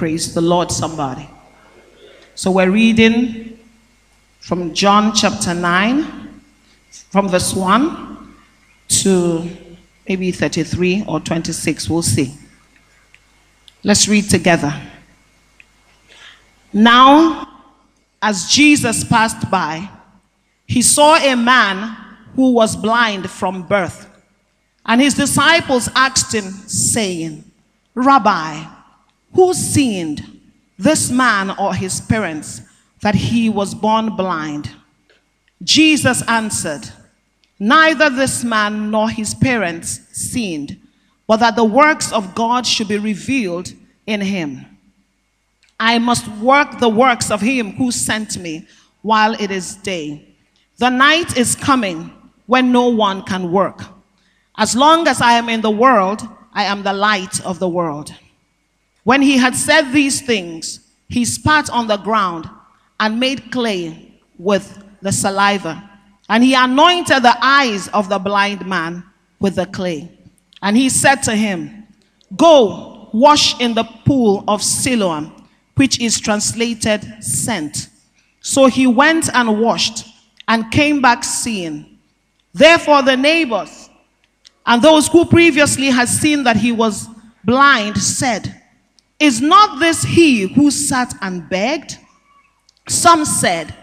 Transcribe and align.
Praise 0.00 0.32
the 0.32 0.40
Lord, 0.40 0.72
somebody. 0.72 1.28
So 2.34 2.50
we're 2.52 2.70
reading 2.70 3.58
from 4.38 4.72
John 4.72 5.14
chapter 5.14 5.52
9, 5.52 6.40
from 7.10 7.28
verse 7.28 7.52
1 7.52 8.34
to 8.88 9.50
maybe 10.08 10.32
33 10.32 11.04
or 11.06 11.20
26. 11.20 11.90
We'll 11.90 12.00
see. 12.00 12.32
Let's 13.84 14.08
read 14.08 14.30
together. 14.30 14.72
Now, 16.72 17.60
as 18.22 18.50
Jesus 18.50 19.04
passed 19.04 19.50
by, 19.50 19.86
he 20.66 20.80
saw 20.80 21.16
a 21.16 21.34
man 21.36 21.94
who 22.36 22.54
was 22.54 22.74
blind 22.74 23.28
from 23.28 23.64
birth. 23.64 24.08
And 24.86 25.02
his 25.02 25.12
disciples 25.12 25.90
asked 25.94 26.34
him, 26.34 26.50
saying, 26.50 27.44
Rabbi, 27.94 28.64
who 29.34 29.54
sinned, 29.54 30.40
this 30.78 31.10
man 31.10 31.50
or 31.58 31.74
his 31.74 32.00
parents, 32.00 32.62
that 33.02 33.14
he 33.14 33.48
was 33.48 33.74
born 33.74 34.16
blind? 34.16 34.70
Jesus 35.62 36.22
answered, 36.28 36.88
Neither 37.58 38.08
this 38.08 38.42
man 38.42 38.90
nor 38.90 39.10
his 39.10 39.34
parents 39.34 40.00
sinned, 40.12 40.80
but 41.26 41.38
that 41.38 41.56
the 41.56 41.64
works 41.64 42.12
of 42.12 42.34
God 42.34 42.66
should 42.66 42.88
be 42.88 42.98
revealed 42.98 43.72
in 44.06 44.20
him. 44.20 44.66
I 45.78 45.98
must 45.98 46.26
work 46.38 46.78
the 46.78 46.88
works 46.88 47.30
of 47.30 47.40
him 47.40 47.72
who 47.72 47.90
sent 47.90 48.38
me 48.38 48.66
while 49.02 49.34
it 49.34 49.50
is 49.50 49.76
day. 49.76 50.34
The 50.78 50.88
night 50.88 51.36
is 51.36 51.54
coming 51.54 52.10
when 52.46 52.72
no 52.72 52.88
one 52.88 53.22
can 53.22 53.52
work. 53.52 53.84
As 54.56 54.74
long 54.74 55.06
as 55.06 55.20
I 55.20 55.32
am 55.32 55.48
in 55.48 55.60
the 55.60 55.70
world, 55.70 56.26
I 56.52 56.64
am 56.64 56.82
the 56.82 56.92
light 56.92 57.40
of 57.44 57.58
the 57.58 57.68
world. 57.68 58.12
When 59.04 59.22
he 59.22 59.36
had 59.36 59.54
said 59.56 59.92
these 59.92 60.20
things, 60.20 60.80
he 61.08 61.24
spat 61.24 61.70
on 61.70 61.86
the 61.86 61.96
ground 61.96 62.48
and 62.98 63.18
made 63.18 63.50
clay 63.50 64.20
with 64.38 64.82
the 65.00 65.12
saliva. 65.12 65.90
And 66.28 66.44
he 66.44 66.54
anointed 66.54 67.22
the 67.22 67.36
eyes 67.40 67.88
of 67.88 68.08
the 68.08 68.18
blind 68.18 68.66
man 68.66 69.04
with 69.40 69.56
the 69.56 69.66
clay. 69.66 70.10
And 70.62 70.76
he 70.76 70.88
said 70.88 71.16
to 71.24 71.34
him, 71.34 71.86
Go 72.36 73.10
wash 73.12 73.58
in 73.60 73.74
the 73.74 73.84
pool 74.04 74.44
of 74.46 74.62
Siloam, 74.62 75.48
which 75.74 75.98
is 76.00 76.20
translated 76.20 77.02
sent. 77.24 77.88
So 78.40 78.66
he 78.66 78.86
went 78.86 79.28
and 79.34 79.60
washed 79.60 80.06
and 80.46 80.70
came 80.70 81.00
back 81.00 81.24
seeing. 81.24 81.98
Therefore, 82.52 83.02
the 83.02 83.16
neighbors 83.16 83.90
and 84.66 84.80
those 84.82 85.08
who 85.08 85.24
previously 85.24 85.86
had 85.86 86.08
seen 86.08 86.44
that 86.44 86.56
he 86.56 86.70
was 86.70 87.08
blind 87.44 87.98
said, 87.98 88.59
is 89.20 89.42
not 89.42 89.78
this 89.78 90.02
he 90.02 90.52
who 90.54 90.70
sat 90.70 91.14
and 91.20 91.48
begged? 91.48 91.98
Some 92.88 93.24
said, 93.26 93.74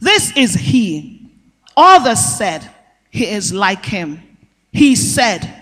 This 0.00 0.34
is 0.36 0.54
he. 0.54 1.30
Others 1.76 2.20
said, 2.20 2.70
He 3.10 3.26
is 3.26 3.52
like 3.52 3.84
him. 3.84 4.22
He 4.72 4.94
said, 4.94 5.52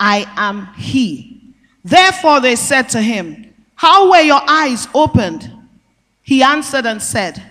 I 0.00 0.26
am 0.36 0.74
he. 0.74 1.54
Therefore 1.84 2.40
they 2.40 2.56
said 2.56 2.88
to 2.90 3.00
him, 3.00 3.54
How 3.76 4.10
were 4.10 4.20
your 4.20 4.42
eyes 4.48 4.88
opened? 4.94 5.50
He 6.22 6.42
answered 6.42 6.86
and 6.86 7.00
said, 7.00 7.42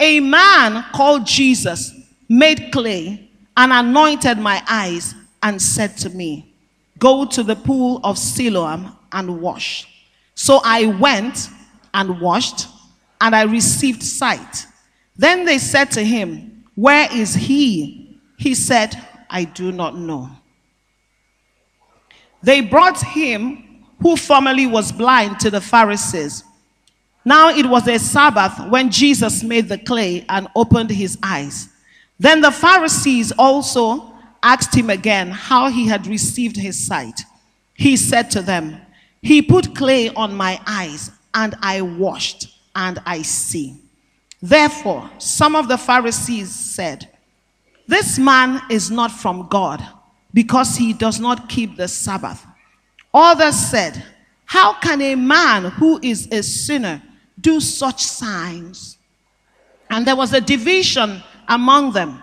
A 0.00 0.18
man 0.20 0.84
called 0.92 1.26
Jesus 1.26 1.94
made 2.28 2.72
clay 2.72 3.30
and 3.56 3.72
anointed 3.72 4.38
my 4.38 4.62
eyes 4.68 5.14
and 5.42 5.60
said 5.60 5.96
to 5.98 6.10
me, 6.10 6.52
Go 6.98 7.24
to 7.26 7.42
the 7.42 7.56
pool 7.56 8.00
of 8.02 8.18
Siloam 8.18 8.96
and 9.12 9.40
wash. 9.40 9.91
So 10.42 10.60
I 10.64 10.86
went 10.86 11.50
and 11.94 12.20
washed, 12.20 12.66
and 13.20 13.32
I 13.32 13.42
received 13.42 14.02
sight. 14.02 14.66
Then 15.16 15.44
they 15.44 15.58
said 15.58 15.92
to 15.92 16.02
him, 16.02 16.64
Where 16.74 17.08
is 17.14 17.32
he? 17.32 18.18
He 18.38 18.56
said, 18.56 19.00
I 19.30 19.44
do 19.44 19.70
not 19.70 19.96
know. 19.96 20.28
They 22.42 22.60
brought 22.60 23.00
him 23.00 23.84
who 24.00 24.16
formerly 24.16 24.66
was 24.66 24.90
blind 24.90 25.38
to 25.38 25.50
the 25.50 25.60
Pharisees. 25.60 26.42
Now 27.24 27.50
it 27.50 27.66
was 27.66 27.86
a 27.86 28.00
Sabbath 28.00 28.68
when 28.68 28.90
Jesus 28.90 29.44
made 29.44 29.68
the 29.68 29.78
clay 29.78 30.26
and 30.28 30.48
opened 30.56 30.90
his 30.90 31.16
eyes. 31.22 31.68
Then 32.18 32.40
the 32.40 32.50
Pharisees 32.50 33.30
also 33.38 34.12
asked 34.42 34.74
him 34.74 34.90
again 34.90 35.30
how 35.30 35.70
he 35.70 35.86
had 35.86 36.08
received 36.08 36.56
his 36.56 36.84
sight. 36.84 37.20
He 37.74 37.96
said 37.96 38.28
to 38.32 38.42
them, 38.42 38.80
he 39.22 39.40
put 39.40 39.74
clay 39.74 40.08
on 40.10 40.34
my 40.34 40.60
eyes, 40.66 41.12
and 41.32 41.54
I 41.62 41.80
washed, 41.80 42.48
and 42.74 42.98
I 43.06 43.22
see. 43.22 43.76
Therefore, 44.42 45.08
some 45.18 45.54
of 45.54 45.68
the 45.68 45.78
Pharisees 45.78 46.50
said, 46.50 47.08
This 47.86 48.18
man 48.18 48.60
is 48.68 48.90
not 48.90 49.12
from 49.12 49.46
God, 49.48 49.86
because 50.34 50.76
he 50.76 50.92
does 50.92 51.20
not 51.20 51.48
keep 51.48 51.76
the 51.76 51.86
Sabbath. 51.86 52.44
Others 53.14 53.54
said, 53.54 54.04
How 54.44 54.74
can 54.80 55.00
a 55.00 55.14
man 55.14 55.70
who 55.70 56.00
is 56.02 56.26
a 56.32 56.42
sinner 56.42 57.00
do 57.40 57.60
such 57.60 58.02
signs? 58.02 58.98
And 59.88 60.04
there 60.04 60.16
was 60.16 60.32
a 60.32 60.40
division 60.40 61.22
among 61.46 61.92
them. 61.92 62.20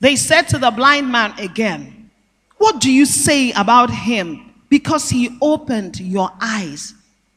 They 0.00 0.16
said 0.16 0.48
to 0.48 0.58
the 0.58 0.70
blind 0.70 1.12
man 1.12 1.38
again, 1.38 2.10
What 2.56 2.80
do 2.80 2.90
you 2.90 3.04
say 3.04 3.52
about 3.52 3.90
him? 3.90 4.53
Because 4.74 5.08
he 5.08 5.38
opened 5.40 6.00
your 6.00 6.32
eyes. 6.40 6.94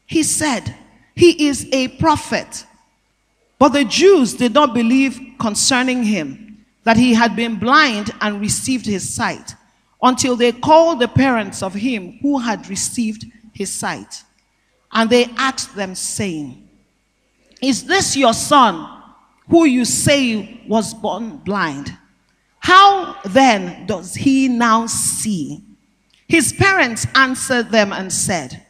He 0.08 0.24
said, 0.24 0.76
He 1.14 1.48
is 1.48 1.70
a 1.72 1.88
prophet. 2.00 2.66
But 3.60 3.70
the 3.70 3.86
Jews 3.86 4.34
did 4.34 4.56
not 4.56 4.74
believe 4.74 5.20
concerning 5.40 6.02
him 6.02 6.66
that 6.84 6.98
he 6.98 7.14
had 7.14 7.36
been 7.36 7.58
blind 7.58 8.10
and 8.22 8.42
received 8.42 8.88
his 8.88 9.08
sight 9.08 9.54
until 10.02 10.36
they 10.36 10.52
called 10.52 11.00
the 11.00 11.08
parents 11.08 11.62
of 11.62 11.76
him 11.76 12.18
who 12.24 12.40
had 12.40 12.68
received 12.70 13.26
his 13.54 13.72
sight. 13.72 14.24
And 14.92 15.08
they 15.08 15.26
asked 15.38 15.76
them, 15.76 15.94
saying, 15.94 16.68
Is 17.62 17.84
this 17.84 18.18
your 18.18 18.34
son 18.34 19.00
who 19.48 19.66
you 19.66 19.86
say 19.86 20.60
was 20.68 20.92
born 20.96 21.38
blind? 21.38 21.96
How 22.58 23.16
then 23.26 23.86
does 23.86 24.16
he 24.16 24.48
now 24.48 24.88
see? 24.88 25.67
His 26.28 26.52
parents 26.52 27.08
answered 27.16 27.70
them 27.70 27.94
and 27.94 28.12
said, 28.12 28.66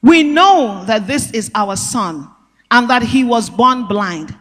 We 0.00 0.22
know 0.22 0.84
that 0.86 1.06
this 1.06 1.30
is 1.32 1.50
our 1.54 1.76
son 1.76 2.28
and 2.70 2.88
that 2.88 3.02
he 3.02 3.22
was 3.22 3.50
born 3.50 3.86
blind. 3.86 4.36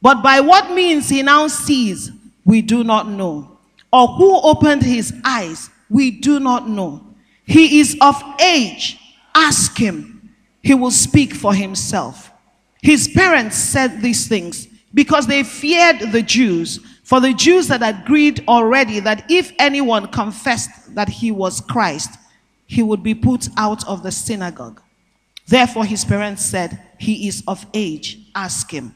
But 0.00 0.22
by 0.22 0.40
what 0.40 0.70
means 0.70 1.08
he 1.08 1.22
now 1.22 1.48
sees, 1.48 2.10
we 2.44 2.62
do 2.62 2.82
not 2.84 3.08
know. 3.08 3.58
Or 3.92 4.08
who 4.08 4.40
opened 4.42 4.82
his 4.82 5.14
eyes, 5.24 5.70
we 5.88 6.10
do 6.10 6.40
not 6.40 6.68
know. 6.68 7.04
He 7.46 7.80
is 7.80 7.96
of 8.00 8.22
age. 8.40 8.98
Ask 9.34 9.76
him. 9.76 10.34
He 10.62 10.74
will 10.74 10.90
speak 10.90 11.34
for 11.34 11.54
himself. 11.54 12.30
His 12.82 13.08
parents 13.08 13.56
said 13.56 14.00
these 14.02 14.26
things 14.26 14.68
because 14.94 15.26
they 15.26 15.42
feared 15.42 16.12
the 16.12 16.22
Jews. 16.22 16.78
For 17.02 17.20
the 17.20 17.34
Jews 17.34 17.68
had 17.68 17.82
agreed 17.82 18.44
already 18.48 19.00
that 19.00 19.30
if 19.30 19.52
anyone 19.58 20.06
confessed 20.06 20.94
that 20.94 21.08
he 21.08 21.30
was 21.30 21.60
Christ, 21.60 22.10
he 22.66 22.82
would 22.82 23.02
be 23.02 23.14
put 23.14 23.48
out 23.58 23.86
of 23.86 24.02
the 24.02 24.12
synagogue. 24.12 24.80
Therefore, 25.46 25.84
his 25.84 26.04
parents 26.04 26.44
said, 26.44 26.80
He 26.98 27.28
is 27.28 27.42
of 27.46 27.66
age, 27.74 28.18
ask 28.34 28.70
him. 28.70 28.94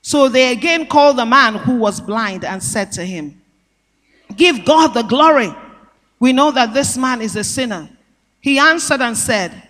So 0.00 0.28
they 0.28 0.52
again 0.52 0.86
called 0.86 1.18
the 1.18 1.26
man 1.26 1.54
who 1.54 1.76
was 1.76 2.00
blind 2.00 2.44
and 2.44 2.62
said 2.62 2.90
to 2.92 3.04
him, 3.04 3.40
Give 4.34 4.64
God 4.64 4.94
the 4.94 5.02
glory. 5.02 5.54
We 6.18 6.32
know 6.32 6.50
that 6.52 6.72
this 6.72 6.96
man 6.96 7.20
is 7.20 7.36
a 7.36 7.44
sinner. 7.44 7.90
He 8.40 8.58
answered 8.58 9.00
and 9.00 9.16
said, 9.16 9.68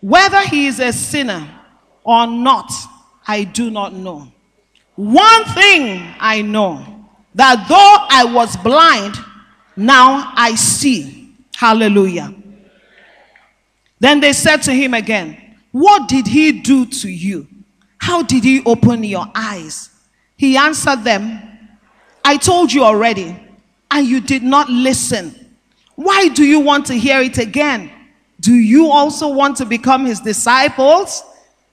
Whether 0.00 0.40
he 0.46 0.66
is 0.66 0.78
a 0.78 0.92
sinner 0.92 1.48
or 2.04 2.26
not, 2.26 2.70
I 3.26 3.44
do 3.44 3.70
not 3.70 3.92
know. 3.92 4.30
One 4.96 5.44
thing 5.46 6.14
I 6.20 6.42
know 6.42 6.84
that 7.34 7.66
though 7.68 8.06
I 8.08 8.24
was 8.32 8.56
blind, 8.58 9.16
Now 9.76 10.32
I 10.36 10.54
see. 10.54 11.32
Hallelujah. 11.56 12.34
Then 13.98 14.20
they 14.20 14.32
said 14.32 14.58
to 14.62 14.72
him 14.72 14.94
again, 14.94 15.56
What 15.72 16.08
did 16.08 16.26
he 16.26 16.52
do 16.52 16.86
to 16.86 17.08
you? 17.08 17.48
How 17.98 18.22
did 18.22 18.44
he 18.44 18.62
open 18.64 19.02
your 19.02 19.26
eyes? 19.34 19.90
He 20.36 20.56
answered 20.56 21.04
them, 21.04 21.40
I 22.24 22.36
told 22.36 22.72
you 22.72 22.84
already, 22.84 23.36
and 23.90 24.06
you 24.06 24.20
did 24.20 24.42
not 24.42 24.68
listen. 24.68 25.56
Why 25.94 26.28
do 26.28 26.44
you 26.44 26.60
want 26.60 26.86
to 26.86 26.94
hear 26.94 27.20
it 27.20 27.38
again? 27.38 27.90
Do 28.40 28.54
you 28.54 28.90
also 28.90 29.28
want 29.28 29.56
to 29.58 29.64
become 29.64 30.06
his 30.06 30.20
disciples? 30.20 31.22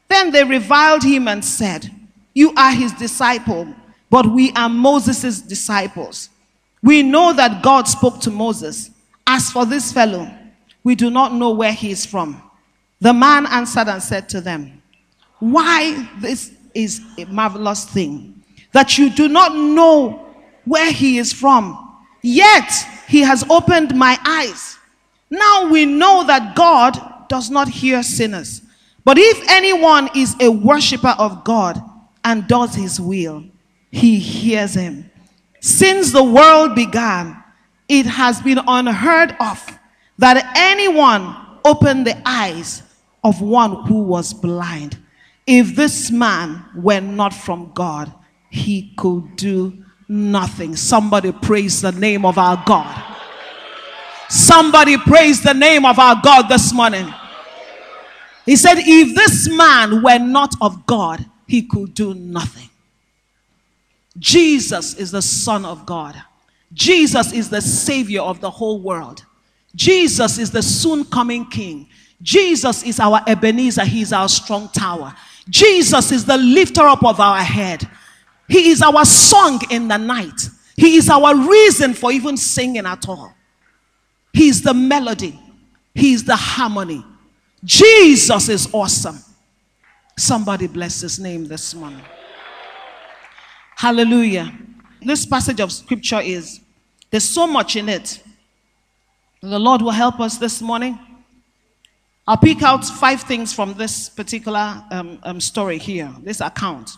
Then 0.08 0.32
they 0.32 0.44
reviled 0.44 1.04
him 1.04 1.28
and 1.28 1.44
said, 1.44 1.90
You 2.34 2.54
are 2.56 2.72
his 2.72 2.94
disciple, 2.94 3.74
but 4.10 4.26
we 4.26 4.52
are 4.54 4.70
Moses' 4.70 5.42
disciples. 5.42 6.30
We 6.84 7.04
know 7.04 7.34
that 7.34 7.62
God 7.62 7.88
spoke 7.88 8.20
to 8.22 8.32
Moses. 8.32 8.92
As 9.28 9.52
for 9.52 9.66
this 9.66 9.92
fellow, 9.92 10.30
we 10.84 10.96
do 10.96 11.10
not 11.10 11.34
know 11.34 11.52
where 11.52 11.74
he 11.74 11.92
is 11.92 12.06
from. 12.06 12.42
The 13.00 13.14
man 13.14 13.46
answered 13.46 13.88
and 13.88 14.02
said 14.02 14.30
to 14.30 14.42
them, 14.42 14.82
Why 15.40 16.10
this 16.20 16.52
is 16.74 17.02
a 17.18 17.26
marvelous 17.26 17.86
thing 17.86 18.44
that 18.72 18.98
you 18.98 19.10
do 19.10 19.28
not 19.28 19.56
know 19.56 20.28
where 20.66 20.92
he 20.92 21.18
is 21.18 21.34
from, 21.34 21.98
yet 22.22 22.72
he 23.08 23.22
has 23.22 23.44
opened 23.50 23.96
my 23.96 24.18
eyes. 24.26 24.78
Now 25.30 25.70
we 25.70 25.86
know 25.86 26.24
that 26.26 26.56
God 26.56 27.28
does 27.28 27.50
not 27.50 27.68
hear 27.68 28.04
sinners. 28.04 28.62
But 29.04 29.18
if 29.18 29.50
anyone 29.50 30.10
is 30.16 30.36
a 30.40 30.50
worshiper 30.50 31.16
of 31.18 31.44
God 31.44 31.82
and 32.24 32.48
does 32.48 32.76
his 32.76 33.00
will, 33.00 33.44
he 33.92 34.20
hears 34.20 34.74
him. 34.74 35.10
Since 35.60 36.12
the 36.12 36.24
world 36.24 36.76
began, 36.76 37.42
it 37.88 38.06
has 38.06 38.42
been 38.42 38.60
unheard 38.68 39.36
of 39.40 39.80
that 40.18 40.52
anyone 40.56 41.36
opened 41.66 42.08
the 42.08 42.22
eyes 42.26 42.84
of 43.24 43.42
one 43.42 43.86
who 43.86 44.04
was 44.04 44.34
blind. 44.34 44.98
If 45.46 45.76
this 45.76 46.12
man 46.12 46.66
were 46.76 47.02
not 47.02 47.34
from 47.34 47.72
God, 47.74 48.12
he 48.50 48.94
could 48.98 49.36
do 49.36 49.84
nothing. 50.08 50.76
Somebody 50.76 51.32
praise 51.32 51.82
the 51.82 51.92
name 51.92 52.26
of 52.26 52.38
our 52.38 52.62
God. 52.66 53.12
Somebody 54.30 54.98
praise 54.98 55.42
the 55.42 55.54
name 55.54 55.86
of 55.86 56.00
our 56.00 56.20
God 56.24 56.48
this 56.48 56.74
morning. 56.74 57.14
He 58.46 58.56
said, 58.56 58.76
If 58.78 59.16
this 59.16 59.50
man 59.50 60.02
were 60.02 60.20
not 60.20 60.56
of 60.62 60.86
God, 60.86 61.26
he 61.52 61.64
could 61.64 61.94
do 61.94 62.14
nothing. 62.14 62.70
Jesus 64.18 64.94
is 64.94 65.12
the 65.12 65.22
Son 65.22 65.66
of 65.66 65.86
God. 65.86 66.16
Jesus 66.72 67.34
is 67.34 67.50
the 67.50 67.60
Savior 67.60 68.22
of 68.22 68.40
the 68.40 68.50
whole 68.50 68.80
world. 68.80 69.26
Jesus 69.76 70.38
is 70.38 70.50
the 70.50 70.62
soon 70.62 71.04
coming 71.04 71.46
King. 71.50 71.90
Jesus 72.22 72.84
is 72.84 73.02
our 73.02 73.22
Ebenezer. 73.28 73.84
He 73.84 74.02
is 74.02 74.14
our 74.14 74.30
strong 74.30 74.70
tower. 74.70 75.14
Jesus 75.50 76.14
is 76.14 76.24
the 76.24 76.38
lifter 76.38 76.84
up 76.84 77.04
of 77.04 77.20
our 77.20 77.44
head. 77.44 77.86
He 78.48 78.70
is 78.70 78.82
our 78.82 79.04
song 79.04 79.60
in 79.70 79.90
the 79.90 79.98
night. 79.98 80.48
He 80.78 80.96
is 80.96 81.10
our 81.10 81.36
reason 81.36 81.94
for 81.94 82.14
even 82.14 82.38
singing 82.38 82.86
at 82.86 83.10
all. 83.10 83.34
He 84.32 84.48
is 84.48 84.62
the 84.62 84.74
melody. 84.74 85.38
He 85.94 86.14
is 86.14 86.24
the 86.24 86.38
harmony. 86.38 87.04
Jesus 87.66 88.48
is 88.48 88.74
awesome. 88.74 89.22
Somebody 90.18 90.68
bless 90.68 91.02
his 91.02 91.20
name 91.20 91.48
this 91.48 91.74
morning. 91.74 92.02
Hallelujah. 93.76 94.52
This 95.02 95.26
passage 95.26 95.60
of 95.60 95.72
scripture 95.72 96.22
is, 96.22 96.62
there's 97.10 97.28
so 97.28 97.48
much 97.48 97.76
in 97.76 97.90
it. 97.90 98.22
The 99.42 99.58
Lord 99.58 99.82
will 99.82 99.92
help 99.92 100.20
us 100.20 100.38
this 100.38 100.62
morning. 100.62 101.00
I'll 102.28 102.38
pick 102.38 102.62
out 102.62 102.86
five 102.86 103.22
things 103.24 103.52
from 103.52 103.74
this 103.74 104.10
particular 104.10 104.84
um, 104.92 105.20
um, 105.24 105.42
story 105.42 105.80
here, 105.80 106.14
this 106.22 106.40
account. 106.40 106.92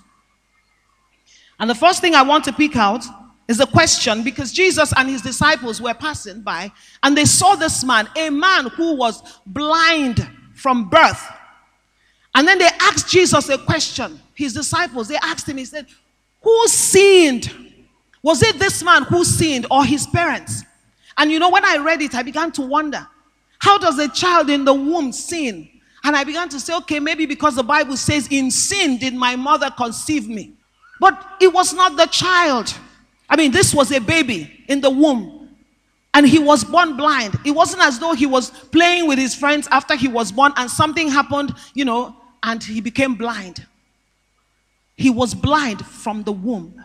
And 1.59 1.69
the 1.69 1.75
first 1.75 2.01
thing 2.01 2.15
I 2.15 2.23
want 2.23 2.43
to 2.45 2.53
pick 2.53 2.75
out 2.75 3.05
is 3.47 3.59
a 3.59 3.65
question 3.65 4.23
because 4.23 4.51
Jesus 4.51 4.93
and 4.97 5.09
his 5.09 5.21
disciples 5.21 5.81
were 5.81 5.93
passing 5.93 6.41
by 6.41 6.71
and 7.03 7.17
they 7.17 7.25
saw 7.25 7.55
this 7.55 7.83
man, 7.83 8.09
a 8.17 8.29
man 8.29 8.67
who 8.67 8.95
was 8.95 9.39
blind 9.45 10.27
from 10.55 10.89
birth. 10.89 11.25
And 12.35 12.47
then 12.47 12.57
they 12.57 12.69
asked 12.79 13.09
Jesus 13.09 13.49
a 13.49 13.57
question. 13.57 14.19
His 14.33 14.53
disciples, 14.53 15.07
they 15.07 15.17
asked 15.17 15.47
him, 15.47 15.57
he 15.57 15.65
said, 15.65 15.85
Who 16.41 16.67
sinned? 16.67 17.53
Was 18.23 18.41
it 18.41 18.57
this 18.57 18.81
man 18.83 19.03
who 19.03 19.23
sinned 19.23 19.67
or 19.69 19.85
his 19.85 20.07
parents? 20.07 20.63
And 21.17 21.31
you 21.31 21.39
know, 21.39 21.49
when 21.49 21.65
I 21.65 21.77
read 21.77 22.01
it, 22.01 22.15
I 22.15 22.23
began 22.23 22.51
to 22.53 22.61
wonder 22.61 23.07
how 23.59 23.77
does 23.77 23.99
a 23.99 24.09
child 24.09 24.49
in 24.49 24.65
the 24.65 24.73
womb 24.73 25.11
sin? 25.11 25.69
And 26.03 26.15
I 26.15 26.23
began 26.23 26.49
to 26.49 26.59
say, 26.59 26.75
okay, 26.77 26.99
maybe 26.99 27.25
because 27.25 27.55
the 27.55 27.63
Bible 27.63 27.95
says, 27.95 28.27
in 28.29 28.51
sin 28.51 28.97
did 28.97 29.13
my 29.13 29.35
mother 29.37 29.69
conceive 29.69 30.27
me. 30.27 30.53
But 30.99 31.25
it 31.39 31.53
was 31.53 31.73
not 31.73 31.95
the 31.95 32.07
child. 32.07 32.73
I 33.29 33.37
mean, 33.37 33.51
this 33.51 33.73
was 33.73 33.91
a 33.91 33.99
baby 33.99 34.65
in 34.67 34.81
the 34.81 34.89
womb. 34.89 35.49
And 36.13 36.27
he 36.27 36.39
was 36.39 36.63
born 36.63 36.97
blind. 36.97 37.39
It 37.45 37.51
wasn't 37.51 37.83
as 37.83 37.99
though 37.99 38.13
he 38.13 38.25
was 38.25 38.49
playing 38.49 39.07
with 39.07 39.17
his 39.17 39.33
friends 39.33 39.67
after 39.71 39.95
he 39.95 40.07
was 40.07 40.31
born 40.31 40.51
and 40.57 40.69
something 40.69 41.09
happened, 41.09 41.55
you 41.73 41.85
know, 41.85 42.15
and 42.43 42.63
he 42.63 42.81
became 42.81 43.15
blind. 43.15 43.65
He 44.95 45.09
was 45.09 45.33
blind 45.33 45.85
from 45.85 46.23
the 46.23 46.31
womb. 46.31 46.83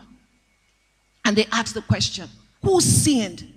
And 1.25 1.35
they 1.35 1.45
asked 1.51 1.75
the 1.75 1.81
question 1.81 2.29
Who 2.63 2.81
sinned? 2.81 3.53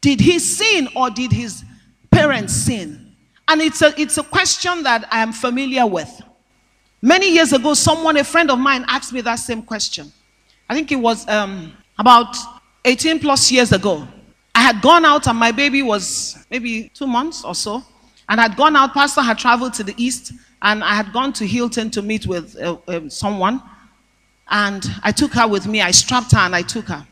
Did 0.00 0.20
he 0.20 0.38
sin 0.38 0.88
or 0.96 1.10
did 1.10 1.32
his 1.32 1.64
parents 2.10 2.54
sin? 2.54 3.14
And 3.46 3.60
it's 3.60 3.82
a, 3.82 3.98
it's 4.00 4.18
a 4.18 4.22
question 4.22 4.82
that 4.82 5.08
I 5.10 5.22
am 5.22 5.32
familiar 5.32 5.86
with. 5.86 6.20
Many 7.00 7.32
years 7.32 7.52
ago, 7.52 7.74
someone, 7.74 8.16
a 8.16 8.24
friend 8.24 8.50
of 8.50 8.58
mine, 8.58 8.84
asked 8.88 9.12
me 9.12 9.20
that 9.22 9.36
same 9.36 9.62
question. 9.62 10.12
I 10.68 10.74
think 10.74 10.92
it 10.92 10.96
was 10.96 11.26
um, 11.28 11.72
about 11.98 12.36
18 12.84 13.20
plus 13.20 13.50
years 13.50 13.72
ago. 13.72 14.06
I 14.54 14.60
had 14.60 14.82
gone 14.82 15.04
out 15.04 15.26
and 15.28 15.38
my 15.38 15.52
baby 15.52 15.82
was 15.82 16.36
maybe 16.50 16.90
two 16.92 17.06
months 17.06 17.44
or 17.44 17.54
so. 17.54 17.82
And 18.28 18.40
I'd 18.40 18.56
gone 18.56 18.76
out, 18.76 18.92
Pastor 18.92 19.22
had 19.22 19.38
traveled 19.38 19.72
to 19.74 19.84
the 19.84 19.94
east, 19.96 20.32
and 20.62 20.82
I 20.82 20.94
had 20.94 21.12
gone 21.12 21.32
to 21.34 21.46
Hilton 21.46 21.90
to 21.90 22.02
meet 22.02 22.26
with 22.26 22.56
uh, 22.60 22.78
uh, 22.88 23.08
someone. 23.08 23.62
And 24.50 24.84
I 25.02 25.12
took 25.12 25.32
her 25.34 25.46
with 25.46 25.66
me. 25.66 25.82
I 25.82 25.90
strapped 25.90 26.32
her 26.32 26.38
and 26.38 26.56
I 26.56 26.62
took 26.62 26.88
her. 26.88 27.06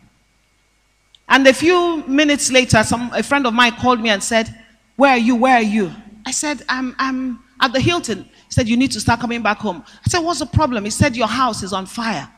And 1.28 1.46
a 1.46 1.52
few 1.52 2.02
minutes 2.06 2.50
later, 2.50 2.82
some, 2.82 3.10
a 3.12 3.22
friend 3.22 3.46
of 3.46 3.54
mine 3.54 3.72
called 3.72 4.00
me 4.00 4.10
and 4.10 4.22
said, 4.22 4.48
Where 4.96 5.10
are 5.12 5.18
you? 5.18 5.36
Where 5.36 5.56
are 5.56 5.62
you? 5.62 5.92
I 6.24 6.30
said, 6.30 6.62
I'm, 6.68 6.94
I'm 6.98 7.40
at 7.60 7.72
the 7.72 7.80
Hilton. 7.80 8.24
He 8.24 8.50
said, 8.52 8.68
You 8.68 8.76
need 8.76 8.92
to 8.92 9.00
start 9.00 9.20
coming 9.20 9.42
back 9.42 9.58
home. 9.58 9.84
I 9.86 10.08
said, 10.08 10.20
What's 10.20 10.38
the 10.38 10.46
problem? 10.46 10.84
He 10.84 10.90
said, 10.90 11.16
Your 11.16 11.26
house 11.26 11.62
is 11.62 11.72
on 11.72 11.86
fire. 11.86 12.28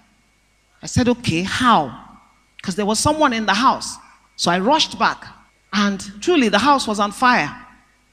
I 0.82 0.86
said, 0.86 1.08
Okay, 1.08 1.42
how? 1.42 2.06
Because 2.56 2.76
there 2.76 2.86
was 2.86 2.98
someone 2.98 3.32
in 3.32 3.46
the 3.46 3.54
house. 3.54 3.96
So 4.36 4.50
I 4.50 4.58
rushed 4.58 4.98
back. 4.98 5.24
And 5.72 6.00
truly, 6.22 6.48
the 6.48 6.58
house 6.58 6.88
was 6.88 6.98
on 6.98 7.12
fire. 7.12 7.54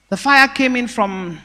The 0.10 0.18
fire 0.18 0.48
came 0.48 0.76
in 0.76 0.88
from 0.88 1.40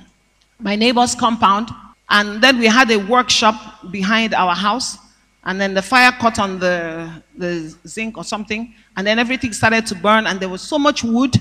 my 0.60 0.76
neighbor's 0.76 1.14
compound. 1.14 1.70
And 2.08 2.42
then 2.42 2.58
we 2.58 2.66
had 2.66 2.90
a 2.90 2.98
workshop 2.98 3.90
behind 3.90 4.34
our 4.34 4.54
house 4.54 4.98
and 5.44 5.60
then 5.60 5.74
the 5.74 5.82
fire 5.82 6.12
caught 6.12 6.38
on 6.38 6.58
the, 6.58 7.10
the 7.36 7.74
zinc 7.86 8.18
or 8.18 8.24
something, 8.24 8.74
and 8.96 9.06
then 9.06 9.18
everything 9.18 9.52
started 9.52 9.86
to 9.86 9.94
burn, 9.94 10.26
and 10.26 10.38
there 10.38 10.48
was 10.48 10.60
so 10.60 10.78
much 10.78 11.02
wood 11.02 11.34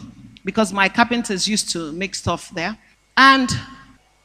because 0.45 0.71
my 0.71 0.87
carpenters 0.87 1.47
used 1.47 1.69
to 1.71 1.91
make 1.91 2.15
stuff 2.15 2.49
there. 2.55 2.77
And 3.17 3.49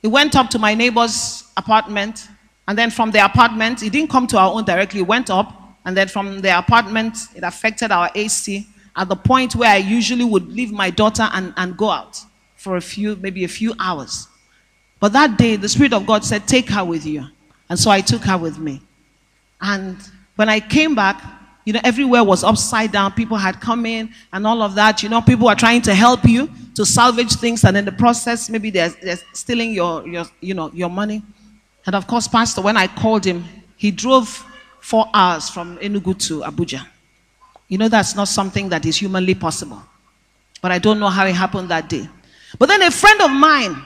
it 0.03 0.09
went 0.09 0.37
up 0.37 0.49
to 0.51 0.59
my 0.59 0.75
neighbor's 0.75 1.45
apartment, 1.57 2.29
and 2.69 2.79
then 2.79 2.91
from 2.91 3.11
the 3.11 3.25
apartment, 3.25 3.83
it 3.83 3.91
didn't 3.91 4.11
come 4.11 4.27
to 4.29 4.39
our 4.39 4.53
own 4.53 4.65
directly, 4.65 5.01
it 5.01 5.07
went 5.07 5.29
up, 5.29 5.61
and 5.85 5.97
then 5.97 6.07
from 6.09 6.41
the 6.41 6.57
apartment, 6.57 7.17
it 7.35 7.43
affected 7.43 7.91
our 7.91 8.11
AC 8.15 8.67
at 8.97 9.09
the 9.09 9.17
point 9.17 9.57
where 9.57 9.71
I 9.71 9.79
usually 9.79 10.25
would 10.25 10.47
leave 10.49 10.71
my 10.71 10.89
daughter 10.89 11.29
and, 11.33 11.53
and 11.57 11.77
go 11.77 11.91
out 11.91 12.21
for 12.55 12.77
a 12.77 12.81
few, 12.81 13.17
maybe 13.17 13.43
a 13.43 13.49
few 13.49 13.75
hours. 13.81 14.29
But 15.01 15.13
that 15.13 15.37
day, 15.37 15.57
the 15.57 15.69
Spirit 15.69 15.93
of 15.93 16.07
God 16.07 16.25
said, 16.25 16.47
Take 16.47 16.69
her 16.71 16.85
with 16.85 17.05
you. 17.05 17.27
And 17.69 17.79
so 17.79 17.91
I 17.91 18.01
took 18.01 18.23
her 18.23 18.39
with 18.39 18.59
me. 18.59 18.81
And 19.61 19.97
when 20.37 20.49
I 20.49 20.61
came 20.61 20.95
back, 20.95 21.23
you 21.65 21.73
know, 21.73 21.81
everywhere 21.83 22.23
was 22.23 22.45
upside 22.45 22.93
down. 22.93 23.13
People 23.13 23.39
had 23.39 23.61
come 23.61 23.87
in 23.87 24.13
and 24.33 24.47
all 24.47 24.63
of 24.63 24.75
that. 24.75 25.03
You 25.03 25.09
know, 25.09 25.23
people 25.23 25.47
were 25.47 25.55
trying 25.55 25.81
to 25.83 25.95
help 25.95 26.25
you 26.25 26.51
to 26.75 26.85
salvage 26.85 27.35
things, 27.35 27.65
and 27.65 27.77
in 27.77 27.85
the 27.85 27.93
process, 27.93 28.51
maybe 28.51 28.69
they're, 28.71 28.89
they're 28.89 29.19
stealing 29.33 29.73
your, 29.73 30.07
your, 30.07 30.25
you 30.41 30.55
know, 30.55 30.71
your 30.73 30.91
money. 30.91 31.23
And 31.87 31.95
of 31.95 32.07
course, 32.07 32.27
Pastor, 32.27 32.61
when 32.61 32.77
I 32.77 32.87
called 32.87 33.25
him, 33.25 33.45
he 33.77 33.91
drove 33.91 34.45
four 34.81 35.09
hours 35.15 35.49
from 35.49 35.79
Enugu 35.79 36.19
to 36.27 36.41
Abuja. 36.41 36.87
You 37.69 37.79
know, 37.79 37.89
that's 37.89 38.15
not 38.15 38.29
something 38.29 38.69
that 38.71 38.85
is 38.85 38.97
humanly 38.97 39.35
possible. 39.35 39.83
But 40.61 40.73
I 40.73 40.79
don't 40.79 40.99
know 40.99 41.09
how 41.09 41.27
it 41.27 41.35
happened 41.35 41.69
that 41.71 41.89
day. 41.89 42.09
But 42.59 42.69
then 42.69 42.83
a 42.83 42.91
friend 42.91 43.21
of 43.23 43.31
mine, 43.31 43.83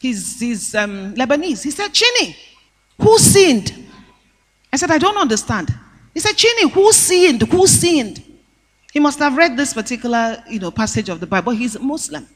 he's, 0.00 0.40
he's 0.40 0.74
um, 0.74 1.14
Lebanese, 1.14 1.62
he 1.62 1.70
said, 1.70 1.92
Chini, 1.92 2.36
who 3.00 3.18
sinned? 3.18 3.86
I 4.72 4.76
said, 4.76 4.90
I 4.90 4.98
don't 4.98 5.16
understand. 5.16 5.72
He 6.14 6.20
said, 6.20 6.34
Chini, 6.34 6.68
who 6.70 6.92
sinned? 6.92 7.42
Who 7.42 7.66
sinned? 7.66 8.24
He 8.92 8.98
must 8.98 9.18
have 9.20 9.36
read 9.36 9.56
this 9.56 9.72
particular, 9.72 10.42
you 10.48 10.58
know, 10.58 10.70
passage 10.70 11.08
of 11.08 11.20
the 11.20 11.26
Bible. 11.26 11.52
He's 11.52 11.76
a 11.76 11.80
Muslim. 11.80 12.26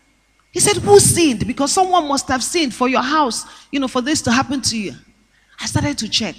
He 0.53 0.61
said, 0.61 0.77
Who 0.77 1.01
sinned? 1.01 1.47
Because 1.47 1.73
someone 1.73 2.07
must 2.07 2.29
have 2.29 2.43
sinned 2.43 2.73
for 2.73 2.89
your 2.89 3.03
house, 3.03 3.45
you 3.73 3.81
know, 3.81 3.89
for 3.89 4.01
this 4.01 4.23
to 4.23 4.31
happen 4.33 4.61
to 4.63 4.79
you. 4.79 4.95
I 5.61 5.67
started 5.67 5.99
to 5.99 6.09
check. 6.09 6.37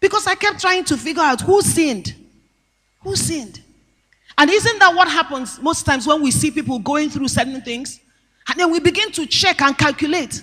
Because 0.00 0.26
I 0.26 0.34
kept 0.34 0.60
trying 0.60 0.84
to 0.84 0.98
figure 0.98 1.22
out 1.22 1.40
who 1.40 1.62
sinned. 1.62 2.14
Who 3.00 3.16
sinned? 3.16 3.62
And 4.36 4.50
isn't 4.50 4.78
that 4.78 4.94
what 4.94 5.08
happens 5.08 5.60
most 5.60 5.86
times 5.86 6.06
when 6.06 6.22
we 6.22 6.30
see 6.30 6.50
people 6.50 6.78
going 6.78 7.08
through 7.08 7.28
certain 7.28 7.62
things? 7.62 8.00
And 8.48 8.58
then 8.58 8.70
we 8.70 8.80
begin 8.80 9.12
to 9.12 9.26
check 9.26 9.62
and 9.62 9.76
calculate 9.76 10.42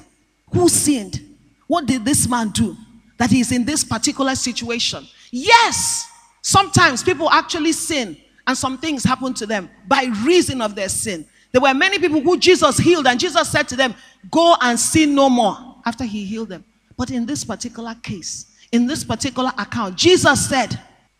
who 0.52 0.70
sinned? 0.70 1.20
What 1.68 1.86
did 1.86 2.06
this 2.06 2.28
man 2.28 2.50
do 2.50 2.76
that 3.18 3.30
he's 3.30 3.52
in 3.52 3.66
this 3.66 3.84
particular 3.84 4.36
situation? 4.36 5.08
Yes, 5.32 6.10
sometimes 6.42 7.04
people 7.04 7.30
actually 7.30 7.74
sin 7.74 8.18
and 8.48 8.58
some 8.58 8.78
things 8.78 9.04
happen 9.04 9.34
to 9.36 9.46
them 9.46 9.70
by 9.88 10.06
reason 10.24 10.62
of 10.62 10.74
their 10.76 10.90
sin. 10.90 11.26
There 11.52 11.62
were 11.62 11.74
many 11.74 12.00
people 12.00 12.22
who 12.22 12.38
Jesus 12.38 12.78
healed, 12.78 13.08
and 13.08 13.20
Jesus 13.20 13.50
said 13.50 13.68
to 13.70 13.76
them, 13.76 13.96
Go 14.30 14.56
and 14.62 14.80
sin 14.80 15.16
no 15.16 15.30
more 15.30 15.56
after 15.86 16.04
he 16.04 16.26
healed 16.26 16.50
them. 16.50 16.64
But 16.98 17.12
in 17.12 17.26
this 17.26 17.44
particular 17.44 17.96
case, 17.96 18.46
in 18.72 18.86
this 18.86 19.04
particular 19.04 19.52
account, 19.58 19.96
Jesus 19.96 20.48
said, 20.50 20.80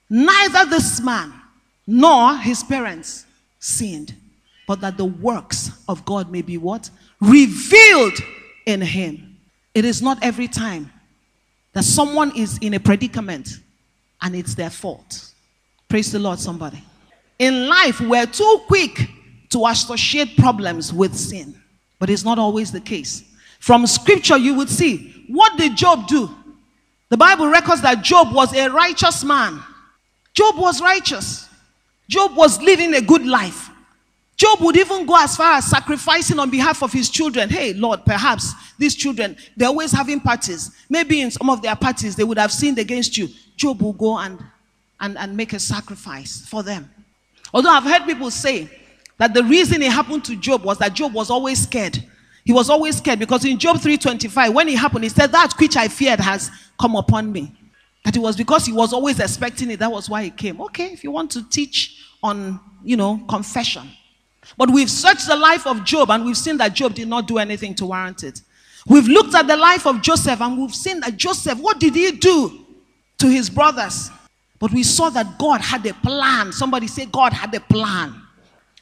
Neither 0.10 0.66
this 0.66 1.02
man 1.02 1.34
nor 1.86 2.36
his 2.38 2.64
parents 2.64 3.26
sinned, 3.60 4.14
but 4.70 4.82
that 4.82 4.98
the 4.98 5.06
works 5.06 5.72
of 5.88 6.06
God 6.06 6.32
may 6.32 6.44
be 6.44 6.60
what? 6.60 6.92
Revealed 7.20 8.14
in 8.68 8.82
him. 8.82 9.36
It 9.74 9.84
is 9.84 10.00
not 10.00 10.20
every 10.22 10.48
time 10.48 10.92
that 11.74 11.84
someone 11.84 12.32
is 12.38 12.60
in 12.60 12.76
a 12.76 12.80
predicament 12.80 13.50
and 14.22 14.36
it's 14.36 14.54
their 14.54 14.70
fault. 14.70 15.32
Praise 15.88 16.12
the 16.12 16.20
Lord, 16.20 16.38
somebody. 16.38 16.84
In 17.40 17.68
life, 17.68 18.00
we're 18.00 18.28
too 18.28 18.62
quick 18.68 19.10
to 19.50 19.66
associate 19.66 20.38
problems 20.38 20.94
with 20.94 21.16
sin, 21.16 21.60
but 21.98 22.12
it's 22.12 22.24
not 22.24 22.38
always 22.38 22.72
the 22.72 22.80
case. 22.80 23.24
From 23.60 23.88
scripture, 23.88 24.38
you 24.38 24.54
would 24.54 24.70
see 24.70 25.26
what 25.30 25.58
did 25.58 25.76
Job 25.76 26.06
do? 26.06 26.30
The 27.10 27.18
Bible 27.18 27.48
records 27.48 27.82
that 27.82 28.04
Job 28.04 28.36
was 28.36 28.56
a 28.56 28.70
righteous 28.70 29.24
man. 29.24 29.64
Job 30.36 30.60
was 30.60 30.80
righteous. 30.80 31.50
Job 32.08 32.36
was 32.36 32.62
living 32.62 32.94
a 32.94 33.02
good 33.02 33.26
life. 33.26 33.69
Job 34.40 34.62
would 34.62 34.78
even 34.78 35.06
go 35.06 35.22
as 35.22 35.36
far 35.36 35.56
as 35.56 35.70
sacrificing 35.70 36.40
on 36.40 36.50
behalf 36.50 36.82
of 36.82 36.94
his 36.94 37.10
children. 37.10 37.50
Hey, 37.50 37.74
Lord, 37.74 38.06
perhaps 38.06 38.54
these 38.78 38.96
children, 38.96 39.36
they're 39.58 39.68
always 39.68 39.92
having 39.92 40.22
parties. 40.22 40.72
Maybe 40.90 41.20
in 41.20 41.30
some 41.30 41.50
of 41.50 41.62
their 41.62 41.76
parties, 41.76 42.16
they 42.16 42.24
would 42.24 42.38
have 42.38 42.54
sinned 42.54 42.80
against 42.80 43.18
you. 43.18 43.28
Job 43.58 43.82
will 43.82 43.92
go 43.92 44.18
and, 44.18 44.40
and, 45.02 45.18
and 45.18 45.36
make 45.36 45.52
a 45.52 45.60
sacrifice 45.60 46.46
for 46.46 46.64
them. 46.64 46.90
Although 47.54 47.72
I've 47.72 47.84
heard 47.84 48.06
people 48.06 48.32
say 48.32 48.70
that 49.18 49.34
the 49.34 49.44
reason 49.44 49.82
it 49.82 49.92
happened 49.92 50.24
to 50.26 50.38
Job 50.38 50.64
was 50.64 50.78
that 50.78 50.94
Job 50.94 51.14
was 51.14 51.30
always 51.30 51.62
scared. 51.62 52.02
He 52.46 52.54
was 52.54 52.70
always 52.70 52.96
scared 52.96 53.20
because 53.20 53.44
in 53.44 53.58
Job 53.58 53.76
3:25, 53.76 54.54
when 54.54 54.70
it 54.70 54.78
happened, 54.78 55.04
he 55.04 55.10
said, 55.10 55.34
That 55.34 55.52
which 55.60 55.76
I 55.76 55.90
feared 55.90 56.22
has 56.22 56.50
come 56.80 56.96
upon 56.96 57.30
me. 57.34 57.52
That 58.06 58.16
it 58.16 58.20
was 58.20 58.38
because 58.38 58.66
he 58.66 58.72
was 58.72 58.94
always 58.94 59.20
expecting 59.20 59.70
it. 59.70 59.80
That 59.80 59.92
was 59.92 60.10
why 60.10 60.22
it 60.22 60.38
came. 60.38 60.62
Okay, 60.62 60.94
if 60.94 61.04
you 61.04 61.12
want 61.12 61.30
to 61.32 61.44
teach 61.50 62.06
on, 62.24 62.62
you 62.86 62.96
know, 62.96 63.22
confession. 63.28 63.90
But 64.58 64.72
we've 64.72 64.90
searched 64.90 65.28
the 65.28 65.36
life 65.36 65.68
of 65.68 65.84
Job 65.84 66.10
and 66.12 66.26
we've 66.26 66.38
seen 66.38 66.58
that 66.58 66.74
Job 66.74 66.94
did 66.94 67.08
not 67.08 67.28
do 67.28 67.38
anything 67.38 67.76
to 67.76 67.86
warrant 67.86 68.24
it. 68.24 68.42
We've 68.88 69.08
looked 69.08 69.36
at 69.36 69.48
the 69.48 69.58
life 69.58 69.86
of 69.86 70.02
Joseph 70.02 70.42
and 70.42 70.58
we've 70.58 70.74
seen 70.74 71.00
that 71.02 71.18
Joseph, 71.18 71.60
what 71.60 71.80
did 71.80 71.96
he 71.96 72.12
do 72.12 72.66
to 73.20 73.28
his 73.28 73.50
brothers? 73.50 74.10
But 74.58 74.72
we 74.72 74.84
saw 74.84 75.10
that 75.12 75.38
God 75.38 75.62
had 75.62 75.86
a 75.86 75.94
plan. 75.94 76.52
Somebody 76.52 76.88
say, 76.88 77.06
God 77.06 77.34
had 77.34 77.54
a 77.56 77.60
plan. 77.60 78.22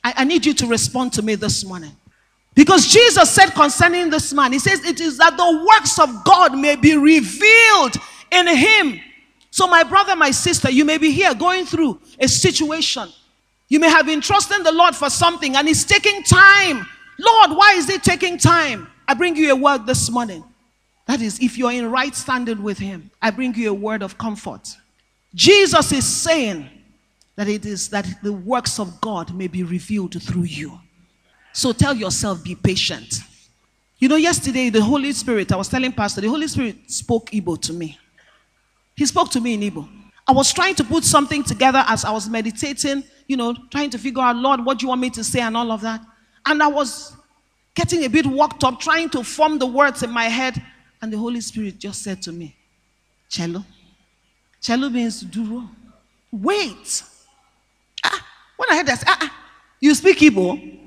I, 0.03 0.13
I 0.17 0.23
need 0.23 0.45
you 0.45 0.53
to 0.55 0.67
respond 0.67 1.13
to 1.13 1.21
me 1.21 1.35
this 1.35 1.65
morning. 1.65 1.91
Because 2.55 2.87
Jesus 2.87 3.29
said 3.29 3.51
concerning 3.51 4.09
this 4.09 4.33
man, 4.33 4.51
He 4.51 4.57
says, 4.57 4.83
It 4.83 4.99
is 4.99 5.19
that 5.19 5.37
the 5.37 5.65
works 5.69 5.99
of 5.99 6.23
God 6.23 6.57
may 6.57 6.75
be 6.75 6.97
revealed 6.97 7.95
in 8.31 8.47
him. 8.47 8.99
So, 9.51 9.67
my 9.67 9.83
brother, 9.83 10.15
my 10.15 10.31
sister, 10.31 10.71
you 10.71 10.83
may 10.83 10.97
be 10.97 11.11
here 11.11 11.35
going 11.35 11.65
through 11.65 12.01
a 12.19 12.27
situation. 12.27 13.09
You 13.69 13.79
may 13.79 13.89
have 13.89 14.05
been 14.05 14.21
trusting 14.21 14.63
the 14.63 14.71
Lord 14.71 14.95
for 14.95 15.09
something 15.09 15.55
and 15.55 15.67
it's 15.67 15.83
taking 15.83 16.23
time. 16.23 16.85
Lord, 17.19 17.57
why 17.57 17.73
is 17.73 17.89
it 17.89 18.03
taking 18.03 18.37
time? 18.37 18.87
I 19.07 19.13
bring 19.13 19.35
you 19.35 19.51
a 19.51 19.55
word 19.55 19.85
this 19.85 20.09
morning. 20.09 20.43
That 21.05 21.21
is, 21.21 21.39
if 21.39 21.57
you're 21.57 21.71
in 21.71 21.89
right 21.89 22.13
standing 22.13 22.61
with 22.61 22.77
Him, 22.77 23.09
I 23.21 23.31
bring 23.31 23.55
you 23.55 23.69
a 23.69 23.73
word 23.73 24.03
of 24.03 24.17
comfort. 24.17 24.75
Jesus 25.33 25.91
is 25.91 26.05
saying 26.05 26.69
that 27.35 27.47
it 27.47 27.65
is 27.65 27.89
that 27.89 28.07
the 28.23 28.33
works 28.33 28.79
of 28.79 28.99
God 28.99 29.33
may 29.33 29.47
be 29.47 29.63
revealed 29.63 30.21
through 30.21 30.43
you. 30.43 30.79
So 31.53 31.71
tell 31.71 31.95
yourself, 31.95 32.43
be 32.43 32.55
patient. 32.55 33.19
You 33.99 34.09
know, 34.09 34.15
yesterday, 34.15 34.69
the 34.69 34.81
Holy 34.81 35.11
Spirit, 35.11 35.51
I 35.51 35.55
was 35.55 35.69
telling 35.69 35.91
Pastor, 35.91 36.21
the 36.21 36.29
Holy 36.29 36.47
Spirit 36.47 36.91
spoke 36.91 37.31
Igbo 37.31 37.59
to 37.61 37.73
me. 37.73 37.97
He 38.95 39.05
spoke 39.05 39.31
to 39.31 39.39
me 39.39 39.53
in 39.55 39.61
Igbo. 39.61 39.87
I 40.27 40.33
was 40.33 40.53
trying 40.53 40.75
to 40.75 40.83
put 40.83 41.03
something 41.03 41.43
together 41.43 41.83
as 41.87 42.03
I 42.03 42.11
was 42.11 42.29
meditating, 42.29 43.03
you 43.27 43.35
know, 43.37 43.55
trying 43.69 43.89
to 43.91 43.97
figure 43.97 44.21
out, 44.21 44.35
Lord, 44.37 44.63
what 44.65 44.79
do 44.79 44.85
you 44.85 44.89
want 44.89 45.01
me 45.01 45.09
to 45.11 45.23
say 45.23 45.41
and 45.41 45.55
all 45.55 45.71
of 45.71 45.81
that. 45.81 46.01
And 46.45 46.63
I 46.63 46.67
was 46.67 47.15
getting 47.75 48.03
a 48.05 48.07
bit 48.09 48.25
worked 48.25 48.63
up, 48.63 48.79
trying 48.79 49.09
to 49.11 49.23
form 49.23 49.59
the 49.59 49.67
words 49.67 50.01
in 50.01 50.09
my 50.09 50.25
head. 50.25 50.61
And 51.01 51.11
the 51.13 51.17
Holy 51.17 51.41
Spirit 51.41 51.77
just 51.77 52.01
said 52.03 52.21
to 52.23 52.31
me, 52.31 52.55
Cello. 53.29 53.63
Cello 54.61 54.89
means 54.89 55.21
duro. 55.21 55.69
Wait. 56.31 57.03
Ah, 58.03 58.25
when 58.55 58.71
I 58.71 58.77
heard 58.77 58.87
that, 58.87 59.03
ah, 59.05 59.17
ah, 59.21 59.35
you 59.79 59.93
speak 59.93 60.17
Igbo? 60.19 60.79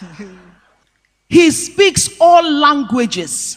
he 1.28 1.50
speaks 1.50 2.10
all 2.20 2.48
languages. 2.48 3.56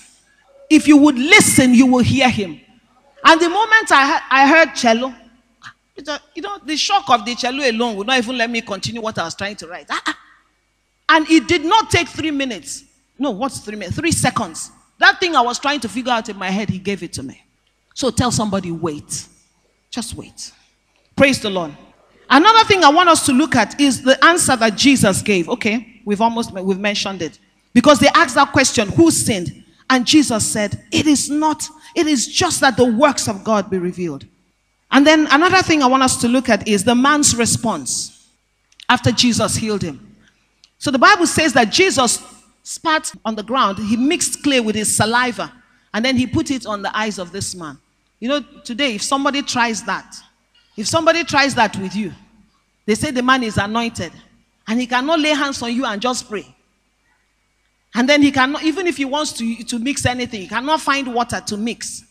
If 0.69 0.87
you 0.87 0.97
would 0.97 1.17
listen, 1.17 1.73
you 1.73 1.85
will 1.85 2.03
hear 2.03 2.29
him. 2.29 2.59
And 3.23 3.39
the 3.41 3.49
moment 3.49 3.91
I, 3.91 4.21
I 4.29 4.47
heard 4.47 4.73
cello, 4.75 5.13
you 6.35 6.41
know, 6.41 6.59
the 6.63 6.77
shock 6.77 7.09
of 7.09 7.25
the 7.25 7.35
cello 7.35 7.67
alone 7.69 7.95
would 7.95 8.07
not 8.07 8.17
even 8.17 8.37
let 8.37 8.49
me 8.49 8.61
continue 8.61 9.01
what 9.01 9.17
I 9.17 9.23
was 9.25 9.35
trying 9.35 9.55
to 9.57 9.67
write. 9.67 9.87
Ah, 9.89 10.01
ah. 10.07 10.17
And 11.09 11.29
it 11.29 11.47
did 11.47 11.63
not 11.65 11.89
take 11.89 12.07
three 12.07 12.31
minutes. 12.31 12.83
No, 13.17 13.31
what's 13.31 13.59
three 13.59 13.75
minutes? 13.75 13.95
Three 13.97 14.11
seconds. 14.11 14.71
That 14.99 15.19
thing 15.19 15.35
I 15.35 15.41
was 15.41 15.59
trying 15.59 15.79
to 15.81 15.89
figure 15.89 16.11
out 16.11 16.29
in 16.29 16.37
my 16.37 16.49
head, 16.49 16.69
he 16.69 16.79
gave 16.79 17.03
it 17.03 17.13
to 17.13 17.23
me. 17.23 17.43
So 17.93 18.09
tell 18.11 18.31
somebody, 18.31 18.71
wait. 18.71 19.27
Just 19.89 20.15
wait. 20.15 20.51
Praise 21.15 21.39
the 21.39 21.49
Lord. 21.49 21.75
Another 22.29 22.63
thing 22.65 22.83
I 22.83 22.89
want 22.89 23.09
us 23.09 23.25
to 23.25 23.31
look 23.31 23.55
at 23.55 23.79
is 23.79 24.03
the 24.03 24.23
answer 24.23 24.55
that 24.55 24.75
Jesus 24.75 25.21
gave. 25.21 25.49
Okay, 25.49 26.01
we've 26.05 26.21
almost 26.21 26.51
we've 26.51 26.79
mentioned 26.79 27.21
it. 27.21 27.39
Because 27.73 27.99
they 27.99 28.09
asked 28.09 28.35
that 28.35 28.51
question, 28.51 28.89
who 28.89 29.11
sinned? 29.11 29.63
And 29.89 30.05
Jesus 30.05 30.45
said, 30.45 30.83
It 30.91 31.07
is 31.07 31.29
not, 31.29 31.67
it 31.95 32.07
is 32.07 32.27
just 32.27 32.59
that 32.61 32.75
the 32.75 32.85
works 32.85 33.27
of 33.27 33.43
God 33.43 33.69
be 33.69 33.77
revealed. 33.77 34.25
And 34.91 35.05
then 35.05 35.27
another 35.31 35.61
thing 35.61 35.83
I 35.83 35.87
want 35.87 36.03
us 36.03 36.17
to 36.21 36.27
look 36.27 36.49
at 36.49 36.67
is 36.67 36.83
the 36.83 36.95
man's 36.95 37.35
response 37.35 38.29
after 38.89 39.11
Jesus 39.11 39.55
healed 39.55 39.81
him. 39.81 40.15
So 40.77 40.91
the 40.91 40.99
Bible 40.99 41.27
says 41.27 41.53
that 41.53 41.71
Jesus 41.71 42.23
spat 42.63 43.11
on 43.25 43.35
the 43.35 43.43
ground, 43.43 43.79
he 43.79 43.97
mixed 43.97 44.43
clay 44.43 44.59
with 44.59 44.75
his 44.75 44.95
saliva, 44.95 45.51
and 45.93 46.03
then 46.03 46.15
he 46.15 46.27
put 46.27 46.51
it 46.51 46.65
on 46.65 46.81
the 46.81 46.95
eyes 46.97 47.17
of 47.17 47.31
this 47.31 47.55
man. 47.55 47.77
You 48.19 48.29
know, 48.29 48.41
today, 48.63 48.95
if 48.95 49.01
somebody 49.01 49.41
tries 49.41 49.83
that, 49.83 50.15
if 50.75 50.87
somebody 50.87 51.23
tries 51.23 51.55
that 51.55 51.75
with 51.77 51.95
you, 51.95 52.13
they 52.85 52.95
say 52.95 53.11
the 53.11 53.23
man 53.23 53.43
is 53.43 53.57
anointed, 53.57 54.11
and 54.67 54.79
he 54.79 54.87
cannot 54.87 55.19
lay 55.19 55.29
hands 55.29 55.61
on 55.61 55.73
you 55.73 55.85
and 55.85 56.01
just 56.01 56.29
pray. 56.29 56.45
And 57.95 58.07
then 58.07 58.21
he 58.21 58.31
cannot, 58.31 58.63
even 58.63 58.85
if 58.85 58.97
he 58.97 59.05
wants 59.05 59.33
to, 59.33 59.63
to 59.63 59.79
mix 59.79 60.05
anything, 60.05 60.41
he 60.41 60.47
cannot 60.47 60.81
find 60.81 61.13
water 61.13 61.41
to 61.47 61.57
mix. 61.57 62.03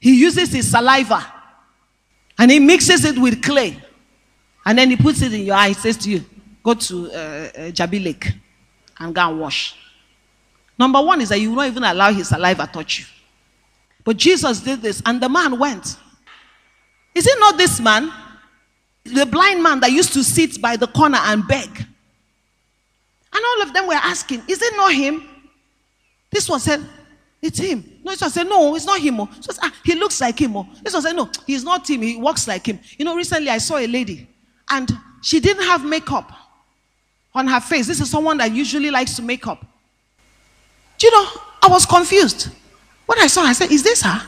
He 0.00 0.18
uses 0.18 0.52
his 0.52 0.70
saliva 0.70 1.32
and 2.38 2.50
he 2.50 2.58
mixes 2.58 3.04
it 3.04 3.18
with 3.18 3.42
clay. 3.42 3.76
And 4.64 4.78
then 4.78 4.90
he 4.90 4.96
puts 4.96 5.22
it 5.22 5.32
in 5.32 5.42
your 5.42 5.54
eye. 5.54 5.68
He 5.68 5.74
says 5.74 5.96
to 5.98 6.10
you, 6.10 6.24
Go 6.62 6.74
to 6.74 7.06
uh, 7.06 7.14
uh, 7.14 7.50
Jabi 7.70 8.04
Lake 8.04 8.32
and 8.98 9.14
go 9.14 9.28
and 9.28 9.40
wash. 9.40 9.76
Number 10.78 11.00
one 11.00 11.20
is 11.20 11.30
that 11.30 11.38
you 11.40 11.50
will 11.50 11.56
not 11.56 11.66
even 11.68 11.84
allow 11.84 12.12
his 12.12 12.28
saliva 12.28 12.66
touch 12.66 13.00
you. 13.00 13.04
But 14.04 14.16
Jesus 14.16 14.60
did 14.60 14.80
this, 14.82 15.02
and 15.04 15.20
the 15.20 15.28
man 15.28 15.58
went. 15.58 15.96
Is 17.14 17.26
it 17.26 17.36
not 17.38 17.58
this 17.58 17.80
man, 17.80 18.12
the 19.04 19.26
blind 19.26 19.62
man 19.62 19.80
that 19.80 19.90
used 19.92 20.12
to 20.14 20.24
sit 20.24 20.60
by 20.60 20.76
the 20.76 20.86
corner 20.86 21.18
and 21.20 21.46
beg? 21.46 21.68
And 23.32 23.44
all 23.44 23.62
of 23.62 23.72
them 23.72 23.86
were 23.86 23.94
asking, 23.94 24.42
Is 24.48 24.60
it 24.62 24.76
not 24.76 24.92
him? 24.92 25.26
This 26.30 26.48
one 26.48 26.60
said, 26.60 26.84
It's 27.42 27.58
him. 27.58 27.84
No, 28.04 28.10
this 28.10 28.20
one 28.20 28.30
said, 28.30 28.48
No, 28.48 28.74
it's 28.76 28.84
not 28.84 29.00
him. 29.00 29.20
Oh. 29.20 29.28
Ah, 29.62 29.72
he 29.84 29.94
looks 29.94 30.20
like 30.20 30.38
him. 30.38 30.56
Oh. 30.56 30.68
This 30.82 30.92
one 30.92 31.02
said, 31.02 31.16
No, 31.16 31.30
he's 31.46 31.64
not 31.64 31.88
him. 31.88 32.02
He 32.02 32.16
walks 32.16 32.46
like 32.46 32.66
him. 32.66 32.78
You 32.98 33.04
know, 33.04 33.16
recently 33.16 33.48
I 33.48 33.58
saw 33.58 33.78
a 33.78 33.86
lady 33.86 34.28
and 34.70 34.90
she 35.22 35.40
didn't 35.40 35.64
have 35.64 35.84
makeup 35.84 36.30
on 37.34 37.46
her 37.46 37.60
face. 37.60 37.86
This 37.86 38.00
is 38.00 38.10
someone 38.10 38.36
that 38.38 38.52
usually 38.52 38.90
likes 38.90 39.16
to 39.16 39.22
make 39.22 39.46
up. 39.46 39.64
Do 40.98 41.06
you 41.06 41.12
know, 41.12 41.30
I 41.62 41.68
was 41.68 41.86
confused. 41.86 42.50
When 43.06 43.18
I 43.18 43.26
saw 43.26 43.42
her, 43.42 43.48
I 43.48 43.52
said, 43.54 43.70
Is 43.70 43.82
this 43.82 44.02
her? 44.02 44.22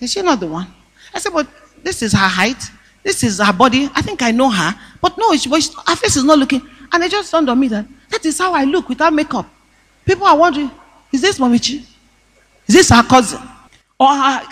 Is 0.00 0.12
she 0.12 0.20
not 0.20 0.38
the 0.40 0.46
one? 0.46 0.66
I 1.14 1.18
said, 1.18 1.32
But 1.32 1.48
this 1.82 2.02
is 2.02 2.12
her 2.12 2.28
height. 2.28 2.62
This 3.02 3.22
is 3.22 3.38
her 3.38 3.52
body. 3.52 3.88
I 3.94 4.02
think 4.02 4.20
I 4.20 4.30
know 4.30 4.50
her. 4.50 4.74
But 5.00 5.16
no, 5.16 5.34
she, 5.36 5.48
she, 5.60 5.72
her 5.86 5.96
face 5.96 6.16
is 6.16 6.24
not 6.24 6.38
looking. 6.38 6.60
And 6.92 7.02
it 7.02 7.10
just 7.10 7.32
dawned 7.32 7.48
on 7.48 7.58
me 7.58 7.68
that 7.68 7.86
that 8.10 8.24
is 8.26 8.38
how 8.38 8.52
I 8.52 8.64
look 8.64 8.88
without 8.88 9.12
makeup. 9.12 9.48
People 10.04 10.26
are 10.26 10.36
wondering, 10.36 10.70
is 11.12 11.22
this 11.22 11.38
Momichi? 11.38 11.84
Is 12.66 12.74
this 12.74 12.90
her 12.90 13.02
cousin? 13.02 13.40
Or 13.98 14.08
her, 14.08 14.46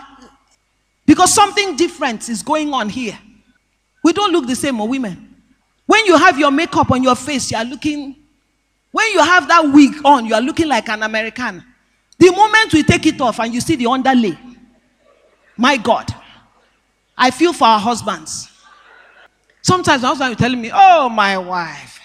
because 1.06 1.34
something 1.34 1.76
different 1.76 2.28
is 2.28 2.42
going 2.42 2.72
on 2.72 2.88
here. 2.88 3.18
We 4.02 4.12
don't 4.12 4.32
look 4.32 4.46
the 4.46 4.56
same, 4.56 4.80
or 4.80 4.88
women. 4.88 5.36
When 5.86 6.06
you 6.06 6.16
have 6.16 6.38
your 6.38 6.50
makeup 6.50 6.90
on 6.90 7.02
your 7.02 7.14
face, 7.14 7.50
you 7.50 7.58
are 7.58 7.64
looking, 7.64 8.16
when 8.90 9.12
you 9.12 9.22
have 9.22 9.46
that 9.48 9.64
wig 9.72 9.94
on, 10.04 10.24
you 10.24 10.34
are 10.34 10.40
looking 10.40 10.68
like 10.68 10.88
an 10.88 11.02
American. 11.02 11.62
The 12.18 12.30
moment 12.30 12.72
we 12.72 12.82
take 12.82 13.06
it 13.06 13.20
off 13.20 13.40
and 13.40 13.52
you 13.52 13.60
see 13.60 13.76
the 13.76 13.86
underlay, 13.86 14.38
my 15.56 15.76
God, 15.76 16.12
I 17.16 17.30
feel 17.30 17.52
for 17.52 17.66
our 17.66 17.78
husbands. 17.78 18.50
Sometimes 19.62 20.02
my 20.02 20.08
husband 20.08 20.30
will 20.30 20.36
tell 20.36 20.54
me, 20.54 20.70
Oh, 20.72 21.08
my 21.08 21.36
wife, 21.38 22.00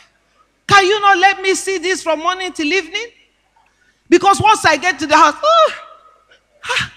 can 0.68 0.86
you 0.86 1.00
not 1.00 1.18
let 1.18 1.42
me 1.42 1.54
see 1.56 1.78
this 1.78 2.04
from 2.04 2.20
morning 2.20 2.52
till 2.52 2.68
evening? 2.68 3.08
Because 4.10 4.42
once 4.42 4.66
I 4.66 4.78
get 4.78 5.00
to 5.00 5.08
the 5.08 5.16
house, 5.16 5.36
oh, 5.42 5.72
ah, 6.66 6.94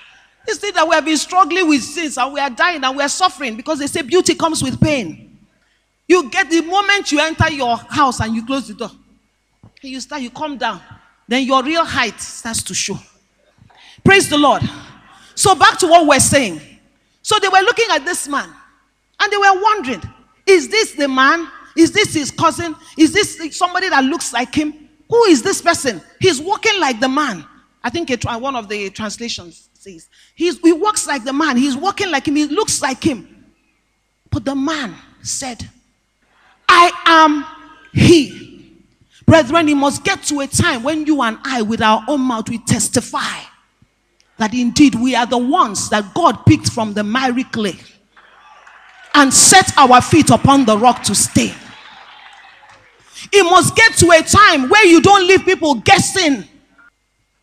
this 0.46 0.58
that 0.72 0.86
we 0.86 0.94
have 0.94 1.04
been 1.04 1.16
struggling 1.16 1.68
with 1.68 1.82
sins 1.82 2.18
and 2.18 2.32
we 2.32 2.40
are 2.40 2.50
dying 2.50 2.82
and 2.82 2.96
we 2.96 3.02
are 3.02 3.08
suffering 3.08 3.56
because 3.56 3.78
they 3.78 3.86
say 3.86 4.02
beauty 4.02 4.34
comes 4.34 4.62
with 4.62 4.80
pain. 4.80 5.38
You 6.08 6.28
get 6.30 6.50
the 6.50 6.62
moment 6.62 7.10
you 7.12 7.20
enter 7.20 7.50
your 7.50 7.76
house 7.76 8.20
and 8.20 8.34
you 8.34 8.44
close 8.44 8.68
the 8.68 8.74
door, 8.74 8.90
you 9.82 10.00
start, 10.00 10.22
you 10.22 10.30
come 10.30 10.58
down, 10.58 10.80
then 11.28 11.44
your 11.44 11.62
real 11.62 11.84
height 11.84 12.20
starts 12.20 12.62
to 12.64 12.74
show. 12.74 12.98
Praise 14.04 14.28
the 14.28 14.36
Lord. 14.38 14.62
So 15.34 15.54
back 15.54 15.78
to 15.78 15.86
what 15.86 16.06
we're 16.06 16.20
saying. 16.20 16.60
So 17.22 17.38
they 17.38 17.48
were 17.48 17.60
looking 17.60 17.86
at 17.90 18.04
this 18.04 18.28
man 18.28 18.48
and 19.20 19.32
they 19.32 19.36
were 19.36 19.62
wondering, 19.62 20.02
is 20.46 20.68
this 20.68 20.92
the 20.92 21.08
man? 21.08 21.48
Is 21.76 21.92
this 21.92 22.12
his 22.14 22.30
cousin? 22.30 22.74
Is 22.98 23.12
this 23.12 23.56
somebody 23.56 23.88
that 23.88 24.04
looks 24.04 24.32
like 24.32 24.54
him? 24.54 24.88
Who 25.08 25.24
is 25.24 25.42
this 25.42 25.62
person? 25.62 26.02
He's 26.20 26.40
walking 26.40 26.78
like 26.80 27.00
the 27.00 27.08
man. 27.08 27.46
I 27.84 27.90
think 27.90 28.10
it, 28.10 28.24
uh, 28.24 28.38
one 28.38 28.56
of 28.56 28.68
the 28.68 28.90
translations 28.90 29.68
says, 29.74 30.08
he 30.34 30.52
walks 30.72 31.06
like 31.06 31.24
the 31.24 31.32
man. 31.32 31.56
He's 31.56 31.76
walking 31.76 32.10
like 32.10 32.26
him. 32.28 32.36
He 32.36 32.46
looks 32.46 32.80
like 32.80 33.02
him. 33.02 33.46
But 34.30 34.44
the 34.44 34.54
man 34.54 34.94
said, 35.22 35.68
I 36.68 36.90
am 37.04 37.44
he. 37.92 38.78
Brethren, 39.26 39.68
it 39.68 39.74
must 39.74 40.04
get 40.04 40.22
to 40.24 40.40
a 40.40 40.46
time 40.46 40.82
when 40.82 41.06
you 41.06 41.22
and 41.22 41.38
I, 41.44 41.62
with 41.62 41.82
our 41.82 42.04
own 42.08 42.20
mouth, 42.20 42.48
we 42.48 42.58
testify 42.58 43.40
that 44.38 44.54
indeed 44.54 44.94
we 44.94 45.14
are 45.14 45.26
the 45.26 45.38
ones 45.38 45.88
that 45.90 46.14
God 46.14 46.44
picked 46.46 46.70
from 46.70 46.94
the 46.94 47.04
miry 47.04 47.44
clay 47.44 47.76
and 49.14 49.32
set 49.32 49.76
our 49.76 50.00
feet 50.00 50.30
upon 50.30 50.64
the 50.64 50.76
rock 50.76 51.02
to 51.04 51.14
stay. 51.14 51.52
It 53.32 53.44
must 53.44 53.76
get 53.76 53.94
to 53.98 54.10
a 54.10 54.22
time 54.22 54.68
where 54.68 54.84
you 54.84 55.00
don't 55.00 55.26
leave 55.26 55.44
people 55.44 55.74
guessing. 55.74 56.44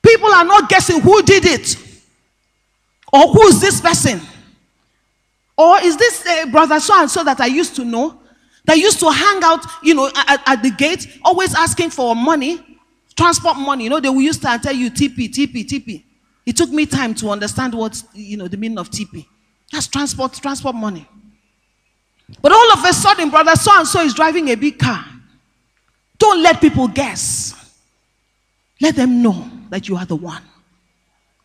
People 0.01 0.31
are 0.31 0.45
not 0.45 0.69
guessing 0.69 1.01
who 1.01 1.21
did 1.23 1.45
it 1.45 1.75
or 3.11 3.27
who 3.33 3.47
is 3.47 3.59
this 3.59 3.81
person 3.81 4.21
or 5.57 5.77
is 5.81 5.97
this 5.97 6.25
uh, 6.25 6.45
brother 6.47 6.79
so 6.79 6.99
and 6.99 7.11
so 7.11 7.23
that 7.23 7.39
I 7.41 7.47
used 7.47 7.75
to 7.75 7.83
know 7.85 8.19
that 8.65 8.77
used 8.77 8.99
to 8.99 9.09
hang 9.09 9.43
out, 9.43 9.65
you 9.81 9.95
know, 9.95 10.11
at, 10.15 10.41
at, 10.45 10.61
the 10.61 10.69
gate, 10.69 11.19
always 11.23 11.55
asking 11.55 11.89
for 11.89 12.15
money, 12.15 12.59
transport 13.15 13.57
money. 13.57 13.85
You 13.85 13.89
know, 13.89 13.99
they 13.99 14.09
will 14.09 14.21
used 14.21 14.41
to 14.43 14.59
tell 14.61 14.75
you 14.75 14.91
TP, 14.91 15.27
TP, 15.27 15.65
TP. 15.65 16.03
It 16.45 16.55
took 16.55 16.69
me 16.69 16.85
time 16.85 17.15
to 17.15 17.29
understand 17.29 17.73
what, 17.73 18.01
you 18.13 18.37
know, 18.37 18.47
the 18.47 18.57
meaning 18.57 18.77
of 18.77 18.91
TP. 18.91 19.25
That's 19.71 19.87
transport, 19.87 20.33
transport 20.33 20.75
money. 20.75 21.07
But 22.41 22.51
all 22.51 22.71
of 22.73 22.85
a 22.85 22.93
sudden, 22.93 23.29
brother 23.29 23.55
so 23.55 23.71
and 23.75 23.87
so 23.87 24.01
is 24.01 24.13
driving 24.13 24.49
a 24.49 24.55
big 24.55 24.77
car. 24.77 25.03
Don't 26.17 26.43
let 26.43 26.61
people 26.61 26.87
guess. 26.87 27.55
Let 28.81 28.95
them 28.95 29.21
know 29.21 29.49
that 29.69 29.87
you 29.87 29.97
are 29.97 30.05
the 30.05 30.15
one. 30.15 30.43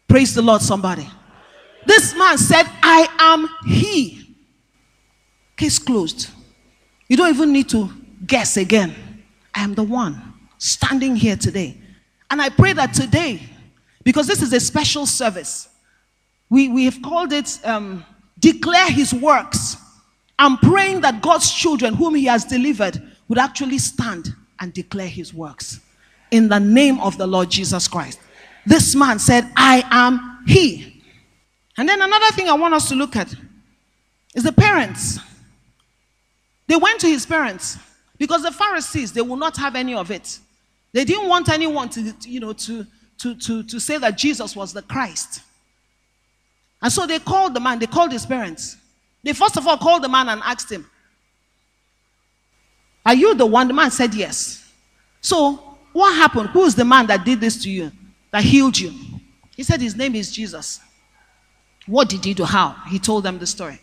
Praise 0.08 0.34
the 0.34 0.42
Lord, 0.42 0.62
somebody. 0.62 1.08
This 1.86 2.14
man 2.16 2.38
said, 2.38 2.64
I 2.82 3.08
am 3.18 3.48
he. 3.66 4.36
Case 5.56 5.78
closed. 5.78 6.30
You 7.08 7.16
don't 7.16 7.34
even 7.34 7.52
need 7.52 7.68
to 7.70 7.90
guess 8.26 8.56
again. 8.56 8.94
I 9.54 9.62
am 9.62 9.74
the 9.74 9.82
one 9.82 10.34
standing 10.58 11.16
here 11.16 11.36
today. 11.36 11.76
And 12.30 12.40
I 12.40 12.48
pray 12.48 12.72
that 12.72 12.94
today, 12.94 13.42
because 14.02 14.26
this 14.26 14.42
is 14.42 14.52
a 14.52 14.60
special 14.60 15.06
service, 15.06 15.68
we, 16.48 16.68
we 16.68 16.84
have 16.84 17.00
called 17.02 17.32
it 17.32 17.58
um, 17.64 18.04
Declare 18.38 18.90
His 18.90 19.12
Works. 19.12 19.76
I'm 20.38 20.56
praying 20.58 21.02
that 21.02 21.22
God's 21.22 21.52
children, 21.52 21.94
whom 21.94 22.14
He 22.14 22.24
has 22.24 22.44
delivered, 22.44 23.02
would 23.28 23.38
actually 23.38 23.78
stand 23.78 24.34
and 24.60 24.72
declare 24.72 25.08
His 25.08 25.34
works 25.34 25.80
in 26.34 26.48
the 26.48 26.58
name 26.58 26.98
of 26.98 27.16
the 27.16 27.28
Lord 27.28 27.48
Jesus 27.48 27.86
Christ. 27.86 28.18
This 28.66 28.96
man 28.96 29.20
said, 29.20 29.48
I 29.56 29.84
am 29.88 30.42
He. 30.48 31.00
And 31.78 31.88
then 31.88 32.02
another 32.02 32.34
thing 32.34 32.48
I 32.48 32.54
want 32.54 32.74
us 32.74 32.88
to 32.88 32.96
look 32.96 33.14
at 33.14 33.32
is 34.34 34.42
the 34.42 34.52
parents. 34.52 35.20
They 36.66 36.74
went 36.74 37.00
to 37.02 37.06
his 37.06 37.24
parents 37.24 37.78
because 38.18 38.42
the 38.42 38.50
Pharisees, 38.50 39.12
they 39.12 39.20
will 39.20 39.36
not 39.36 39.56
have 39.58 39.76
any 39.76 39.94
of 39.94 40.10
it. 40.10 40.40
They 40.92 41.04
didn't 41.04 41.28
want 41.28 41.48
anyone 41.48 41.88
to, 41.90 42.12
you 42.22 42.40
know, 42.40 42.52
to, 42.52 42.84
to, 43.18 43.36
to, 43.36 43.62
to 43.62 43.78
say 43.78 43.98
that 43.98 44.18
Jesus 44.18 44.56
was 44.56 44.72
the 44.72 44.82
Christ. 44.82 45.40
And 46.82 46.92
so 46.92 47.06
they 47.06 47.20
called 47.20 47.54
the 47.54 47.60
man, 47.60 47.78
they 47.78 47.86
called 47.86 48.10
his 48.10 48.26
parents. 48.26 48.76
They 49.22 49.34
first 49.34 49.56
of 49.56 49.68
all 49.68 49.76
called 49.76 50.02
the 50.02 50.08
man 50.08 50.28
and 50.28 50.42
asked 50.44 50.70
him, 50.70 50.90
Are 53.06 53.14
you 53.14 53.36
the 53.36 53.46
one? 53.46 53.68
The 53.68 53.74
man 53.74 53.92
said, 53.92 54.14
Yes. 54.14 54.68
So, 55.20 55.73
what 55.94 56.14
happened? 56.16 56.50
Who 56.50 56.64
is 56.64 56.74
the 56.74 56.84
man 56.84 57.06
that 57.06 57.24
did 57.24 57.40
this 57.40 57.62
to 57.62 57.70
you, 57.70 57.90
that 58.32 58.42
healed 58.42 58.76
you? 58.76 58.92
He 59.56 59.62
said, 59.62 59.80
His 59.80 59.96
name 59.96 60.14
is 60.16 60.30
Jesus. 60.30 60.80
What 61.86 62.08
did 62.08 62.24
he 62.24 62.34
do? 62.34 62.44
How? 62.44 62.76
He 62.88 62.98
told 62.98 63.22
them 63.24 63.38
the 63.38 63.46
story. 63.46 63.78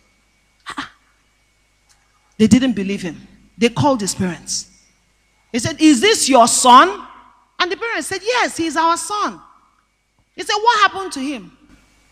They 2.38 2.46
didn't 2.46 2.72
believe 2.72 3.02
him. 3.02 3.26
They 3.56 3.68
called 3.68 4.00
his 4.00 4.14
parents. 4.14 4.68
He 5.52 5.58
said, 5.58 5.80
Is 5.80 6.00
this 6.00 6.28
your 6.28 6.48
son? 6.48 7.06
And 7.58 7.70
the 7.70 7.76
parents 7.76 8.08
said, 8.08 8.20
Yes, 8.22 8.56
he's 8.56 8.76
our 8.76 8.96
son. 8.96 9.40
He 10.34 10.42
said, 10.42 10.54
What 10.54 10.80
happened 10.80 11.12
to 11.12 11.20
him? 11.20 11.56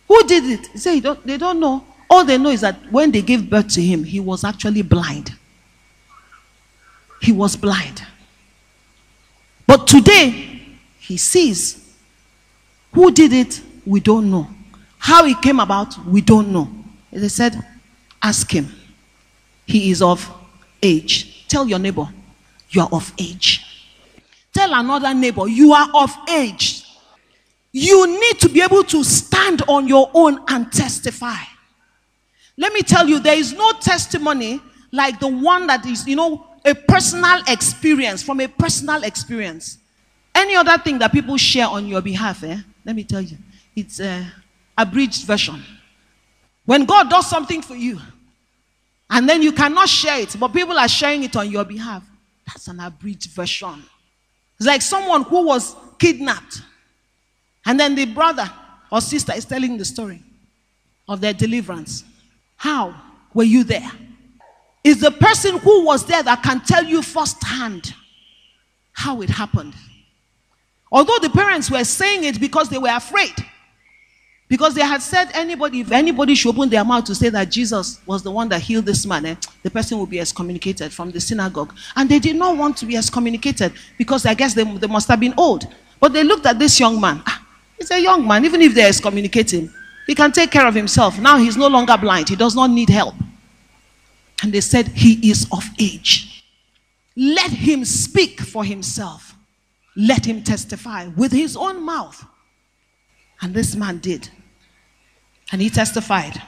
Who 0.08 0.22
did 0.24 0.44
it? 0.44 0.66
He 0.68 0.78
said, 0.78 1.02
don't, 1.02 1.26
They 1.26 1.36
don't 1.36 1.60
know. 1.60 1.84
All 2.08 2.24
they 2.24 2.38
know 2.38 2.50
is 2.50 2.62
that 2.62 2.90
when 2.90 3.10
they 3.10 3.22
gave 3.22 3.50
birth 3.50 3.68
to 3.74 3.82
him, 3.82 4.02
he 4.02 4.18
was 4.18 4.44
actually 4.44 4.82
blind. 4.82 5.34
He 7.20 7.32
was 7.32 7.54
blind. 7.54 8.02
But 9.70 9.86
today, 9.86 10.60
he 10.98 11.16
sees. 11.16 11.94
Who 12.92 13.12
did 13.12 13.32
it? 13.32 13.60
We 13.86 14.00
don't 14.00 14.28
know. 14.28 14.48
How 14.98 15.24
it 15.26 15.40
came 15.40 15.60
about, 15.60 15.96
we 16.06 16.22
don't 16.22 16.48
know. 16.48 16.68
They 17.12 17.28
said, 17.28 17.56
Ask 18.20 18.50
him. 18.50 18.66
He 19.66 19.92
is 19.92 20.02
of 20.02 20.28
age. 20.82 21.46
Tell 21.46 21.68
your 21.68 21.78
neighbor, 21.78 22.08
you 22.70 22.80
are 22.80 22.88
of 22.90 23.12
age. 23.16 23.64
Tell 24.52 24.74
another 24.74 25.14
neighbor, 25.14 25.46
you 25.46 25.72
are 25.72 25.88
of 25.94 26.16
age. 26.28 26.82
You 27.70 28.08
need 28.08 28.40
to 28.40 28.48
be 28.48 28.62
able 28.62 28.82
to 28.82 29.04
stand 29.04 29.62
on 29.68 29.86
your 29.86 30.10
own 30.14 30.40
and 30.48 30.72
testify. 30.72 31.44
Let 32.56 32.72
me 32.72 32.82
tell 32.82 33.08
you, 33.08 33.20
there 33.20 33.38
is 33.38 33.52
no 33.52 33.70
testimony 33.74 34.60
like 34.90 35.20
the 35.20 35.28
one 35.28 35.68
that 35.68 35.86
is, 35.86 36.08
you 36.08 36.16
know, 36.16 36.49
a 36.64 36.74
personal 36.74 37.42
experience, 37.48 38.22
from 38.22 38.40
a 38.40 38.48
personal 38.48 39.02
experience. 39.02 39.78
Any 40.34 40.56
other 40.56 40.78
thing 40.78 40.98
that 40.98 41.12
people 41.12 41.36
share 41.36 41.66
on 41.66 41.86
your 41.86 42.00
behalf, 42.00 42.42
eh? 42.44 42.58
Let 42.84 42.96
me 42.96 43.04
tell 43.04 43.20
you, 43.20 43.36
it's 43.74 44.00
a 44.00 44.26
abridged 44.76 45.26
version. 45.26 45.62
When 46.64 46.84
God 46.84 47.10
does 47.10 47.28
something 47.28 47.62
for 47.62 47.74
you, 47.74 47.98
and 49.08 49.28
then 49.28 49.42
you 49.42 49.52
cannot 49.52 49.88
share 49.88 50.20
it, 50.20 50.36
but 50.38 50.52
people 50.52 50.78
are 50.78 50.88
sharing 50.88 51.24
it 51.24 51.34
on 51.34 51.50
your 51.50 51.64
behalf. 51.64 52.04
That's 52.46 52.68
an 52.68 52.78
abridged 52.80 53.30
version. 53.30 53.82
It's 54.56 54.66
like 54.66 54.82
someone 54.82 55.22
who 55.24 55.46
was 55.46 55.74
kidnapped, 55.98 56.62
and 57.66 57.78
then 57.78 57.94
the 57.94 58.06
brother 58.06 58.50
or 58.90 59.00
sister 59.00 59.32
is 59.34 59.44
telling 59.44 59.76
the 59.76 59.84
story 59.84 60.22
of 61.08 61.20
their 61.20 61.32
deliverance. 61.32 62.04
How 62.56 62.94
were 63.34 63.44
you 63.44 63.64
there? 63.64 63.90
Is 64.82 65.00
the 65.00 65.10
person 65.10 65.58
who 65.58 65.84
was 65.84 66.06
there 66.06 66.22
that 66.22 66.42
can 66.42 66.60
tell 66.60 66.84
you 66.84 67.02
firsthand 67.02 67.94
how 68.92 69.22
it 69.22 69.30
happened. 69.30 69.74
Although 70.92 71.18
the 71.20 71.30
parents 71.30 71.70
were 71.70 71.84
saying 71.84 72.24
it 72.24 72.40
because 72.40 72.68
they 72.68 72.78
were 72.78 72.94
afraid. 72.94 73.32
Because 74.48 74.74
they 74.74 74.82
had 74.82 75.00
said 75.00 75.30
anybody, 75.32 75.80
if 75.80 75.92
anybody 75.92 76.34
should 76.34 76.50
open 76.56 76.68
their 76.68 76.84
mouth 76.84 77.04
to 77.04 77.14
say 77.14 77.28
that 77.28 77.50
Jesus 77.50 78.00
was 78.04 78.24
the 78.24 78.32
one 78.32 78.48
that 78.48 78.60
healed 78.60 78.84
this 78.84 79.06
man, 79.06 79.24
eh, 79.24 79.36
the 79.62 79.70
person 79.70 79.96
will 79.96 80.06
be 80.06 80.18
excommunicated 80.18 80.92
from 80.92 81.12
the 81.12 81.20
synagogue. 81.20 81.72
And 81.94 82.08
they 82.08 82.18
did 82.18 82.34
not 82.34 82.56
want 82.56 82.76
to 82.78 82.86
be 82.86 82.96
excommunicated 82.96 83.72
because 83.96 84.26
I 84.26 84.34
guess 84.34 84.52
they, 84.52 84.64
they 84.64 84.88
must 84.88 85.06
have 85.06 85.20
been 85.20 85.34
old. 85.36 85.72
But 86.00 86.12
they 86.12 86.24
looked 86.24 86.46
at 86.46 86.58
this 86.58 86.80
young 86.80 87.00
man. 87.00 87.22
Ah, 87.26 87.46
he's 87.78 87.92
a 87.92 88.00
young 88.00 88.26
man. 88.26 88.44
Even 88.44 88.60
if 88.60 88.74
they 88.74 88.88
excommunicate 88.88 89.52
him, 89.52 89.72
he 90.06 90.16
can 90.16 90.32
take 90.32 90.50
care 90.50 90.66
of 90.66 90.74
himself. 90.74 91.16
Now 91.20 91.38
he's 91.38 91.56
no 91.56 91.68
longer 91.68 91.96
blind. 91.96 92.28
He 92.28 92.34
does 92.34 92.56
not 92.56 92.70
need 92.70 92.90
help. 92.90 93.14
And 94.42 94.52
they 94.52 94.60
said, 94.60 94.88
He 94.88 95.30
is 95.30 95.46
of 95.52 95.64
age. 95.78 96.44
Let 97.16 97.50
him 97.50 97.84
speak 97.84 98.40
for 98.40 98.64
himself. 98.64 99.34
Let 99.96 100.24
him 100.24 100.42
testify 100.42 101.08
with 101.08 101.32
his 101.32 101.56
own 101.56 101.82
mouth. 101.82 102.24
And 103.42 103.54
this 103.54 103.74
man 103.74 103.98
did. 103.98 104.28
And 105.52 105.60
he 105.60 105.68
testified. 105.70 106.40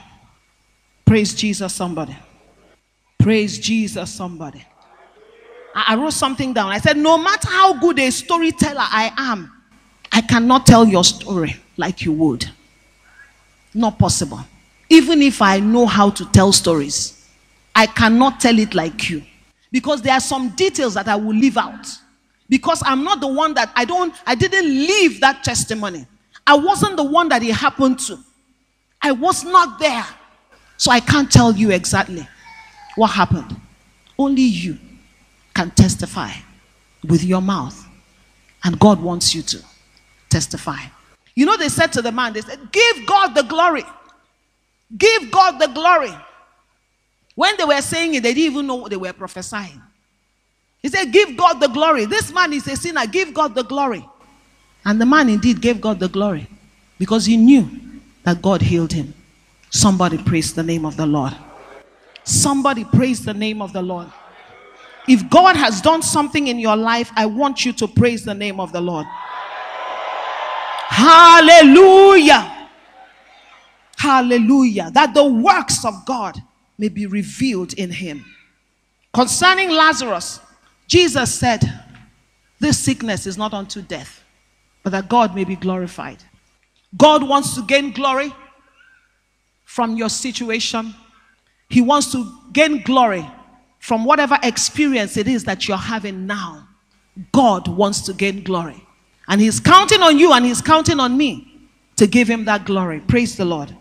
Praise 1.05 1.33
Jesus, 1.33 1.73
somebody. 1.73 2.15
Praise 3.19 3.59
Jesus, 3.59 4.11
somebody. 4.11 4.65
I 5.75 5.95
wrote 5.95 6.13
something 6.13 6.53
down. 6.53 6.69
I 6.69 6.79
said, 6.79 6.97
No 6.97 7.17
matter 7.17 7.49
how 7.49 7.79
good 7.79 7.99
a 7.99 8.11
storyteller 8.11 8.81
I 8.81 9.11
am, 9.17 9.51
I 10.11 10.21
cannot 10.21 10.65
tell 10.65 10.87
your 10.87 11.03
story 11.03 11.55
like 11.77 12.03
you 12.03 12.11
would. 12.13 12.49
Not 13.73 13.97
possible. 13.97 14.39
Even 14.89 15.21
if 15.21 15.41
I 15.41 15.59
know 15.59 15.85
how 15.85 16.11
to 16.11 16.25
tell 16.31 16.51
stories, 16.51 17.22
I 17.75 17.87
cannot 17.87 18.39
tell 18.39 18.57
it 18.59 18.73
like 18.73 19.09
you. 19.09 19.23
Because 19.71 20.01
there 20.01 20.13
are 20.13 20.19
some 20.19 20.49
details 20.49 20.93
that 20.93 21.07
I 21.07 21.15
will 21.15 21.35
leave 21.35 21.57
out. 21.57 21.87
Because 22.49 22.83
I'm 22.85 23.03
not 23.03 23.19
the 23.19 23.27
one 23.27 23.53
that 23.55 23.71
I 23.75 23.85
don't, 23.85 24.13
I 24.27 24.35
didn't 24.35 24.67
leave 24.67 25.19
that 25.21 25.43
testimony. 25.43 26.05
I 26.45 26.55
wasn't 26.55 26.97
the 26.97 27.03
one 27.03 27.29
that 27.29 27.41
it 27.41 27.55
happened 27.55 27.99
to. 28.01 28.19
I 29.01 29.11
was 29.11 29.43
not 29.43 29.79
there. 29.79 30.05
So 30.77 30.91
I 30.91 30.99
can't 30.99 31.31
tell 31.31 31.53
you 31.53 31.71
exactly 31.71 32.27
what 32.95 33.07
happened. 33.07 33.59
Only 34.19 34.43
you 34.43 34.77
can 35.53 35.71
testify 35.71 36.31
with 37.07 37.23
your 37.23 37.41
mouth. 37.41 37.87
And 38.63 38.79
God 38.79 39.01
wants 39.01 39.33
you 39.33 39.41
to 39.41 39.63
testify. 40.29 40.77
You 41.35 41.45
know, 41.45 41.57
they 41.57 41.69
said 41.69 41.91
to 41.93 42.01
the 42.01 42.11
man, 42.11 42.33
they 42.33 42.41
said, 42.41 42.71
Give 42.71 43.05
God 43.05 43.33
the 43.33 43.43
glory. 43.43 43.83
Give 44.97 45.31
God 45.31 45.59
the 45.59 45.67
glory. 45.67 46.13
When 47.35 47.57
they 47.57 47.65
were 47.65 47.81
saying 47.81 48.15
it, 48.15 48.23
they 48.23 48.33
didn't 48.33 48.53
even 48.53 48.67
know 48.67 48.87
they 48.87 48.97
were 48.97 49.13
prophesying. 49.13 49.81
He 50.81 50.89
said, 50.89 51.11
Give 51.11 51.35
God 51.35 51.59
the 51.59 51.67
glory. 51.67 52.05
This 52.05 52.31
man 52.31 52.53
is 52.53 52.67
a 52.67 52.75
sinner. 52.75 53.07
Give 53.07 53.33
God 53.33 53.55
the 53.55 53.63
glory. 53.63 54.07
And 54.85 54.99
the 54.99 55.05
man 55.05 55.29
indeed 55.29 55.61
gave 55.61 55.79
God 55.79 55.99
the 55.99 56.09
glory 56.09 56.47
because 56.99 57.25
he 57.25 57.37
knew 57.37 57.69
that 58.23 58.41
God 58.41 58.61
healed 58.61 58.91
him. 58.91 59.13
Somebody 59.69 60.17
praise 60.17 60.53
the 60.53 60.61
name 60.61 60.85
of 60.85 60.97
the 60.97 61.05
Lord. 61.05 61.33
Somebody 62.25 62.83
praise 62.83 63.23
the 63.23 63.33
name 63.33 63.61
of 63.61 63.73
the 63.73 63.81
Lord. 63.81 64.07
If 65.07 65.29
God 65.29 65.55
has 65.55 65.81
done 65.81 66.01
something 66.01 66.47
in 66.47 66.59
your 66.59 66.75
life, 66.75 67.11
I 67.15 67.25
want 67.25 67.65
you 67.65 67.73
to 67.73 67.87
praise 67.87 68.23
the 68.23 68.33
name 68.33 68.59
of 68.59 68.71
the 68.71 68.79
Lord. 68.79 69.05
Hallelujah. 70.89 72.69
Hallelujah. 73.97 74.91
That 74.91 75.13
the 75.13 75.25
works 75.25 75.83
of 75.85 76.05
God 76.05 76.37
may 76.77 76.89
be 76.89 77.05
revealed 77.05 77.73
in 77.73 77.91
him. 77.91 78.25
Concerning 79.13 79.69
Lazarus, 79.69 80.39
Jesus 80.87 81.33
said, 81.33 81.61
This 82.59 82.79
sickness 82.79 83.27
is 83.27 83.37
not 83.37 83.53
unto 83.53 83.81
death, 83.81 84.23
but 84.83 84.91
that 84.91 85.09
God 85.09 85.35
may 85.35 85.43
be 85.43 85.55
glorified. 85.55 86.23
God 86.97 87.27
wants 87.27 87.55
to 87.55 87.63
gain 87.63 87.91
glory 87.91 88.33
from 89.63 89.95
your 89.95 90.09
situation, 90.09 90.93
He 91.69 91.81
wants 91.81 92.11
to 92.11 92.31
gain 92.51 92.83
glory 92.83 93.27
from 93.79 94.05
whatever 94.05 94.37
experience 94.43 95.17
it 95.17 95.27
is 95.27 95.43
that 95.45 95.67
you're 95.67 95.77
having 95.77 96.27
now. 96.27 96.67
God 97.31 97.67
wants 97.67 98.01
to 98.01 98.13
gain 98.13 98.43
glory. 98.43 98.85
And 99.27 99.41
He's 99.41 99.59
counting 99.59 100.01
on 100.01 100.19
you 100.19 100.33
and 100.33 100.45
He's 100.45 100.61
counting 100.61 100.99
on 100.99 101.17
me 101.17 101.67
to 101.95 102.07
give 102.07 102.27
Him 102.27 102.45
that 102.45 102.65
glory. 102.65 102.99
Praise 102.99 103.35
the 103.35 103.45
Lord. 103.45 103.75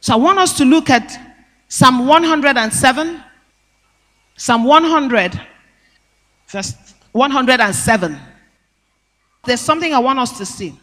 So 0.00 0.14
I 0.14 0.16
want 0.16 0.38
us 0.38 0.56
to 0.58 0.64
look 0.64 0.88
at 0.88 1.25
Psalm 1.68 2.06
107. 2.06 3.22
Psalm 4.36 4.64
100, 4.64 5.40
verse 6.48 6.74
107. 7.12 8.18
There's 9.44 9.60
something 9.60 9.94
I 9.94 9.98
want 9.98 10.18
us 10.18 10.36
to 10.38 10.44
see. 10.44 10.78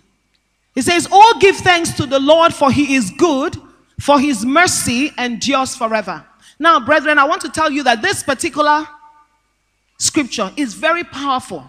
He 0.74 0.82
says, 0.82 1.08
Oh, 1.12 1.38
give 1.40 1.58
thanks 1.58 1.92
to 1.94 2.06
the 2.06 2.20
Lord, 2.20 2.54
for 2.54 2.72
he 2.72 2.96
is 2.96 3.12
good, 3.12 3.56
for 4.00 4.20
his 4.20 4.44
mercy 4.44 5.12
endures 5.18 5.76
forever. 5.76 6.26
Now, 6.58 6.80
brethren, 6.80 7.20
I 7.20 7.26
want 7.26 7.42
to 7.42 7.50
tell 7.50 7.72
you 7.72 7.84
that 7.84 8.02
this 8.02 8.24
particular 8.24 8.88
scripture 9.98 10.52
is 10.58 10.74
very 10.74 11.04
powerful. 11.04 11.64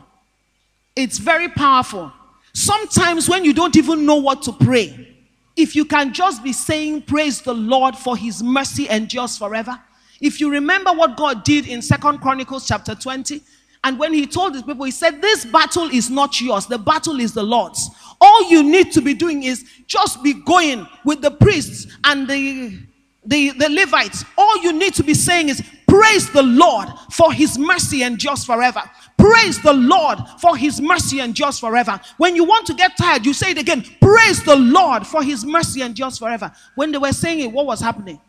It's 0.96 1.18
very 1.18 1.48
powerful. 1.48 2.12
Sometimes, 2.54 3.28
when 3.28 3.44
you 3.44 3.52
don't 3.52 3.76
even 3.76 4.06
know 4.06 4.16
what 4.16 4.42
to 4.42 4.52
pray, 4.52 5.13
if 5.56 5.76
you 5.76 5.84
can 5.84 6.12
just 6.12 6.42
be 6.42 6.52
saying, 6.52 7.02
Praise 7.02 7.40
the 7.40 7.54
Lord, 7.54 7.96
for 7.96 8.16
his 8.16 8.42
mercy 8.42 8.88
endures 8.88 9.36
forever. 9.38 9.78
If 10.20 10.40
you 10.40 10.50
remember 10.50 10.92
what 10.92 11.16
God 11.16 11.44
did 11.44 11.66
in 11.66 11.82
Second 11.82 12.18
Chronicles 12.18 12.66
chapter 12.66 12.94
20, 12.94 13.42
and 13.84 13.98
when 13.98 14.14
he 14.14 14.26
told 14.26 14.54
his 14.54 14.62
people, 14.62 14.84
he 14.84 14.90
said, 14.90 15.20
This 15.20 15.44
battle 15.44 15.90
is 15.90 16.10
not 16.10 16.40
yours, 16.40 16.66
the 16.66 16.78
battle 16.78 17.20
is 17.20 17.34
the 17.34 17.42
Lord's. 17.42 17.90
All 18.20 18.50
you 18.50 18.62
need 18.62 18.92
to 18.92 19.02
be 19.02 19.12
doing 19.14 19.42
is 19.42 19.64
just 19.86 20.22
be 20.22 20.32
going 20.32 20.86
with 21.04 21.20
the 21.20 21.30
priests 21.30 21.86
and 22.04 22.26
the, 22.26 22.78
the, 23.24 23.50
the 23.50 23.68
Levites. 23.68 24.24
All 24.38 24.62
you 24.62 24.72
need 24.72 24.94
to 24.94 25.02
be 25.02 25.14
saying 25.14 25.50
is, 25.50 25.62
Praise 25.86 26.28
the 26.30 26.42
Lord 26.42 26.88
for 27.12 27.32
his 27.32 27.56
mercy 27.56 28.02
endures 28.02 28.44
forever. 28.44 28.82
Praise 29.24 29.58
the 29.62 29.72
Lord 29.72 30.18
for 30.38 30.54
his 30.54 30.82
mercy 30.82 31.20
and 31.20 31.30
endures 31.30 31.58
forever. 31.58 31.98
When 32.18 32.36
you 32.36 32.44
want 32.44 32.66
to 32.66 32.74
get 32.74 32.94
tired, 32.94 33.24
you 33.24 33.32
say 33.32 33.52
it 33.52 33.58
again. 33.58 33.82
Praise 33.98 34.44
the 34.44 34.54
Lord 34.54 35.06
for 35.06 35.22
his 35.22 35.46
mercy 35.46 35.80
and 35.80 35.92
endures 35.92 36.18
forever. 36.18 36.52
When 36.74 36.92
they 36.92 36.98
were 36.98 37.10
saying 37.10 37.40
it, 37.40 37.50
what 37.50 37.64
was 37.64 37.80
happening? 37.80 38.20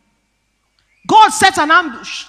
God 1.06 1.32
set 1.32 1.58
an 1.58 1.70
ambush. 1.70 2.28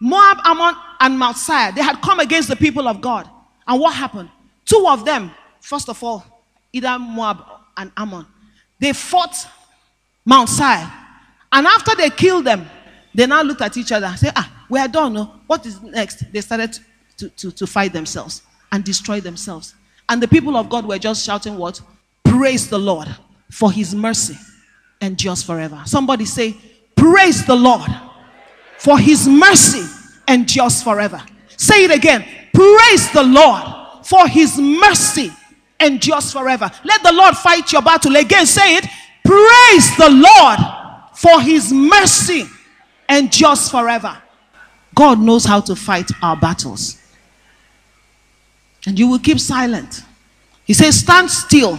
Moab, 0.00 0.38
Ammon, 0.44 0.76
and 1.00 1.18
Mount 1.18 1.36
Seir, 1.36 1.72
they 1.72 1.82
had 1.82 2.00
come 2.00 2.20
against 2.20 2.48
the 2.48 2.54
people 2.54 2.86
of 2.86 3.00
God. 3.00 3.28
And 3.66 3.80
what 3.80 3.92
happened? 3.96 4.30
Two 4.64 4.86
of 4.88 5.04
them, 5.04 5.32
first 5.60 5.88
of 5.88 6.00
all, 6.04 6.24
either 6.72 6.96
Moab 6.96 7.42
and 7.76 7.90
Ammon, 7.96 8.24
they 8.78 8.92
fought 8.92 9.48
Mount 10.24 10.48
Seir. 10.48 10.92
And 11.50 11.66
after 11.66 11.96
they 11.96 12.10
killed 12.10 12.44
them, 12.44 12.66
they 13.12 13.26
now 13.26 13.42
looked 13.42 13.62
at 13.62 13.76
each 13.76 13.90
other 13.90 14.06
and 14.06 14.16
said, 14.16 14.32
Ah, 14.36 14.64
we 14.70 14.78
are 14.78 14.86
done. 14.86 15.16
What 15.48 15.66
is 15.66 15.82
next? 15.82 16.32
They 16.32 16.40
started 16.40 16.78
to, 17.18 17.28
to, 17.30 17.50
to 17.52 17.66
fight 17.66 17.92
themselves 17.92 18.42
and 18.72 18.84
destroy 18.84 19.20
themselves. 19.20 19.74
And 20.08 20.22
the 20.22 20.28
people 20.28 20.56
of 20.56 20.68
God 20.68 20.86
were 20.86 20.98
just 20.98 21.24
shouting, 21.24 21.56
What? 21.56 21.80
Praise 22.24 22.68
the 22.68 22.78
Lord 22.78 23.08
for 23.50 23.70
his 23.70 23.94
mercy 23.94 24.36
endures 25.00 25.42
forever. 25.42 25.80
Somebody 25.86 26.24
say, 26.24 26.56
Praise 26.96 27.44
the 27.46 27.54
Lord 27.54 27.90
for 28.78 28.98
his 28.98 29.28
mercy 29.28 29.84
endures 30.28 30.82
forever. 30.82 31.22
Say 31.56 31.84
it 31.84 31.90
again. 31.90 32.24
Praise 32.52 33.10
the 33.12 33.22
Lord 33.22 33.62
for 34.04 34.26
his 34.28 34.58
mercy 34.58 35.30
endures 35.80 36.32
forever. 36.32 36.70
Let 36.84 37.02
the 37.02 37.12
Lord 37.12 37.36
fight 37.36 37.72
your 37.72 37.82
battle. 37.82 38.16
Again, 38.16 38.46
say 38.46 38.76
it. 38.76 38.86
Praise 39.24 39.96
the 39.96 40.10
Lord 40.10 40.58
for 41.14 41.40
his 41.40 41.72
mercy 41.72 42.44
endures 43.08 43.70
forever. 43.70 44.16
God 44.94 45.18
knows 45.18 45.44
how 45.44 45.60
to 45.60 45.74
fight 45.74 46.10
our 46.22 46.36
battles. 46.36 47.00
And 48.86 48.98
you 48.98 49.08
will 49.08 49.18
keep 49.18 49.40
silent. 49.40 50.02
He 50.64 50.74
says, 50.74 50.98
Stand 50.98 51.30
still 51.30 51.78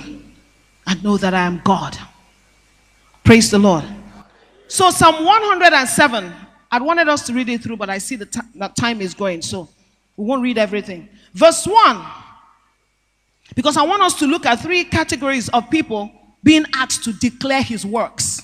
and 0.88 1.04
know 1.04 1.18
that 1.18 1.34
I 1.34 1.46
am 1.46 1.62
God. 1.64 1.98
Praise 3.24 3.50
the 3.50 3.60
Lord. 3.60 3.84
So, 4.68 4.90
Psalm 4.90 5.26
107, 5.26 6.34
I 6.72 6.80
wanted 6.80 7.08
us 7.08 7.26
to 7.28 7.34
read 7.34 7.50
it 7.50 7.62
through, 7.62 7.78
but 7.78 7.90
I 7.90 7.98
see 7.98 8.16
the 8.16 8.44
that 8.56 8.76
time 8.76 9.02
is 9.02 9.14
going, 9.14 9.42
so 9.42 9.70
we 10.18 10.26
won't 10.26 10.42
read 10.42 10.58
everything. 10.58 11.10
Verse 11.34 11.66
1, 11.66 12.06
because 13.56 13.78
I 13.78 13.84
want 13.84 14.02
us 14.02 14.18
to 14.20 14.28
look 14.28 14.46
at 14.46 14.60
three 14.60 14.84
categories 14.84 15.50
of 15.50 15.70
people 15.70 16.12
being 16.44 16.66
asked 16.74 17.04
to 17.04 17.14
declare 17.14 17.62
his 17.62 17.86
works. 17.86 18.42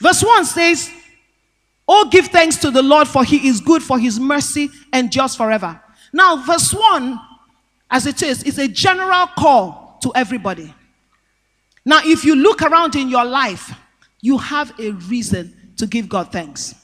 Verse 0.00 0.22
1 0.22 0.44
says, 0.44 0.90
Oh, 1.88 2.08
give 2.10 2.26
thanks 2.26 2.56
to 2.56 2.70
the 2.70 2.82
Lord, 2.82 3.06
for 3.06 3.24
he 3.24 3.48
is 3.48 3.60
good, 3.60 3.82
for 3.82 3.98
his 3.98 4.18
mercy 4.18 4.70
endures 4.92 5.36
forever. 5.36 5.80
Now, 6.16 6.36
verse 6.36 6.72
1, 6.72 7.20
as 7.90 8.06
it 8.06 8.22
is, 8.22 8.42
is 8.42 8.58
a 8.58 8.66
general 8.66 9.26
call 9.38 9.98
to 10.00 10.12
everybody. 10.14 10.74
Now, 11.84 12.00
if 12.02 12.24
you 12.24 12.34
look 12.34 12.62
around 12.62 12.96
in 12.96 13.10
your 13.10 13.26
life, 13.26 13.70
you 14.22 14.38
have 14.38 14.72
a 14.80 14.92
reason 14.92 15.54
to 15.76 15.86
give 15.86 16.08
God 16.08 16.32
thanks. 16.32 16.74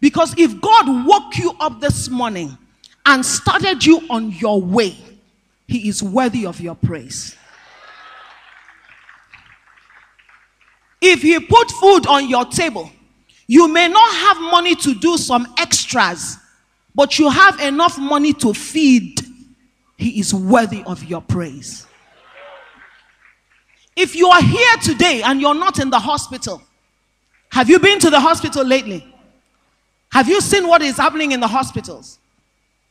Because 0.00 0.32
if 0.38 0.60
God 0.60 1.04
woke 1.04 1.36
you 1.38 1.54
up 1.58 1.80
this 1.80 2.08
morning 2.08 2.56
and 3.04 3.26
started 3.26 3.84
you 3.84 4.02
on 4.08 4.30
your 4.30 4.62
way, 4.62 4.96
He 5.66 5.88
is 5.88 6.00
worthy 6.00 6.46
of 6.46 6.60
your 6.60 6.76
praise. 6.76 7.34
If 11.00 11.20
He 11.22 11.40
put 11.40 11.68
food 11.72 12.06
on 12.06 12.28
your 12.28 12.44
table, 12.44 12.92
you 13.48 13.66
may 13.66 13.88
not 13.88 14.14
have 14.14 14.40
money 14.40 14.76
to 14.76 14.94
do 14.94 15.16
some 15.16 15.52
extras, 15.58 16.38
but 16.94 17.18
you 17.18 17.28
have 17.28 17.60
enough 17.60 17.98
money 17.98 18.32
to 18.34 18.54
feed. 18.54 19.20
He 19.96 20.20
is 20.20 20.32
worthy 20.32 20.82
of 20.84 21.02
your 21.04 21.20
praise. 21.20 21.86
If 23.96 24.16
you 24.16 24.28
are 24.28 24.42
here 24.42 24.76
today 24.82 25.22
and 25.22 25.40
you're 25.40 25.54
not 25.54 25.78
in 25.78 25.90
the 25.90 25.98
hospital, 25.98 26.62
have 27.50 27.70
you 27.70 27.78
been 27.78 28.00
to 28.00 28.10
the 28.10 28.20
hospital 28.20 28.64
lately? 28.64 29.06
Have 30.10 30.28
you 30.28 30.40
seen 30.40 30.66
what 30.66 30.82
is 30.82 30.96
happening 30.96 31.32
in 31.32 31.40
the 31.40 31.46
hospitals? 31.46 32.18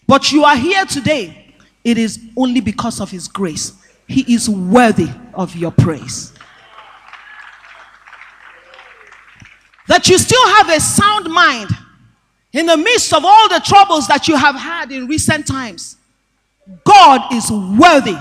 But 0.08 0.32
you 0.32 0.44
are 0.44 0.56
here 0.58 0.86
today. 0.86 1.56
It 1.84 1.98
is 1.98 2.20
only 2.38 2.62
because 2.62 3.00
of 3.02 3.12
His 3.12 3.28
grace. 3.28 3.74
He 4.08 4.34
is 4.34 4.50
worthy 4.50 5.10
of 5.34 5.56
your 5.56 5.72
praise. 5.72 6.34
That 9.88 10.08
you 10.08 10.18
still 10.18 10.48
have 10.56 10.70
a 10.70 10.80
sound 10.80 11.30
mind 11.30 11.70
in 12.54 12.68
the 12.68 12.78
midst 12.78 13.12
of 13.14 13.26
all 13.26 13.50
the 13.50 13.60
troubles 13.60 14.08
that 14.08 14.28
you 14.28 14.38
have 14.38 14.56
had 14.56 14.92
in 14.92 15.08
recent 15.08 15.46
times. 15.46 15.98
God 16.86 17.34
is 17.34 17.52
worthy 17.52 18.18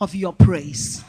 of 0.00 0.14
your 0.14 0.32
praise. 0.32 1.02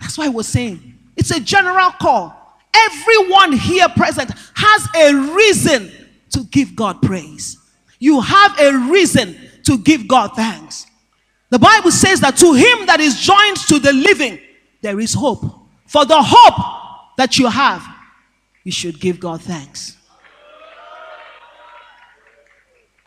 That's 0.00 0.16
why 0.16 0.28
we're 0.28 0.44
saying 0.44 0.94
it's 1.16 1.32
a 1.32 1.40
general 1.40 1.90
call. 1.90 2.34
Everyone 2.74 3.52
here 3.52 3.88
present 3.90 4.30
has 4.54 4.88
a 4.96 5.14
reason 5.34 5.90
to 6.30 6.44
give 6.44 6.76
God 6.76 7.02
praise. 7.02 7.58
You 7.98 8.20
have 8.20 8.58
a 8.60 8.72
reason 8.90 9.36
to 9.64 9.76
give 9.78 10.06
God 10.06 10.36
thanks. 10.36 10.86
The 11.50 11.58
Bible 11.58 11.90
says 11.90 12.20
that 12.20 12.36
to 12.36 12.52
him 12.52 12.86
that 12.86 13.00
is 13.00 13.20
joined 13.20 13.56
to 13.68 13.78
the 13.78 13.92
living, 13.92 14.38
there 14.80 15.00
is 15.00 15.14
hope. 15.14 15.44
For 15.86 16.04
the 16.04 16.22
hope 16.22 17.16
that 17.16 17.38
you 17.38 17.48
have, 17.48 17.84
you 18.62 18.70
should 18.70 19.00
give 19.00 19.18
God 19.18 19.42
thanks. 19.42 19.97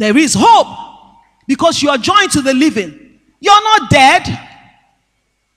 There 0.01 0.17
is 0.17 0.35
hope 0.35 1.19
because 1.47 1.83
you 1.83 1.91
are 1.91 1.97
joined 1.99 2.31
to 2.31 2.41
the 2.41 2.55
living. 2.55 3.19
You're 3.39 3.63
not 3.63 3.87
dead. 3.87 4.23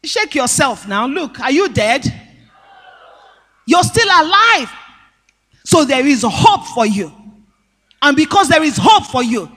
Shake 0.04 0.35
yourself 0.35 0.87
now. 0.87 1.07
Look, 1.07 1.40
are 1.40 1.50
you 1.50 1.70
dead? 1.70 2.04
You're 3.66 3.83
still 3.85 4.07
alive. 4.07 4.70
So 5.64 5.87
there 5.87 6.07
is 6.07 6.26
hope 6.28 6.66
for 6.74 6.85
you. 6.85 7.11
And 8.02 8.14
because 8.14 8.50
there 8.50 8.62
is 8.62 8.76
hope 8.78 9.07
for 9.07 9.22
you, 9.22 9.50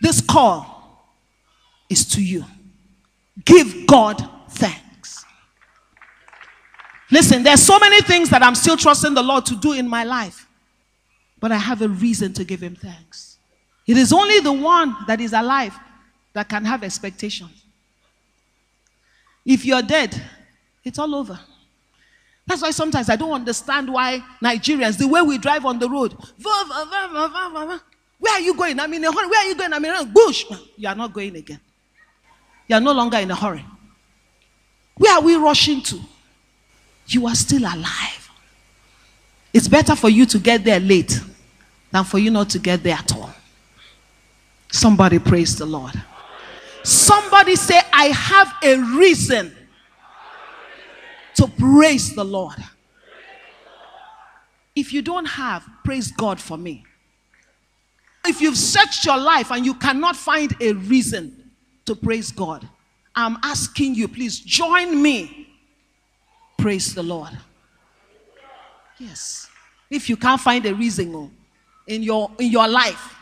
this 0.00 0.20
call 0.20 1.10
is 1.88 2.04
to 2.10 2.22
you. 2.22 2.44
Give 3.44 3.84
God 3.84 4.24
thanks. 4.50 5.24
Listen, 7.10 7.42
there's 7.42 7.64
so 7.64 7.80
many 7.80 8.00
things 8.02 8.30
that 8.30 8.44
I'm 8.44 8.54
still 8.54 8.76
trusting 8.76 9.12
the 9.12 9.24
Lord 9.24 9.44
to 9.46 9.56
do 9.56 9.72
in 9.72 9.88
my 9.88 10.04
life, 10.04 10.46
but 11.40 11.50
I 11.50 11.56
have 11.56 11.82
a 11.82 11.88
reason 11.88 12.32
to 12.34 12.44
give 12.44 12.60
Him 12.60 12.76
thanks. 12.76 13.29
It 13.86 13.96
is 13.96 14.12
only 14.12 14.40
the 14.40 14.52
one 14.52 14.96
that 15.06 15.20
is 15.20 15.32
alive 15.32 15.76
that 16.32 16.48
can 16.48 16.64
have 16.64 16.84
expectations. 16.84 17.50
If 19.44 19.64
you're 19.64 19.82
dead, 19.82 20.20
it's 20.84 20.98
all 20.98 21.14
over. 21.14 21.38
That's 22.46 22.62
why 22.62 22.70
sometimes 22.70 23.08
I 23.08 23.16
don't 23.16 23.32
understand 23.32 23.92
why 23.92 24.22
Nigerians, 24.42 24.98
the 24.98 25.06
way 25.08 25.22
we 25.22 25.38
drive 25.38 25.64
on 25.64 25.78
the 25.78 25.88
road, 25.88 26.14
where 28.18 28.34
are 28.34 28.40
you 28.40 28.54
going? 28.54 28.78
I'm 28.78 28.92
in 28.92 29.04
a 29.04 29.12
hurry. 29.12 29.28
Where 29.28 29.44
are 29.44 29.48
you 29.48 29.54
going? 29.54 29.72
I'm 29.72 29.84
in 29.84 29.94
a 29.94 30.04
bush. 30.04 30.44
You 30.76 30.88
are 30.88 30.94
not 30.94 31.12
going 31.12 31.36
again. 31.36 31.60
You 32.68 32.76
are 32.76 32.80
no 32.80 32.92
longer 32.92 33.18
in 33.18 33.30
a 33.30 33.34
hurry. 33.34 33.64
Where 34.96 35.14
are 35.16 35.22
we 35.22 35.34
rushing 35.36 35.82
to? 35.82 36.00
You 37.06 37.26
are 37.26 37.34
still 37.34 37.62
alive. 37.62 38.30
It's 39.52 39.66
better 39.66 39.96
for 39.96 40.08
you 40.08 40.26
to 40.26 40.38
get 40.38 40.62
there 40.64 40.78
late 40.78 41.18
than 41.90 42.04
for 42.04 42.18
you 42.18 42.30
not 42.30 42.50
to 42.50 42.58
get 42.58 42.82
there 42.82 42.94
at 42.96 43.12
all. 43.16 43.29
Somebody 44.70 45.18
praise 45.18 45.56
the 45.56 45.66
Lord. 45.66 45.92
Somebody 46.82 47.56
say, 47.56 47.80
I 47.92 48.06
have 48.06 48.54
a 48.62 48.76
reason 48.96 49.54
to 51.34 51.46
praise 51.46 52.14
the 52.14 52.24
Lord. 52.24 52.56
If 54.74 54.92
you 54.92 55.02
don't 55.02 55.26
have, 55.26 55.66
praise 55.84 56.10
God 56.12 56.40
for 56.40 56.56
me. 56.56 56.84
If 58.26 58.40
you've 58.40 58.56
searched 58.56 59.04
your 59.04 59.18
life 59.18 59.50
and 59.50 59.64
you 59.64 59.74
cannot 59.74 60.16
find 60.16 60.54
a 60.60 60.72
reason 60.72 61.50
to 61.86 61.94
praise 61.94 62.30
God, 62.30 62.68
I'm 63.14 63.38
asking 63.42 63.94
you, 63.94 64.08
please 64.08 64.38
join 64.38 65.02
me. 65.02 65.48
Praise 66.58 66.94
the 66.94 67.02
Lord. 67.02 67.36
Yes. 68.98 69.48
If 69.90 70.08
you 70.08 70.16
can't 70.16 70.40
find 70.40 70.64
a 70.66 70.74
reason 70.74 71.14
oh, 71.14 71.30
in 71.86 72.02
your 72.02 72.30
in 72.38 72.50
your 72.50 72.68
life, 72.68 73.16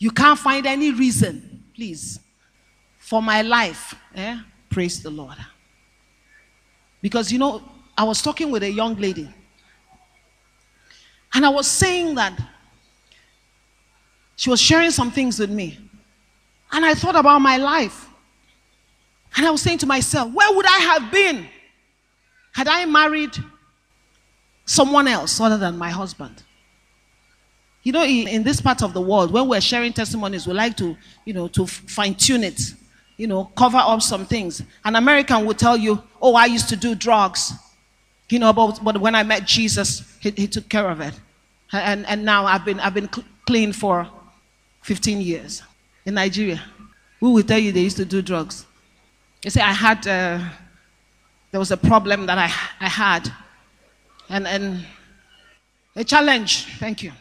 you 0.00 0.10
can't 0.10 0.38
find 0.38 0.66
any 0.66 0.90
reason, 0.90 1.62
please 1.76 2.18
for 3.10 3.20
my 3.20 3.42
life. 3.42 3.96
Eh? 4.14 4.38
Praise 4.68 5.02
the 5.02 5.10
Lord. 5.10 5.36
Because, 7.02 7.32
you 7.32 7.40
know, 7.40 7.60
I 7.98 8.04
was 8.04 8.22
talking 8.22 8.52
with 8.52 8.62
a 8.62 8.70
young 8.70 8.94
lady, 8.94 9.28
and 11.34 11.44
I 11.44 11.48
was 11.48 11.66
saying 11.66 12.14
that 12.14 12.40
she 14.36 14.48
was 14.48 14.60
sharing 14.60 14.92
some 14.92 15.10
things 15.10 15.40
with 15.40 15.50
me. 15.50 15.76
And 16.70 16.86
I 16.86 16.94
thought 16.94 17.16
about 17.16 17.40
my 17.40 17.56
life. 17.56 18.08
And 19.36 19.44
I 19.44 19.50
was 19.50 19.60
saying 19.60 19.78
to 19.78 19.86
myself, 19.86 20.32
where 20.32 20.54
would 20.54 20.66
I 20.66 20.78
have 20.78 21.10
been 21.10 21.48
had 22.52 22.68
I 22.68 22.84
married 22.84 23.36
someone 24.66 25.08
else 25.08 25.40
other 25.40 25.58
than 25.58 25.76
my 25.76 25.90
husband? 25.90 26.44
You 27.82 27.92
know, 27.92 28.04
in, 28.04 28.42
this 28.42 28.60
part 28.60 28.82
of 28.82 28.92
the 28.92 29.00
world, 29.00 29.30
when 29.30 29.48
we're 29.48 29.60
sharing 29.60 29.92
testimonies, 29.92 30.46
we 30.46 30.52
like 30.52 30.76
to, 30.76 30.96
you 31.24 31.32
know, 31.32 31.48
to 31.48 31.66
fine 31.66 32.14
tune 32.14 32.44
it 32.44 32.60
you 33.20 33.26
know, 33.26 33.44
cover 33.54 33.76
up 33.76 34.00
some 34.00 34.24
things. 34.24 34.62
An 34.82 34.96
American 34.96 35.44
would 35.44 35.58
tell 35.58 35.76
you, 35.76 36.02
oh, 36.22 36.34
I 36.36 36.46
used 36.46 36.70
to 36.70 36.76
do 36.76 36.94
drugs. 36.94 37.52
You 38.30 38.38
know, 38.38 38.50
but, 38.54 38.82
but 38.82 38.98
when 38.98 39.14
I 39.14 39.22
met 39.24 39.44
Jesus, 39.46 40.16
he, 40.20 40.30
he 40.30 40.46
took 40.46 40.70
care 40.70 40.88
of 40.88 41.02
it. 41.02 41.20
And, 41.70 42.06
and 42.06 42.24
now 42.24 42.46
I've 42.46 42.64
been, 42.64 42.80
I've 42.80 42.94
been 42.94 43.10
clean 43.46 43.74
for 43.74 44.08
15 44.84 45.20
years 45.20 45.62
in 46.06 46.14
Nigeria. 46.14 46.62
Who 47.20 47.32
will 47.34 47.42
tell 47.42 47.58
you 47.58 47.72
they 47.72 47.82
used 47.82 47.98
to 47.98 48.06
do 48.06 48.22
drugs? 48.22 48.64
You 49.44 49.50
say, 49.50 49.60
I 49.60 49.74
had, 49.74 50.06
uh, 50.06 50.42
there 51.50 51.60
was 51.60 51.72
a 51.72 51.76
problem 51.76 52.24
that 52.24 52.38
I, 52.38 52.50
I 52.80 52.88
had. 52.88 53.30
And, 54.30 54.46
and 54.48 54.86
a 55.94 56.04
challenge, 56.04 56.64
thank 56.78 57.02
you. 57.02 57.12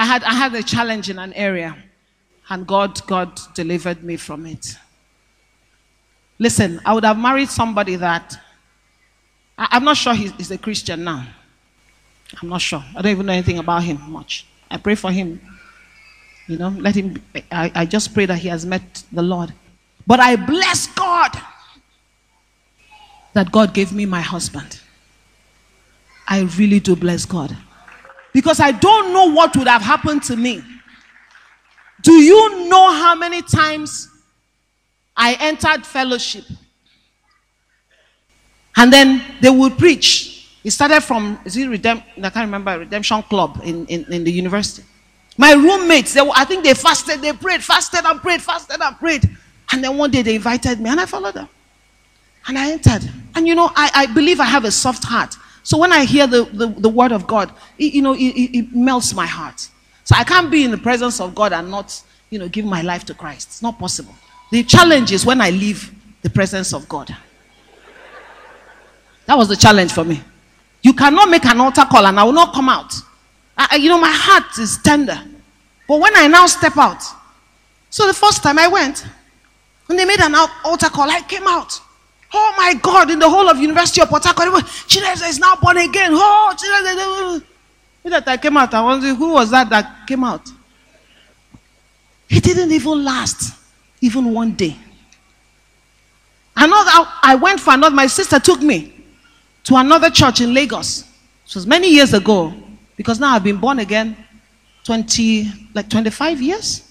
I 0.00 0.06
had, 0.06 0.24
I 0.24 0.32
had 0.32 0.54
a 0.54 0.62
challenge 0.62 1.10
in 1.10 1.18
an 1.18 1.34
area, 1.34 1.76
and 2.48 2.66
God, 2.66 3.06
God 3.06 3.38
delivered 3.54 4.02
me 4.02 4.16
from 4.16 4.46
it. 4.46 4.78
Listen, 6.38 6.80
I 6.86 6.94
would 6.94 7.04
have 7.04 7.18
married 7.18 7.50
somebody 7.50 7.96
that 7.96 8.34
I, 9.58 9.76
am 9.76 9.84
not 9.84 9.98
sure 9.98 10.14
he's, 10.14 10.32
he's 10.32 10.50
a 10.52 10.56
Christian 10.56 11.04
now. 11.04 11.26
I'm 12.40 12.48
not 12.48 12.62
sure. 12.62 12.82
I 12.96 13.02
don't 13.02 13.12
even 13.12 13.26
know 13.26 13.34
anything 13.34 13.58
about 13.58 13.82
him 13.82 14.00
much. 14.10 14.46
I 14.70 14.78
pray 14.78 14.94
for 14.94 15.12
him. 15.12 15.38
You 16.48 16.56
know, 16.56 16.70
let 16.70 16.94
him. 16.94 17.22
I, 17.52 17.70
I 17.74 17.84
just 17.84 18.14
pray 18.14 18.24
that 18.24 18.38
he 18.38 18.48
has 18.48 18.64
met 18.64 19.02
the 19.12 19.20
Lord. 19.20 19.52
But 20.06 20.18
I 20.18 20.36
bless 20.36 20.86
God 20.86 21.32
that 23.34 23.52
God 23.52 23.74
gave 23.74 23.92
me 23.92 24.06
my 24.06 24.22
husband. 24.22 24.80
I 26.26 26.40
really 26.56 26.80
do 26.80 26.96
bless 26.96 27.26
God. 27.26 27.54
Because 28.32 28.60
I 28.60 28.72
don't 28.72 29.12
know 29.12 29.32
what 29.32 29.56
would 29.56 29.68
have 29.68 29.82
happened 29.82 30.22
to 30.24 30.36
me. 30.36 30.62
Do 32.02 32.12
you 32.12 32.68
know 32.68 32.92
how 32.92 33.14
many 33.14 33.42
times 33.42 34.10
I 35.20 35.36
entered 35.38 35.84
fellowship. 35.84 36.44
And 38.76 38.90
then 38.90 39.22
they 39.42 39.50
would 39.50 39.76
preach. 39.76 40.48
It 40.64 40.70
started 40.70 41.02
from, 41.02 41.38
is 41.44 41.56
it 41.58 41.68
Redemption? 41.68 42.24
I 42.24 42.30
can't 42.30 42.46
remember, 42.46 42.78
Redemption 42.78 43.22
Club 43.24 43.60
in, 43.62 43.86
in, 43.86 44.10
in 44.10 44.24
the 44.24 44.32
university. 44.32 44.86
My 45.36 45.52
roommates, 45.52 46.14
they, 46.14 46.20
I 46.20 46.44
think 46.46 46.64
they 46.64 46.72
fasted, 46.72 47.20
they 47.20 47.34
prayed, 47.34 47.62
fasted 47.62 48.04
and 48.04 48.20
prayed, 48.20 48.40
fasted 48.40 48.80
and 48.80 48.96
prayed. 48.98 49.28
And 49.72 49.84
then 49.84 49.98
one 49.98 50.10
day 50.10 50.22
they 50.22 50.36
invited 50.36 50.80
me 50.80 50.88
and 50.88 50.98
I 50.98 51.06
followed 51.06 51.34
them. 51.34 51.48
And 52.48 52.58
I 52.58 52.72
entered. 52.72 53.10
And 53.34 53.46
you 53.46 53.54
know, 53.54 53.70
I, 53.74 53.90
I 53.94 54.06
believe 54.06 54.40
I 54.40 54.44
have 54.44 54.64
a 54.64 54.70
soft 54.70 55.04
heart. 55.04 55.36
So 55.62 55.76
when 55.78 55.92
I 55.92 56.04
hear 56.04 56.26
the, 56.26 56.44
the, 56.44 56.66
the 56.68 56.88
word 56.88 57.12
of 57.12 57.26
God, 57.26 57.52
it, 57.78 57.92
you 57.92 58.02
know, 58.02 58.14
it, 58.14 58.20
it, 58.20 58.74
melts 58.74 59.14
my 59.14 59.26
heart. 59.26 59.68
So 60.04 60.14
I 60.16 60.24
can't 60.24 60.50
be 60.50 60.64
in 60.64 60.70
the 60.70 60.78
presence 60.78 61.20
of 61.20 61.34
God 61.34 61.52
and 61.52 61.70
not, 61.70 62.02
you 62.30 62.38
know, 62.38 62.48
give 62.48 62.64
my 62.64 62.82
life 62.82 63.04
to 63.06 63.14
Christ. 63.14 63.48
It's 63.48 63.62
not 63.62 63.78
possible. 63.78 64.14
The 64.50 64.64
challenge 64.64 65.12
is 65.12 65.26
when 65.26 65.40
I 65.40 65.50
leave 65.50 65.92
the 66.22 66.30
presence 66.30 66.72
of 66.72 66.88
God. 66.88 67.14
That 69.26 69.36
was 69.36 69.48
the 69.48 69.56
challenge 69.56 69.92
for 69.92 70.04
me. 70.04 70.20
You 70.82 70.92
cannot 70.92 71.28
make 71.28 71.44
an 71.44 71.60
altar 71.60 71.84
call 71.84 72.06
and 72.06 72.18
I 72.18 72.24
will 72.24 72.32
not 72.32 72.54
come 72.54 72.68
out. 72.68 72.92
I, 73.56 73.76
you 73.76 73.88
know, 73.88 74.00
my 74.00 74.10
heart 74.10 74.58
is 74.58 74.78
tender. 74.78 75.20
But 75.86 76.00
when 76.00 76.16
I 76.16 76.26
now 76.26 76.46
step 76.46 76.76
out, 76.78 77.02
so 77.90 78.06
the 78.06 78.14
first 78.14 78.42
time 78.42 78.58
I 78.58 78.66
went, 78.68 79.06
when 79.86 79.98
they 79.98 80.04
made 80.04 80.20
an 80.20 80.34
altar 80.64 80.88
call, 80.88 81.10
I 81.10 81.20
came 81.22 81.46
out. 81.46 81.80
Oh 82.32 82.54
my 82.56 82.74
God, 82.74 83.10
in 83.10 83.18
the 83.18 83.28
whole 83.28 83.48
of 83.48 83.58
University 83.58 84.00
of 84.00 84.08
Port 84.08 84.24
Harcourt, 84.24 84.64
Chinese 84.86 85.22
is 85.22 85.38
now 85.38 85.56
born 85.56 85.76
again. 85.78 86.10
Oh, 86.12 86.54
Chinese. 86.56 87.42
That 88.04 88.26
I 88.26 88.36
came 88.36 88.56
out, 88.56 88.72
I 88.72 88.82
wondered 88.82 89.14
who 89.14 89.34
was 89.34 89.50
that 89.50 89.68
that 89.68 90.06
came 90.06 90.24
out. 90.24 90.48
It 92.28 92.42
didn't 92.42 92.72
even 92.72 93.04
last 93.04 93.60
even 94.00 94.32
one 94.32 94.52
day. 94.52 94.76
Another, 96.56 96.90
I 97.22 97.36
went 97.40 97.60
for 97.60 97.74
another, 97.74 97.94
my 97.94 98.06
sister 98.06 98.38
took 98.38 98.60
me 98.60 98.94
to 99.64 99.76
another 99.76 100.10
church 100.10 100.40
in 100.40 100.52
Lagos. 100.52 101.02
It 101.46 101.54
was 101.54 101.66
many 101.66 101.88
years 101.88 102.14
ago 102.14 102.52
because 102.96 103.18
now 103.20 103.34
I've 103.34 103.44
been 103.44 103.56
born 103.56 103.78
again 103.78 104.16
20, 104.84 105.68
like 105.74 105.88
25 105.88 106.40
years. 106.40 106.86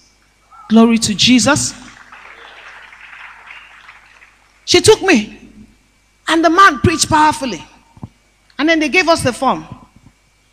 Glory 0.68 0.98
to 0.98 1.14
Jesus. 1.14 1.74
She 4.70 4.80
took 4.80 5.02
me, 5.02 5.36
and 6.28 6.44
the 6.44 6.48
man 6.48 6.78
preached 6.78 7.08
powerfully. 7.08 7.60
And 8.56 8.68
then 8.68 8.78
they 8.78 8.88
gave 8.88 9.08
us 9.08 9.20
the 9.20 9.32
form 9.32 9.66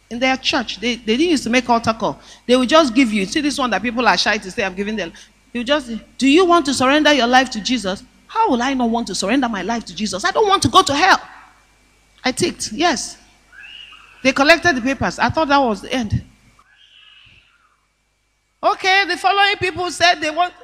in 0.10 0.17
their 0.17 0.36
church. 0.38 0.80
They, 0.80 0.95
they 0.95 1.17
didn't 1.17 1.30
used 1.30 1.43
to 1.43 1.51
make 1.51 1.69
altar 1.69 1.93
call. 1.93 2.19
They 2.47 2.56
would 2.56 2.67
just 2.67 2.95
give 2.95 3.13
you. 3.13 3.27
See 3.27 3.41
this 3.41 3.60
one 3.60 3.69
that 3.69 3.84
people 3.84 4.08
are 4.08 4.17
shy 4.17 4.39
to 4.39 4.49
say, 4.49 4.63
I'm 4.63 4.73
giving 4.73 4.95
them. 4.95 5.13
You 5.53 5.63
just, 5.63 5.91
do 6.17 6.27
you 6.27 6.45
want 6.45 6.65
to 6.65 6.73
surrender 6.73 7.13
your 7.13 7.27
life 7.27 7.51
to 7.51 7.62
Jesus? 7.62 8.03
How 8.25 8.49
will 8.49 8.60
I 8.60 8.73
not 8.73 8.89
want 8.89 9.06
to 9.06 9.13
surrender 9.13 9.47
my 9.47 9.62
life 9.62 9.86
to 9.86 9.95
Jesus? 9.95 10.25
I 10.25 10.32
don't 10.32 10.47
want 10.47 10.63
to 10.63 10.69
go 10.69 10.82
to 10.82 10.95
hell. 10.95 11.21
I 12.25 12.32
ticked, 12.32 12.71
yes. 12.71 13.19
They 14.23 14.32
collected 14.32 14.77
the 14.77 14.82
papers. 14.82 15.19
I 15.19 15.30
thought 15.30 15.47
that 15.49 15.60
was 15.60 15.84
the 15.84 15.93
end. 15.93 16.23
Okay, 18.63 19.06
the 19.08 19.15
following 19.15 19.58
people 19.58 19.91
said 19.91 20.15
they 20.15 20.32
want. 20.32 20.56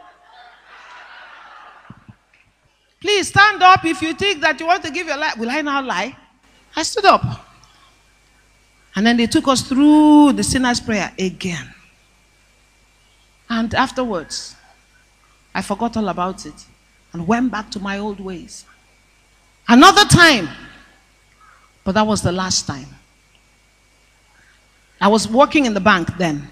Please 3.03 3.27
stand 3.27 3.61
up 3.61 3.83
if 3.83 4.01
you 4.01 4.13
think 4.13 4.39
that 4.39 4.57
you 4.61 4.65
want 4.65 4.81
to 4.81 4.89
give 4.89 5.07
your 5.07 5.17
life. 5.17 5.35
Will 5.35 5.49
I 5.49 5.61
now 5.61 5.81
lie? 5.81 6.15
I 6.73 6.83
stood 6.83 7.03
up. 7.03 7.45
And 8.95 9.05
then 9.05 9.17
they 9.17 9.25
took 9.27 9.45
us 9.49 9.61
through 9.61 10.31
the 10.31 10.41
sinner's 10.41 10.79
prayer 10.79 11.11
again. 11.19 11.69
And 13.49 13.73
afterwards, 13.73 14.55
I 15.53 15.61
forgot 15.61 15.97
all 15.97 16.07
about 16.07 16.45
it 16.45 16.53
and 17.11 17.27
went 17.27 17.51
back 17.51 17.69
to 17.71 17.79
my 17.81 17.99
old 17.99 18.21
ways. 18.21 18.63
Another 19.67 20.05
time, 20.05 20.47
but 21.83 21.95
that 21.95 22.07
was 22.07 22.21
the 22.21 22.31
last 22.31 22.65
time. 22.65 22.87
I 25.01 25.09
was 25.09 25.27
working 25.27 25.65
in 25.65 25.73
the 25.73 25.81
bank 25.81 26.15
then, 26.17 26.47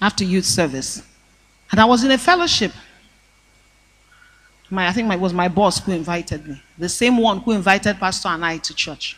after 0.00 0.24
youth 0.24 0.46
service, 0.46 1.00
and 1.70 1.80
I 1.80 1.84
was 1.84 2.02
in 2.02 2.10
a 2.10 2.18
fellowship. 2.18 2.72
My, 4.74 4.88
I 4.88 4.92
think 4.92 5.12
it 5.12 5.20
was 5.20 5.32
my 5.32 5.48
boss 5.48 5.78
who 5.78 5.92
invited 5.92 6.46
me, 6.46 6.60
the 6.76 6.88
same 6.88 7.16
one 7.18 7.38
who 7.38 7.52
invited 7.52 7.96
Pastor 7.98 8.28
and 8.28 8.44
I 8.44 8.58
to 8.58 8.74
church. 8.74 9.16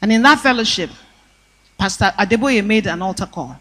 And 0.00 0.12
in 0.12 0.22
that 0.22 0.40
fellowship, 0.40 0.90
Pastor 1.78 2.12
Adeboye 2.18 2.64
made 2.66 2.86
an 2.88 3.00
altar 3.00 3.26
call. 3.26 3.56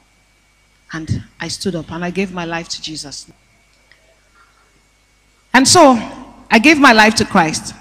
And 0.91 1.23
I 1.39 1.47
stood 1.47 1.75
up 1.75 1.91
and 1.91 2.03
I 2.03 2.09
gave 2.09 2.33
my 2.33 2.45
life 2.45 2.67
to 2.69 2.81
Jesus. 2.81 3.31
And 5.53 5.67
so 5.67 5.95
I 6.49 6.59
gave 6.59 6.79
my 6.79 6.91
life 6.91 7.15
to 7.15 7.25
Christ. 7.25 7.75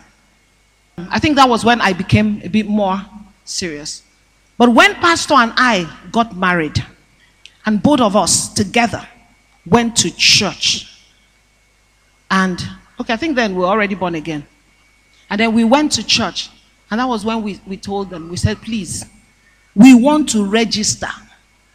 I 0.98 1.18
think 1.18 1.36
that 1.36 1.48
was 1.48 1.64
when 1.64 1.80
I 1.80 1.94
became 1.94 2.42
a 2.44 2.48
bit 2.48 2.66
more 2.66 3.00
serious. 3.44 4.02
But 4.58 4.68
when 4.74 4.94
Pastor 4.96 5.34
and 5.34 5.52
I 5.56 5.90
got 6.12 6.36
married, 6.36 6.84
and 7.64 7.82
both 7.82 8.00
of 8.00 8.16
us 8.16 8.52
together 8.52 9.06
went 9.64 9.96
to 9.96 10.10
church, 10.10 10.86
and 12.30 12.62
okay, 13.00 13.14
I 13.14 13.16
think 13.16 13.34
then 13.34 13.54
we're 13.54 13.66
already 13.66 13.94
born 13.94 14.14
again. 14.14 14.46
And 15.28 15.40
then 15.40 15.54
we 15.54 15.64
went 15.64 15.92
to 15.92 16.06
church, 16.06 16.50
and 16.90 17.00
that 17.00 17.06
was 17.06 17.24
when 17.24 17.42
we, 17.42 17.60
we 17.66 17.76
told 17.76 18.10
them, 18.10 18.28
we 18.28 18.36
said, 18.36 18.60
please, 18.60 19.06
we 19.74 19.94
want 19.94 20.28
to 20.30 20.44
register. 20.44 21.08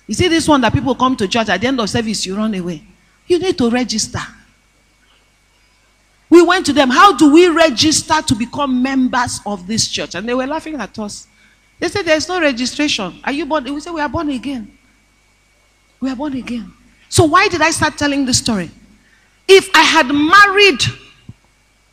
You 0.08 0.14
see, 0.14 0.28
this 0.28 0.48
one 0.48 0.62
that 0.62 0.74
people 0.74 0.94
come 0.94 1.16
to 1.18 1.28
church 1.28 1.50
at 1.50 1.62
the 1.62 1.68
end 1.68 1.80
of 1.80 1.90
service, 1.90 2.26
you 2.26 2.36
run 2.36 2.54
away. 2.54 2.84
You 3.28 3.40
need 3.40 3.58
to 3.58 3.70
register. 3.70 4.20
We 6.30 6.44
went 6.44 6.66
to 6.68 6.74
them, 6.74 6.90
how 6.90 7.16
do 7.16 7.32
we 7.32 7.48
register 7.48 8.22
to 8.22 8.36
become 8.36 8.84
members 8.84 9.40
of 9.46 9.66
this 9.68 9.88
church? 9.88 10.16
And 10.16 10.28
they 10.28 10.34
were 10.34 10.46
laughing 10.46 10.76
at 10.76 10.98
us. 11.00 11.28
They 11.80 11.88
said, 11.88 12.04
There's 12.04 12.28
no 12.28 12.40
registration. 12.40 13.20
Are 13.24 13.32
you 13.32 13.46
born? 13.46 13.64
We 13.64 13.80
said, 13.80 13.94
We 13.94 14.02
are 14.02 14.10
born 14.10 14.30
again. 14.30 14.78
We 16.00 16.10
are 16.10 16.16
born 16.16 16.34
again. 16.36 16.72
So, 17.10 17.26
why 17.26 17.48
did 17.48 17.62
I 17.62 17.72
start 17.72 17.98
telling 17.98 18.26
the 18.26 18.34
story? 18.34 18.70
If 19.48 19.70
I 19.76 19.82
had 19.82 20.08
married 20.08 20.82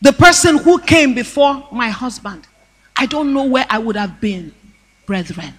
the 0.03 0.13
person 0.13 0.59
who 0.59 0.79
came 0.79 1.15
before 1.15 1.67
my 1.73 1.89
husband, 1.89 2.47
I 2.97 3.07
don't 3.07 3.33
know 3.33 3.45
where 3.45 3.65
I 3.71 3.79
would 3.79 3.97
have 3.97 4.21
been, 4.21 4.53
brethren. 5.07 5.55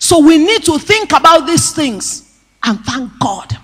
So, 0.00 0.18
we 0.18 0.38
need 0.38 0.64
to 0.64 0.78
think 0.78 1.12
about 1.12 1.46
these 1.46 1.72
things 1.72 2.40
and 2.64 2.80
thank 2.80 3.10
God 3.20 3.56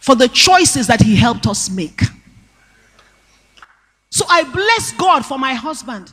for 0.00 0.16
the 0.16 0.28
choices 0.28 0.88
that 0.88 1.00
He 1.00 1.14
helped 1.14 1.46
us 1.46 1.70
make. 1.70 2.00
So 4.14 4.24
I 4.28 4.44
bless 4.44 4.92
God 4.92 5.26
for 5.26 5.40
my 5.40 5.54
husband. 5.54 6.12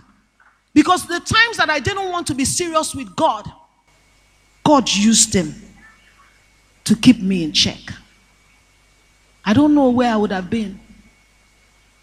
Because 0.74 1.06
the 1.06 1.20
times 1.20 1.58
that 1.58 1.70
I 1.70 1.80
didn't 1.80 2.10
want 2.10 2.26
to 2.28 2.34
be 2.34 2.46
serious 2.46 2.96
with 2.96 3.16
God, 3.16 3.46
God 4.64 4.90
used 4.90 5.36
him 5.36 5.54
to 6.86 6.96
keep 6.96 7.22
me 7.22 7.44
in 7.44 7.52
check. 7.52 7.78
I 9.46 9.54
don't 9.54 9.76
know 9.76 9.92
where 9.92 10.12
I 10.12 10.18
would 10.18 10.32
have 10.32 10.50
been. 10.50 10.80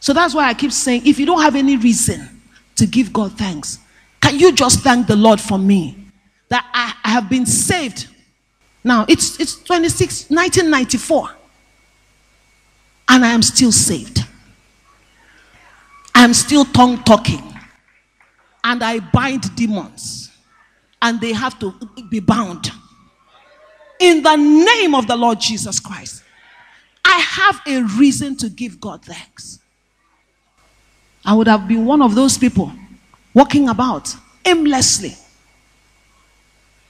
So 0.01 0.13
that's 0.13 0.35
why 0.35 0.49
I 0.49 0.55
keep 0.55 0.73
saying 0.73 1.03
if 1.07 1.19
you 1.19 1.27
don't 1.27 1.43
have 1.43 1.57
any 1.57 1.77
reason 1.77 2.29
to 2.77 2.87
give 2.87 3.13
God 3.13 3.33
thanks, 3.37 3.79
can 4.21 4.39
you 4.39 4.53
just 4.53 4.81
thank 4.81 5.07
the 5.07 5.17
Lord 5.17 5.41
for 5.41 5.59
me 5.59 5.97
that 6.49 6.65
I, 6.73 6.95
I 7.05 7.11
have 7.11 7.29
been 7.29 7.47
saved? 7.47 8.09
Now 8.85 9.05
it's 9.09 9.39
it's 9.41 9.63
26 9.63 10.31
1994 10.31 11.31
and 13.09 13.25
I 13.25 13.29
am 13.33 13.43
still 13.43 13.73
saved. 13.73 14.25
I'm 16.15 16.35
still 16.35 16.65
tongue 16.65 17.03
talking. 17.05 17.43
And 18.65 18.83
I 18.83 18.99
bind 18.99 19.55
demons. 19.55 20.31
And 21.01 21.21
they 21.21 21.33
have 21.33 21.59
to 21.61 21.73
be 22.11 22.21
bound. 22.21 22.71
In 24.01 24.23
the 24.23 24.37
name 24.37 24.95
of 24.95 25.07
the 25.07 25.17
Lord 25.17 25.41
Jesus 25.41 25.81
Christ. 25.81 26.23
I 27.05 27.19
have 27.19 27.61
a 27.67 27.83
reason 27.99 28.37
to 28.39 28.51
give 28.51 28.81
God 28.81 29.05
thanks. 29.05 29.61
I 31.25 31.35
would 31.35 31.49
have 31.49 31.69
been 31.69 31.85
one 31.85 32.03
of 32.03 32.15
those 32.15 32.39
people 32.39 32.73
walking 33.35 33.69
about 33.69 34.15
aimlessly, 34.45 35.15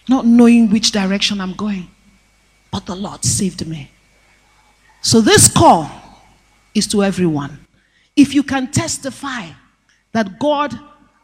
not 0.08 0.26
knowing 0.26 0.70
which 0.70 0.92
direction 0.92 1.40
I'm 1.40 1.54
going. 1.54 1.88
But 2.70 2.86
the 2.86 2.94
Lord 2.94 3.24
saved 3.24 3.66
me. 3.66 3.90
So 5.00 5.20
this 5.20 5.48
call 5.52 5.90
is 6.74 6.86
to 6.88 7.02
everyone. 7.02 7.66
If 8.14 8.34
you 8.34 8.42
can 8.42 8.70
testify 8.70 9.46
that 10.12 10.38
God 10.38 10.78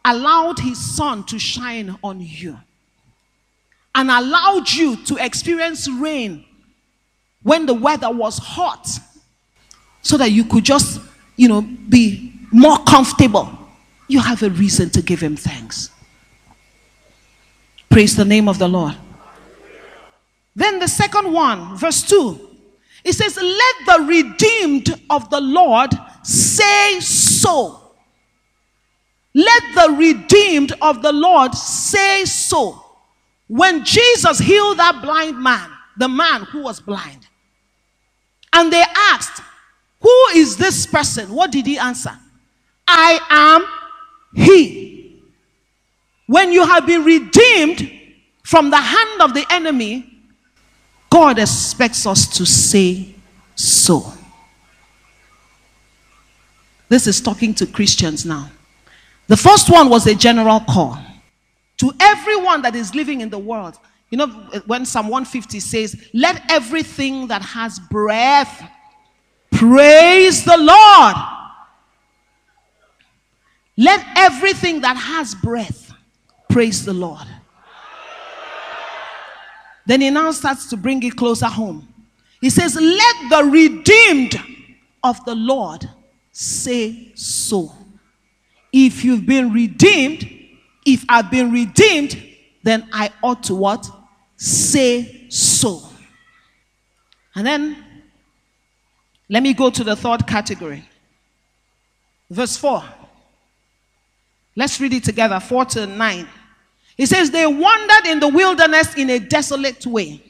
allowed 0.04 0.58
his 0.58 0.78
sun 0.78 1.24
to 1.24 1.38
shine 1.38 1.96
on 2.02 2.20
you 2.20 2.58
and 3.94 4.10
allowed 4.10 4.70
you 4.70 4.96
to 5.04 5.16
experience 5.24 5.88
rain 5.88 6.44
when 7.42 7.66
the 7.66 7.74
weather 7.74 8.10
was 8.10 8.38
hot 8.38 8.88
so 10.02 10.16
that 10.16 10.30
you 10.30 10.44
could 10.44 10.64
just, 10.64 11.00
you 11.36 11.48
know, 11.48 11.62
be 11.62 12.33
more 12.54 12.78
comfortable, 12.84 13.50
you 14.06 14.20
have 14.20 14.42
a 14.44 14.50
reason 14.50 14.88
to 14.90 15.02
give 15.02 15.20
him 15.20 15.36
thanks. 15.36 15.90
Praise 17.90 18.16
the 18.16 18.24
name 18.24 18.48
of 18.48 18.58
the 18.58 18.68
Lord. 18.68 18.94
Then 20.54 20.78
the 20.78 20.86
second 20.86 21.32
one, 21.32 21.76
verse 21.76 22.02
2, 22.04 22.50
it 23.02 23.14
says, 23.14 23.36
Let 23.36 23.74
the 23.86 24.04
redeemed 24.06 25.00
of 25.10 25.28
the 25.30 25.40
Lord 25.40 25.90
say 26.22 27.00
so. 27.00 27.80
Let 29.34 29.62
the 29.74 29.96
redeemed 29.98 30.74
of 30.80 31.02
the 31.02 31.12
Lord 31.12 31.54
say 31.54 32.24
so. 32.24 32.80
When 33.48 33.84
Jesus 33.84 34.38
healed 34.38 34.78
that 34.78 35.02
blind 35.02 35.42
man, 35.42 35.70
the 35.98 36.08
man 36.08 36.42
who 36.42 36.62
was 36.62 36.80
blind, 36.80 37.26
and 38.52 38.72
they 38.72 38.84
asked, 39.10 39.42
Who 40.00 40.24
is 40.36 40.56
this 40.56 40.86
person? 40.86 41.34
What 41.34 41.50
did 41.50 41.66
he 41.66 41.78
answer? 41.78 42.16
I 42.86 43.18
am 43.30 44.44
he. 44.44 45.22
When 46.26 46.52
you 46.52 46.66
have 46.66 46.86
been 46.86 47.04
redeemed 47.04 47.90
from 48.42 48.70
the 48.70 48.80
hand 48.80 49.20
of 49.20 49.34
the 49.34 49.44
enemy, 49.50 50.10
God 51.10 51.38
expects 51.38 52.06
us 52.06 52.26
to 52.38 52.46
say 52.46 53.14
so. 53.54 54.12
This 56.88 57.06
is 57.06 57.20
talking 57.20 57.54
to 57.54 57.66
Christians 57.66 58.24
now. 58.24 58.50
The 59.26 59.36
first 59.36 59.70
one 59.70 59.88
was 59.88 60.06
a 60.06 60.14
general 60.14 60.60
call 60.60 60.98
to 61.78 61.92
everyone 62.00 62.62
that 62.62 62.74
is 62.74 62.94
living 62.94 63.20
in 63.20 63.30
the 63.30 63.38
world. 63.38 63.78
You 64.10 64.18
know, 64.18 64.26
when 64.66 64.84
Psalm 64.84 65.08
150 65.08 65.60
says, 65.60 66.10
Let 66.12 66.42
everything 66.50 67.26
that 67.28 67.42
has 67.42 67.78
breath 67.78 68.62
praise 69.50 70.44
the 70.44 70.56
Lord. 70.56 71.16
Let 73.76 74.04
everything 74.16 74.80
that 74.82 74.96
has 74.96 75.34
breath 75.34 75.92
praise 76.48 76.84
the 76.84 76.94
Lord. 76.94 77.26
Then 79.86 80.00
he 80.00 80.10
now 80.10 80.30
starts 80.30 80.68
to 80.70 80.76
bring 80.76 81.02
it 81.02 81.16
closer 81.16 81.46
home. 81.46 81.88
He 82.40 82.50
says, 82.50 82.76
Let 82.76 83.30
the 83.30 83.44
redeemed 83.44 84.40
of 85.02 85.24
the 85.24 85.34
Lord 85.34 85.88
say 86.32 87.12
so. 87.14 87.72
If 88.72 89.04
you've 89.04 89.26
been 89.26 89.52
redeemed, 89.52 90.28
if 90.86 91.04
I've 91.08 91.30
been 91.30 91.52
redeemed, 91.52 92.22
then 92.62 92.88
I 92.92 93.10
ought 93.22 93.42
to 93.44 93.54
what? 93.54 93.88
Say 94.36 95.26
so. 95.28 95.82
And 97.34 97.46
then 97.46 97.84
let 99.28 99.42
me 99.42 99.54
go 99.54 99.70
to 99.70 99.84
the 99.84 99.96
third 99.96 100.26
category. 100.26 100.84
Verse 102.30 102.56
4. 102.56 102.82
Let's 104.56 104.80
read 104.80 104.92
it 104.92 105.04
together 105.04 105.40
4 105.40 105.64
to 105.66 105.86
9. 105.86 106.28
It 106.96 107.06
says, 107.06 107.30
They 107.30 107.46
wandered 107.46 108.06
in 108.06 108.20
the 108.20 108.28
wilderness 108.28 108.94
in 108.94 109.10
a 109.10 109.18
desolate 109.18 109.84
way. 109.86 110.22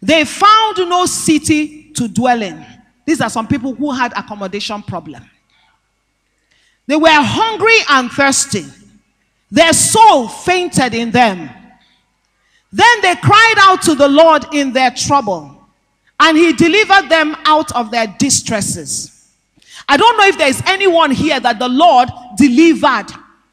They 0.00 0.24
found 0.24 0.78
no 0.78 1.06
city 1.06 1.92
to 1.92 2.08
dwell 2.08 2.42
in. 2.42 2.64
These 3.04 3.20
are 3.20 3.30
some 3.30 3.48
people 3.48 3.74
who 3.74 3.90
had 3.90 4.12
accommodation 4.16 4.82
problem. 4.82 5.28
They 6.86 6.96
were 6.96 7.08
hungry 7.10 7.76
and 7.88 8.10
thirsty. 8.10 8.64
Their 9.50 9.72
soul 9.72 10.28
fainted 10.28 10.94
in 10.94 11.10
them. 11.10 11.50
Then 12.72 13.00
they 13.02 13.16
cried 13.16 13.54
out 13.58 13.82
to 13.82 13.94
the 13.94 14.08
Lord 14.08 14.44
in 14.54 14.72
their 14.72 14.92
trouble, 14.92 15.66
and 16.20 16.36
he 16.36 16.52
delivered 16.52 17.08
them 17.08 17.36
out 17.44 17.72
of 17.72 17.90
their 17.90 18.06
distresses. 18.06 19.28
I 19.88 19.96
don't 19.96 20.16
know 20.16 20.26
if 20.26 20.38
there 20.38 20.48
is 20.48 20.62
anyone 20.66 21.10
here 21.10 21.40
that 21.40 21.58
the 21.58 21.68
Lord 21.68 22.08
delivered 22.36 23.06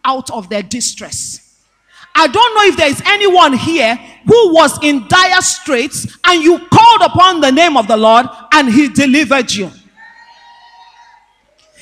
out 0.08 0.32
of 0.32 0.49
their 0.49 0.64
distress. 0.64 1.43
I 2.16 2.26
don't 2.26 2.55
know 2.55 2.64
if 2.64 2.78
there 2.78 2.89
is 2.89 3.01
anyone 3.05 3.53
here 3.53 3.95
who 4.26 4.53
was 4.53 4.84
in 4.84 5.08
dire 5.08 5.41
straits 5.41 6.18
and 6.26 6.41
you 6.41 6.58
called 6.74 7.01
upon 7.01 7.41
the 7.41 7.51
name 7.51 7.78
of 7.78 7.88
the 7.88 7.95
Lord 7.95 8.26
and 8.53 8.68
he 8.74 8.89
delivered 8.89 9.51
you. 9.51 9.70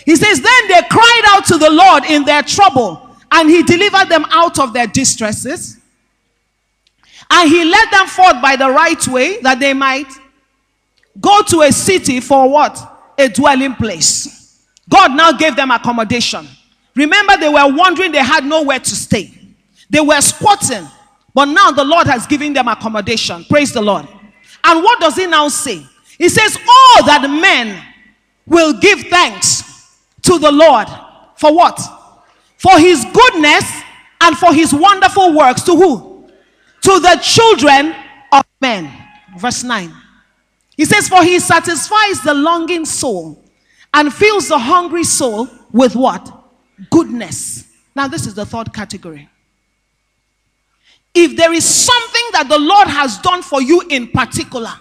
He 0.06 0.18
says, 0.18 0.42
Then 0.42 0.68
they 0.68 0.82
cried 0.90 1.22
out 1.28 1.46
to 1.46 1.58
the 1.58 1.70
Lord 1.70 2.04
in 2.06 2.26
their 2.26 2.44
trouble 2.44 3.10
and 3.32 3.50
he 3.50 3.64
delivered 3.64 4.10
them 4.10 4.26
out 4.30 4.60
of 4.60 4.74
their 4.74 4.88
distresses. 4.88 5.78
And 7.30 7.50
he 7.50 7.64
led 7.64 7.90
them 7.92 8.08
forth 8.08 8.42
by 8.42 8.58
the 8.58 8.70
right 8.70 9.08
way 9.08 9.40
that 9.42 9.60
they 9.60 9.74
might 9.74 10.12
go 11.20 11.42
to 11.44 11.62
a 11.62 11.72
city 11.72 12.20
for 12.20 12.50
what? 12.50 12.78
A 13.18 13.30
dwelling 13.30 13.74
place. 13.76 14.66
God 14.88 15.16
now 15.16 15.32
gave 15.32 15.56
them 15.56 15.72
accommodation. 15.72 16.46
Remember, 16.96 17.38
they 17.38 17.50
were 17.50 17.76
wondering 17.76 18.12
they 18.12 18.20
had 18.20 18.46
nowhere 18.46 18.80
to 18.80 18.96
stay. 18.96 19.32
They 19.90 20.00
were 20.00 20.22
squatting, 20.22 20.88
but 21.34 21.46
now 21.46 21.72
the 21.72 21.84
Lord 21.84 22.08
has 22.08 22.26
given 22.26 22.54
them 22.54 22.68
accommodation. 22.68 23.46
Praise 23.46 23.74
the 23.74 23.82
Lord. 23.82 24.08
And 24.64 24.84
what 24.84 25.00
does 25.00 25.16
he 25.16 25.28
now 25.28 25.48
say? 25.50 25.86
He 26.18 26.30
says, 26.30 26.58
Oh, 26.68 27.04
that 27.06 27.30
men 27.30 27.82
will 28.46 28.74
give 28.80 29.02
thanks 29.02 29.64
to 30.24 30.40
the 30.40 30.52
Lord 30.52 30.88
for 31.36 31.54
what? 31.54 31.80
For 32.58 32.80
his 32.80 33.06
goodness 33.06 33.70
and 34.22 34.38
for 34.38 34.54
his 34.54 34.74
wonderful 34.74 35.34
works. 35.34 35.62
To 35.64 35.76
who? 35.76 36.30
To 36.82 37.00
the 37.00 37.20
children 37.22 37.94
of 38.32 38.44
men. 38.62 38.92
Verse 39.38 39.64
9. 39.64 39.94
He 40.78 40.86
says, 40.86 41.08
For 41.08 41.24
he 41.24 41.40
satisfies 41.40 42.22
the 42.22 42.34
longing 42.34 42.86
soul 42.86 43.44
and 43.94 44.14
fills 44.14 44.48
the 44.48 44.58
hungry 44.58 45.04
soul 45.04 45.48
with 45.72 45.96
what? 45.96 46.35
Goodness. 46.90 47.68
Now, 47.96 48.08
this 48.08 48.28
is 48.28 48.34
the 48.34 48.46
third 48.46 48.74
category. 48.74 49.30
If 51.14 51.38
there 51.38 51.54
is 51.54 51.64
something 51.64 52.24
that 52.34 52.48
the 52.50 52.60
Lord 52.60 52.90
has 52.90 53.18
done 53.20 53.42
for 53.42 53.62
you 53.62 53.82
in 53.90 54.10
particular, 54.10 54.74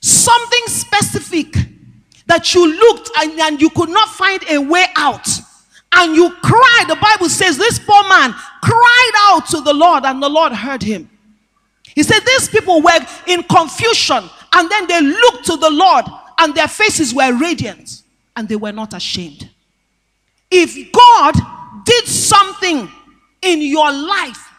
something 0.00 0.62
specific 0.66 1.54
that 2.26 2.54
you 2.54 2.66
looked 2.78 3.10
and, 3.18 3.40
and 3.40 3.60
you 3.60 3.70
could 3.70 3.88
not 3.88 4.08
find 4.10 4.42
a 4.50 4.58
way 4.58 4.84
out, 4.96 5.26
and 5.92 6.14
you 6.14 6.30
cried, 6.42 6.84
the 6.88 6.98
Bible 7.00 7.30
says 7.30 7.56
this 7.56 7.78
poor 7.78 8.02
man 8.08 8.34
cried 8.62 9.12
out 9.30 9.46
to 9.48 9.60
the 9.62 9.72
Lord, 9.72 10.04
and 10.04 10.22
the 10.22 10.28
Lord 10.28 10.52
heard 10.52 10.82
him. 10.82 11.08
He 11.94 12.02
said, 12.02 12.20
These 12.20 12.50
people 12.50 12.82
were 12.82 13.00
in 13.26 13.42
confusion, 13.44 14.22
and 14.52 14.70
then 14.70 14.86
they 14.86 15.00
looked 15.00 15.46
to 15.46 15.56
the 15.56 15.70
Lord, 15.70 16.04
and 16.38 16.54
their 16.54 16.68
faces 16.68 17.14
were 17.14 17.32
radiant, 17.38 18.02
and 18.36 18.46
they 18.46 18.56
were 18.56 18.72
not 18.72 18.92
ashamed. 18.92 19.48
If 20.50 20.92
God 20.92 21.34
did 21.84 22.06
something 22.06 22.90
in 23.42 23.62
your 23.62 23.92
life 23.92 24.50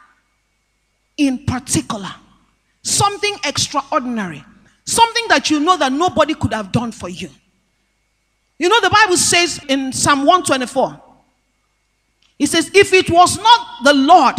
in 1.17 1.45
particular, 1.45 2.13
something 2.81 3.37
extraordinary, 3.43 4.43
something 4.85 5.25
that 5.29 5.49
you 5.49 5.59
know 5.59 5.77
that 5.77 5.91
nobody 5.91 6.33
could 6.33 6.53
have 6.53 6.71
done 6.71 6.91
for 6.91 7.09
you. 7.09 7.29
You 8.59 8.69
know, 8.69 8.81
the 8.81 8.89
Bible 8.89 9.17
says 9.17 9.59
in 9.67 9.93
Psalm 9.93 10.19
124, 10.19 11.01
it 12.39 12.47
says, 12.47 12.71
If 12.73 12.93
it 12.93 13.09
was 13.09 13.37
not 13.37 13.83
the 13.83 13.93
Lord, 13.93 14.35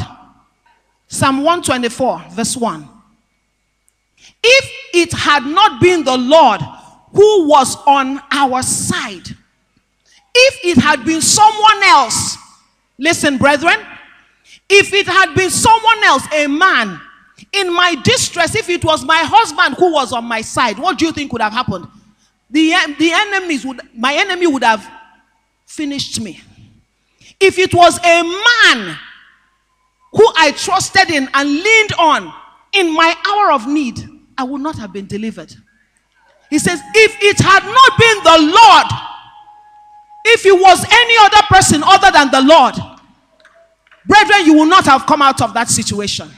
Psalm 1.07 1.39
124, 1.39 2.25
verse 2.31 2.57
1, 2.57 2.89
if 4.43 4.71
it 4.95 5.13
had 5.13 5.45
not 5.47 5.81
been 5.81 6.05
the 6.05 6.17
Lord 6.17 6.61
who 7.13 7.49
was 7.49 7.77
on 7.87 8.21
our 8.31 8.63
side, 8.63 9.37
if 10.39 10.65
it 10.65 10.83
had 10.83 11.05
been 11.05 11.21
someone 11.21 11.83
else, 11.85 12.37
listen, 12.99 13.39
brethren, 13.39 13.79
if 14.69 14.93
it 14.93 15.07
had 15.07 15.35
been 15.35 15.51
someone 15.51 16.05
else, 16.05 16.23
a 16.33 16.47
man, 16.47 17.01
in 17.53 17.73
my 17.73 17.95
distress, 18.03 18.55
if 18.55 18.69
it 18.69 18.85
was 18.85 19.05
my 19.05 19.19
husband 19.19 19.77
who 19.77 19.93
was 19.93 20.13
on 20.13 20.25
my 20.25 20.41
side, 20.41 20.79
what 20.79 20.99
do 20.99 21.07
you 21.07 21.13
think 21.13 21.33
would 21.33 21.43
have 21.43 21.53
happened? 21.53 21.87
The, 22.51 22.75
the 22.99 23.13
enemies 23.13 23.65
would, 23.65 23.81
my 23.95 24.15
enemy 24.15 24.47
would 24.47 24.65
have 24.65 24.87
finished 25.67 26.21
me. 26.21 26.41
If 27.41 27.59
it 27.59 27.75
was 27.75 27.99
a 27.99 28.23
man 28.23 28.99
who 30.13 30.27
I 30.37 30.53
trusted 30.57 31.11
in 31.11 31.29
and 31.33 31.49
leaned 31.49 31.93
on 31.99 32.33
in 32.73 32.95
my 32.95 33.15
hour 33.27 33.53
of 33.53 33.67
need, 33.67 33.99
I 34.37 34.45
would 34.45 34.61
not 34.61 34.77
have 34.79 34.93
been 34.93 35.07
delivered. 35.07 35.55
He 36.51 36.59
says, 36.59 36.81
if 36.95 37.17
it 37.21 37.39
had 37.41 37.65
not 37.65 37.99
been 37.99 38.25
the 38.25 38.53
Lord, 38.55 39.08
if 40.31 40.47
it 40.47 40.53
was 40.53 40.85
any 40.91 41.15
other 41.21 41.47
person 41.49 41.83
other 41.85 42.11
than 42.11 42.31
the 42.31 42.43
Lord, 42.43 42.75
Brethren, 44.09 44.47
you 44.47 44.55
will 44.55 44.67
not 44.67 44.87
have 44.87 45.05
come 45.05 45.21
out 45.21 45.43
of 45.43 45.53
that 45.53 45.69
situation. 45.69 46.31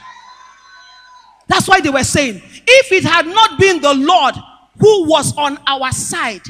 That's 1.47 1.67
why 1.69 1.79
they 1.79 1.89
were 1.89 2.03
saying, 2.03 2.41
if 2.67 2.91
it 2.91 3.03
had 3.03 3.25
not 3.25 3.57
been 3.59 3.81
the 3.81 3.93
Lord 3.93 4.35
who 4.77 5.07
was 5.07 5.35
on 5.37 5.57
our 5.65 5.91
side, 5.93 6.43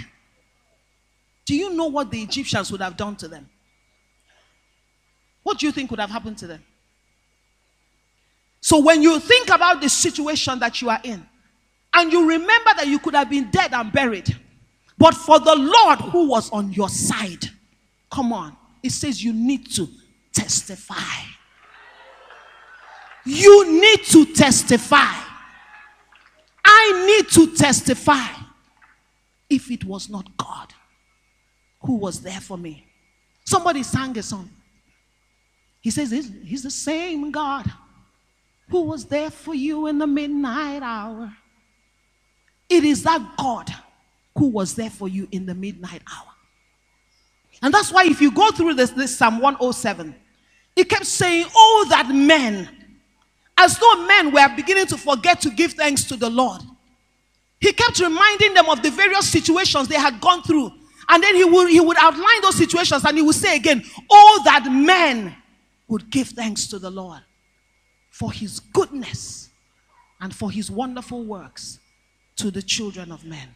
do 1.45 1.55
you 1.55 1.73
know 1.73 1.87
what 1.87 2.09
the 2.09 2.21
Egyptians 2.21 2.71
would 2.71 2.81
have 2.81 2.97
done 2.97 3.15
to 3.17 3.27
them? 3.27 3.47
What 5.43 5.59
do 5.59 5.67
you 5.67 5.71
think 5.71 5.91
would 5.91 5.99
have 5.99 6.09
happened 6.09 6.37
to 6.39 6.47
them? 6.47 6.63
So, 8.59 8.79
when 8.79 9.01
you 9.01 9.19
think 9.19 9.49
about 9.49 9.81
the 9.81 9.89
situation 9.89 10.59
that 10.59 10.81
you 10.81 10.89
are 10.89 10.99
in, 11.03 11.25
and 11.93 12.11
you 12.11 12.29
remember 12.29 12.71
that 12.77 12.87
you 12.87 12.99
could 12.99 13.15
have 13.15 13.29
been 13.29 13.49
dead 13.51 13.73
and 13.73 13.91
buried, 13.91 14.35
but 15.01 15.15
for 15.15 15.39
the 15.39 15.55
Lord 15.55 15.99
who 16.11 16.27
was 16.27 16.51
on 16.51 16.71
your 16.73 16.87
side, 16.87 17.49
come 18.11 18.31
on, 18.31 18.55
it 18.83 18.91
says 18.91 19.23
you 19.23 19.33
need 19.33 19.65
to 19.71 19.87
testify. 20.31 21.23
You 23.25 23.81
need 23.81 24.03
to 24.05 24.31
testify. 24.31 25.11
I 26.63 27.05
need 27.07 27.31
to 27.31 27.55
testify. 27.55 28.27
If 29.49 29.71
it 29.71 29.83
was 29.85 30.07
not 30.07 30.37
God 30.37 30.71
who 31.81 31.95
was 31.95 32.21
there 32.21 32.39
for 32.39 32.59
me. 32.59 32.85
Somebody 33.43 33.81
sang 33.81 34.15
a 34.19 34.21
song. 34.21 34.51
He 35.81 35.89
says, 35.89 36.11
He's 36.11 36.61
the 36.61 36.69
same 36.69 37.31
God 37.31 37.65
who 38.69 38.83
was 38.83 39.05
there 39.05 39.31
for 39.31 39.55
you 39.55 39.87
in 39.87 39.97
the 39.97 40.05
midnight 40.05 40.83
hour. 40.83 41.33
It 42.69 42.83
is 42.83 43.01
that 43.01 43.35
God 43.35 43.73
who 44.37 44.47
was 44.47 44.75
there 44.75 44.89
for 44.89 45.07
you 45.07 45.27
in 45.31 45.45
the 45.45 45.55
midnight 45.55 46.01
hour. 46.11 46.31
And 47.61 47.73
that's 47.73 47.91
why 47.91 48.05
if 48.05 48.21
you 48.21 48.31
go 48.31 48.51
through 48.51 48.73
this, 48.75 48.91
this 48.91 49.17
Psalm 49.17 49.39
107, 49.39 50.15
he 50.75 50.83
kept 50.83 51.05
saying, 51.05 51.45
Oh, 51.55 51.85
that 51.89 52.09
men, 52.09 52.69
as 53.57 53.77
though 53.77 54.07
men 54.07 54.31
were 54.31 54.55
beginning 54.55 54.87
to 54.87 54.97
forget 54.97 55.41
to 55.41 55.49
give 55.49 55.73
thanks 55.73 56.05
to 56.05 56.15
the 56.15 56.29
Lord. 56.29 56.61
He 57.59 57.71
kept 57.73 57.99
reminding 57.99 58.55
them 58.55 58.69
of 58.69 58.81
the 58.81 58.89
various 58.89 59.29
situations 59.29 59.87
they 59.87 59.95
had 59.95 60.19
gone 60.19 60.41
through. 60.41 60.71
And 61.09 61.21
then 61.21 61.35
he 61.35 61.43
would, 61.43 61.69
he 61.69 61.79
would 61.79 61.97
outline 61.97 62.41
those 62.41 62.55
situations 62.55 63.03
and 63.05 63.17
he 63.17 63.21
would 63.21 63.35
say 63.35 63.55
again, 63.55 63.83
Oh, 64.09 64.41
that 64.45 64.65
men 64.71 65.35
would 65.87 66.09
give 66.09 66.29
thanks 66.29 66.67
to 66.67 66.79
the 66.79 66.89
Lord 66.89 67.21
for 68.09 68.31
his 68.31 68.59
goodness 68.59 69.49
and 70.19 70.33
for 70.33 70.49
his 70.49 70.71
wonderful 70.71 71.23
works 71.23 71.79
to 72.37 72.49
the 72.49 72.61
children 72.61 73.11
of 73.11 73.25
men. 73.25 73.55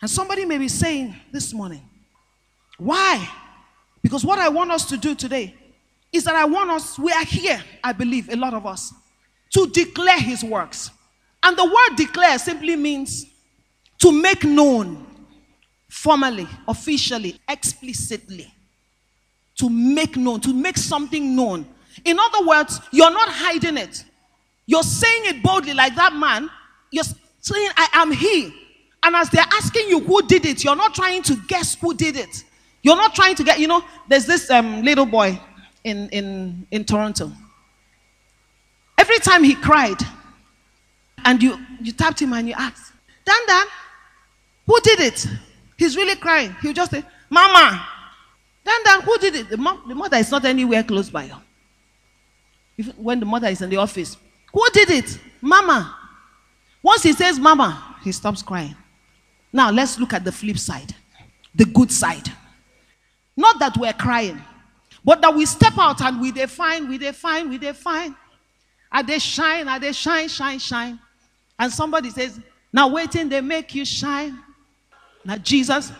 And 0.00 0.10
somebody 0.10 0.44
may 0.44 0.58
be 0.58 0.68
saying 0.68 1.14
this 1.32 1.52
morning, 1.54 1.82
why? 2.78 3.28
Because 4.02 4.24
what 4.24 4.38
I 4.38 4.48
want 4.48 4.70
us 4.70 4.84
to 4.86 4.96
do 4.96 5.14
today 5.14 5.54
is 6.12 6.24
that 6.24 6.34
I 6.34 6.44
want 6.44 6.70
us, 6.70 6.98
we 6.98 7.12
are 7.12 7.24
here, 7.24 7.62
I 7.82 7.92
believe, 7.92 8.28
a 8.28 8.36
lot 8.36 8.54
of 8.54 8.66
us, 8.66 8.92
to 9.50 9.66
declare 9.68 10.20
his 10.20 10.44
works. 10.44 10.90
And 11.42 11.56
the 11.56 11.64
word 11.64 11.96
declare 11.96 12.38
simply 12.38 12.76
means 12.76 13.26
to 13.98 14.12
make 14.12 14.44
known 14.44 15.06
formally, 15.88 16.46
officially, 16.68 17.40
explicitly. 17.48 18.52
To 19.58 19.70
make 19.70 20.16
known, 20.16 20.40
to 20.40 20.52
make 20.52 20.76
something 20.76 21.34
known. 21.34 21.66
In 22.04 22.18
other 22.18 22.46
words, 22.46 22.80
you're 22.92 23.10
not 23.10 23.28
hiding 23.30 23.78
it. 23.78 24.04
You're 24.66 24.82
saying 24.82 25.22
it 25.26 25.42
boldly, 25.42 25.72
like 25.72 25.94
that 25.94 26.12
man. 26.12 26.50
You're 26.90 27.04
saying, 27.40 27.70
I 27.76 27.88
am 27.94 28.12
he. 28.12 28.54
And 29.06 29.14
as 29.14 29.30
they're 29.30 29.44
asking 29.52 29.88
you 29.88 30.00
who 30.00 30.20
did 30.26 30.44
it, 30.44 30.64
you're 30.64 30.74
not 30.74 30.92
trying 30.92 31.22
to 31.22 31.36
guess 31.46 31.76
who 31.76 31.94
did 31.94 32.16
it. 32.16 32.42
You're 32.82 32.96
not 32.96 33.14
trying 33.14 33.36
to 33.36 33.44
get, 33.44 33.60
you 33.60 33.68
know, 33.68 33.84
there's 34.08 34.26
this 34.26 34.50
um, 34.50 34.82
little 34.82 35.06
boy 35.06 35.40
in, 35.84 36.08
in, 36.08 36.66
in 36.72 36.84
Toronto. 36.84 37.30
Every 38.98 39.18
time 39.20 39.44
he 39.44 39.54
cried, 39.54 39.98
and 41.24 41.40
you, 41.40 41.56
you 41.80 41.92
tapped 41.92 42.20
him 42.20 42.32
and 42.32 42.48
you 42.48 42.54
asked, 42.58 42.92
Dan 43.24 43.36
Dan, 43.46 43.66
who 44.66 44.80
did 44.80 44.98
it? 44.98 45.24
He's 45.76 45.96
really 45.96 46.16
crying. 46.16 46.56
He'll 46.60 46.72
just 46.72 46.90
say, 46.90 47.04
Mama. 47.30 47.86
Dan 48.64 48.80
Dan, 48.84 49.02
who 49.02 49.18
did 49.18 49.36
it? 49.36 49.50
The, 49.50 49.56
the 49.86 49.94
mother 49.94 50.16
is 50.16 50.32
not 50.32 50.44
anywhere 50.44 50.82
close 50.82 51.10
by. 51.10 51.30
If, 52.76 52.88
when 52.98 53.20
the 53.20 53.26
mother 53.26 53.46
is 53.46 53.62
in 53.62 53.70
the 53.70 53.76
office, 53.76 54.16
who 54.52 54.66
did 54.72 54.90
it? 54.90 55.20
Mama. 55.40 55.96
Once 56.82 57.04
he 57.04 57.12
says 57.12 57.38
mama, 57.38 57.96
he 58.02 58.10
stops 58.10 58.42
crying. 58.42 58.74
Now 59.52 59.70
let's 59.70 59.98
look 59.98 60.12
at 60.12 60.24
the 60.24 60.32
flip 60.32 60.58
side, 60.58 60.94
the 61.54 61.64
good 61.64 61.90
side. 61.90 62.30
Not 63.36 63.58
that 63.58 63.76
we're 63.76 63.92
crying, 63.92 64.42
but 65.04 65.20
that 65.20 65.34
we 65.34 65.46
step 65.46 65.74
out 65.78 66.00
and 66.00 66.20
we 66.20 66.32
define, 66.32 66.88
we 66.88 66.98
define, 66.98 67.48
we 67.48 67.58
define. 67.58 68.16
Are 68.90 69.02
they 69.02 69.18
shine? 69.18 69.68
Are 69.68 69.78
they 69.78 69.92
shine, 69.92 70.28
shine, 70.28 70.58
shine? 70.58 70.98
And 71.58 71.72
somebody 71.72 72.10
says, 72.10 72.40
Now 72.72 72.88
waiting, 72.88 73.28
they 73.28 73.40
make 73.40 73.74
you 73.74 73.84
shine. 73.84 74.38
Now, 75.24 75.36
Jesus, 75.38 75.92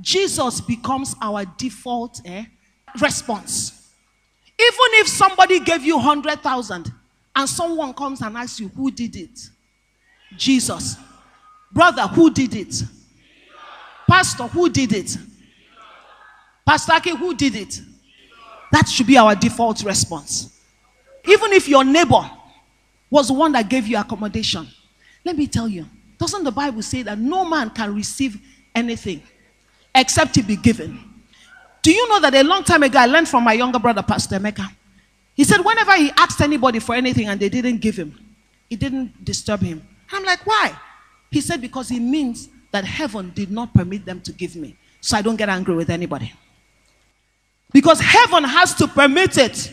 Jesus 0.00 0.60
becomes 0.60 1.14
our 1.22 1.44
default 1.56 2.20
eh, 2.24 2.44
response. 3.00 3.92
Even 4.58 5.00
if 5.00 5.08
somebody 5.08 5.60
gave 5.60 5.84
you 5.84 5.96
100,000 5.96 6.92
and 7.36 7.48
someone 7.48 7.94
comes 7.94 8.20
and 8.22 8.36
asks 8.36 8.60
you, 8.60 8.68
Who 8.68 8.90
did 8.90 9.16
it? 9.16 9.40
Jesus. 10.36 10.96
Brother, 11.72 12.02
who 12.02 12.30
did 12.30 12.54
it? 12.54 12.82
Pastor, 14.08 14.44
who 14.44 14.68
did 14.70 14.92
it? 14.92 15.16
Pastor 16.66 16.98
who 17.16 17.34
did 17.34 17.54
it? 17.54 17.80
That 18.72 18.88
should 18.88 19.06
be 19.06 19.16
our 19.16 19.34
default 19.34 19.82
response. 19.82 20.60
Even 21.24 21.52
if 21.52 21.68
your 21.68 21.84
neighbor 21.84 22.30
was 23.10 23.28
the 23.28 23.34
one 23.34 23.52
that 23.52 23.68
gave 23.68 23.86
you 23.86 23.98
accommodation, 23.98 24.66
let 25.24 25.36
me 25.36 25.46
tell 25.46 25.68
you, 25.68 25.86
doesn't 26.18 26.44
the 26.44 26.50
Bible 26.50 26.82
say 26.82 27.02
that 27.02 27.18
no 27.18 27.44
man 27.44 27.70
can 27.70 27.94
receive 27.94 28.40
anything 28.74 29.22
except 29.94 30.36
it 30.36 30.46
be 30.46 30.56
given? 30.56 30.98
Do 31.82 31.92
you 31.92 32.08
know 32.08 32.20
that 32.20 32.34
a 32.34 32.42
long 32.42 32.64
time 32.64 32.82
ago 32.82 32.98
I 32.98 33.06
learned 33.06 33.28
from 33.28 33.44
my 33.44 33.52
younger 33.54 33.78
brother, 33.78 34.02
Pastor 34.02 34.38
Emeka? 34.38 34.68
He 35.34 35.44
said, 35.44 35.60
whenever 35.64 35.96
he 35.96 36.10
asked 36.18 36.40
anybody 36.40 36.80
for 36.80 36.94
anything 36.94 37.28
and 37.28 37.38
they 37.38 37.48
didn't 37.48 37.78
give 37.78 37.96
him, 37.96 38.18
it 38.68 38.78
didn't 38.80 39.24
disturb 39.24 39.60
him. 39.60 39.86
I'm 40.12 40.24
like, 40.24 40.44
why? 40.46 40.74
He 41.30 41.40
said, 41.40 41.60
because 41.60 41.90
it 41.90 42.00
means 42.00 42.48
that 42.72 42.84
heaven 42.84 43.32
did 43.34 43.50
not 43.50 43.74
permit 43.74 44.04
them 44.04 44.20
to 44.22 44.32
give 44.32 44.56
me. 44.56 44.76
So 45.00 45.16
I 45.16 45.22
don't 45.22 45.36
get 45.36 45.48
angry 45.48 45.74
with 45.74 45.90
anybody. 45.90 46.32
Because 47.72 48.00
heaven 48.00 48.44
has 48.44 48.74
to 48.76 48.88
permit 48.88 49.36
it 49.36 49.72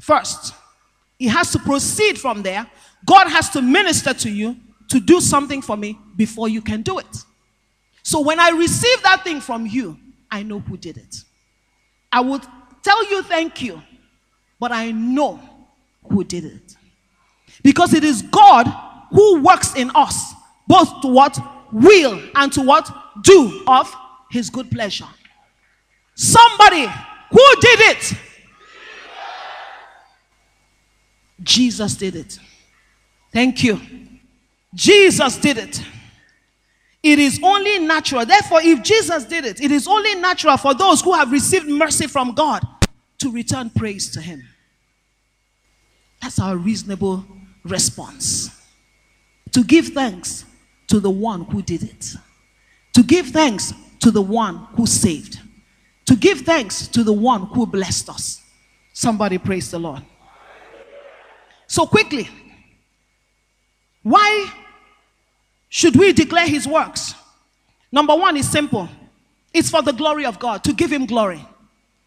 first. 0.00 0.54
It 1.18 1.28
has 1.28 1.50
to 1.52 1.58
proceed 1.58 2.18
from 2.18 2.42
there. 2.42 2.66
God 3.04 3.28
has 3.28 3.50
to 3.50 3.62
minister 3.62 4.14
to 4.14 4.30
you 4.30 4.56
to 4.88 5.00
do 5.00 5.20
something 5.20 5.60
for 5.60 5.76
me 5.76 5.98
before 6.16 6.48
you 6.48 6.62
can 6.62 6.82
do 6.82 6.98
it. 6.98 7.24
So 8.02 8.20
when 8.20 8.38
I 8.38 8.50
receive 8.50 9.02
that 9.02 9.24
thing 9.24 9.40
from 9.40 9.66
you, 9.66 9.98
I 10.30 10.42
know 10.42 10.60
who 10.60 10.76
did 10.76 10.98
it. 10.98 11.16
I 12.12 12.20
would 12.20 12.42
tell 12.82 13.10
you 13.10 13.22
thank 13.22 13.62
you, 13.62 13.82
but 14.60 14.72
I 14.72 14.90
know 14.92 15.40
who 16.08 16.22
did 16.22 16.44
it. 16.44 16.76
Because 17.62 17.94
it 17.94 18.04
is 18.04 18.22
God 18.22 18.66
who 19.10 19.40
works 19.42 19.74
in 19.74 19.90
us, 19.94 20.32
both 20.66 21.00
to 21.02 21.08
what 21.08 21.38
will 21.72 22.20
and 22.34 22.52
to 22.52 22.62
what 22.62 22.90
do 23.22 23.62
of 23.66 23.94
his 24.30 24.50
good 24.50 24.70
pleasure. 24.70 25.08
Somebody 26.14 26.86
who 27.30 27.54
did 27.60 27.80
it? 27.80 28.12
Jesus 31.42 31.96
did 31.96 32.16
it. 32.16 32.38
Thank 33.32 33.64
you. 33.64 33.80
Jesus 34.74 35.36
did 35.38 35.58
it. 35.58 35.82
It 37.02 37.18
is 37.18 37.38
only 37.42 37.80
natural. 37.80 38.24
Therefore, 38.24 38.60
if 38.62 38.82
Jesus 38.82 39.24
did 39.24 39.44
it, 39.44 39.60
it 39.60 39.70
is 39.70 39.86
only 39.86 40.14
natural 40.14 40.56
for 40.56 40.72
those 40.72 41.02
who 41.02 41.12
have 41.12 41.30
received 41.30 41.68
mercy 41.68 42.06
from 42.06 42.32
God 42.32 42.66
to 43.18 43.30
return 43.30 43.70
praise 43.70 44.10
to 44.12 44.20
Him. 44.20 44.42
That's 46.22 46.38
our 46.38 46.56
reasonable 46.56 47.24
response 47.64 48.50
to 49.52 49.62
give 49.62 49.88
thanks 49.88 50.44
to 50.88 51.00
the 51.00 51.10
one 51.10 51.44
who 51.44 51.62
did 51.62 51.82
it, 51.82 52.14
to 52.92 53.02
give 53.02 53.28
thanks 53.28 53.72
to 54.00 54.10
the 54.10 54.22
one 54.22 54.56
who 54.76 54.86
saved, 54.86 55.40
to 56.06 56.16
give 56.16 56.40
thanks 56.40 56.86
to 56.88 57.02
the 57.02 57.12
one 57.12 57.42
who 57.46 57.66
blessed 57.66 58.10
us. 58.10 58.42
Somebody 58.92 59.38
praise 59.38 59.70
the 59.70 59.78
Lord. 59.78 60.02
So, 61.66 61.86
quickly, 61.86 62.28
why 64.02 64.52
should 65.68 65.96
we 65.96 66.12
declare 66.12 66.46
his 66.46 66.68
works? 66.68 67.14
Number 67.90 68.14
one 68.14 68.36
is 68.36 68.48
simple 68.48 68.88
it's 69.54 69.70
for 69.70 69.82
the 69.82 69.92
glory 69.92 70.26
of 70.26 70.40
God, 70.40 70.64
to 70.64 70.72
give 70.72 70.92
him 70.92 71.06
glory. 71.06 71.40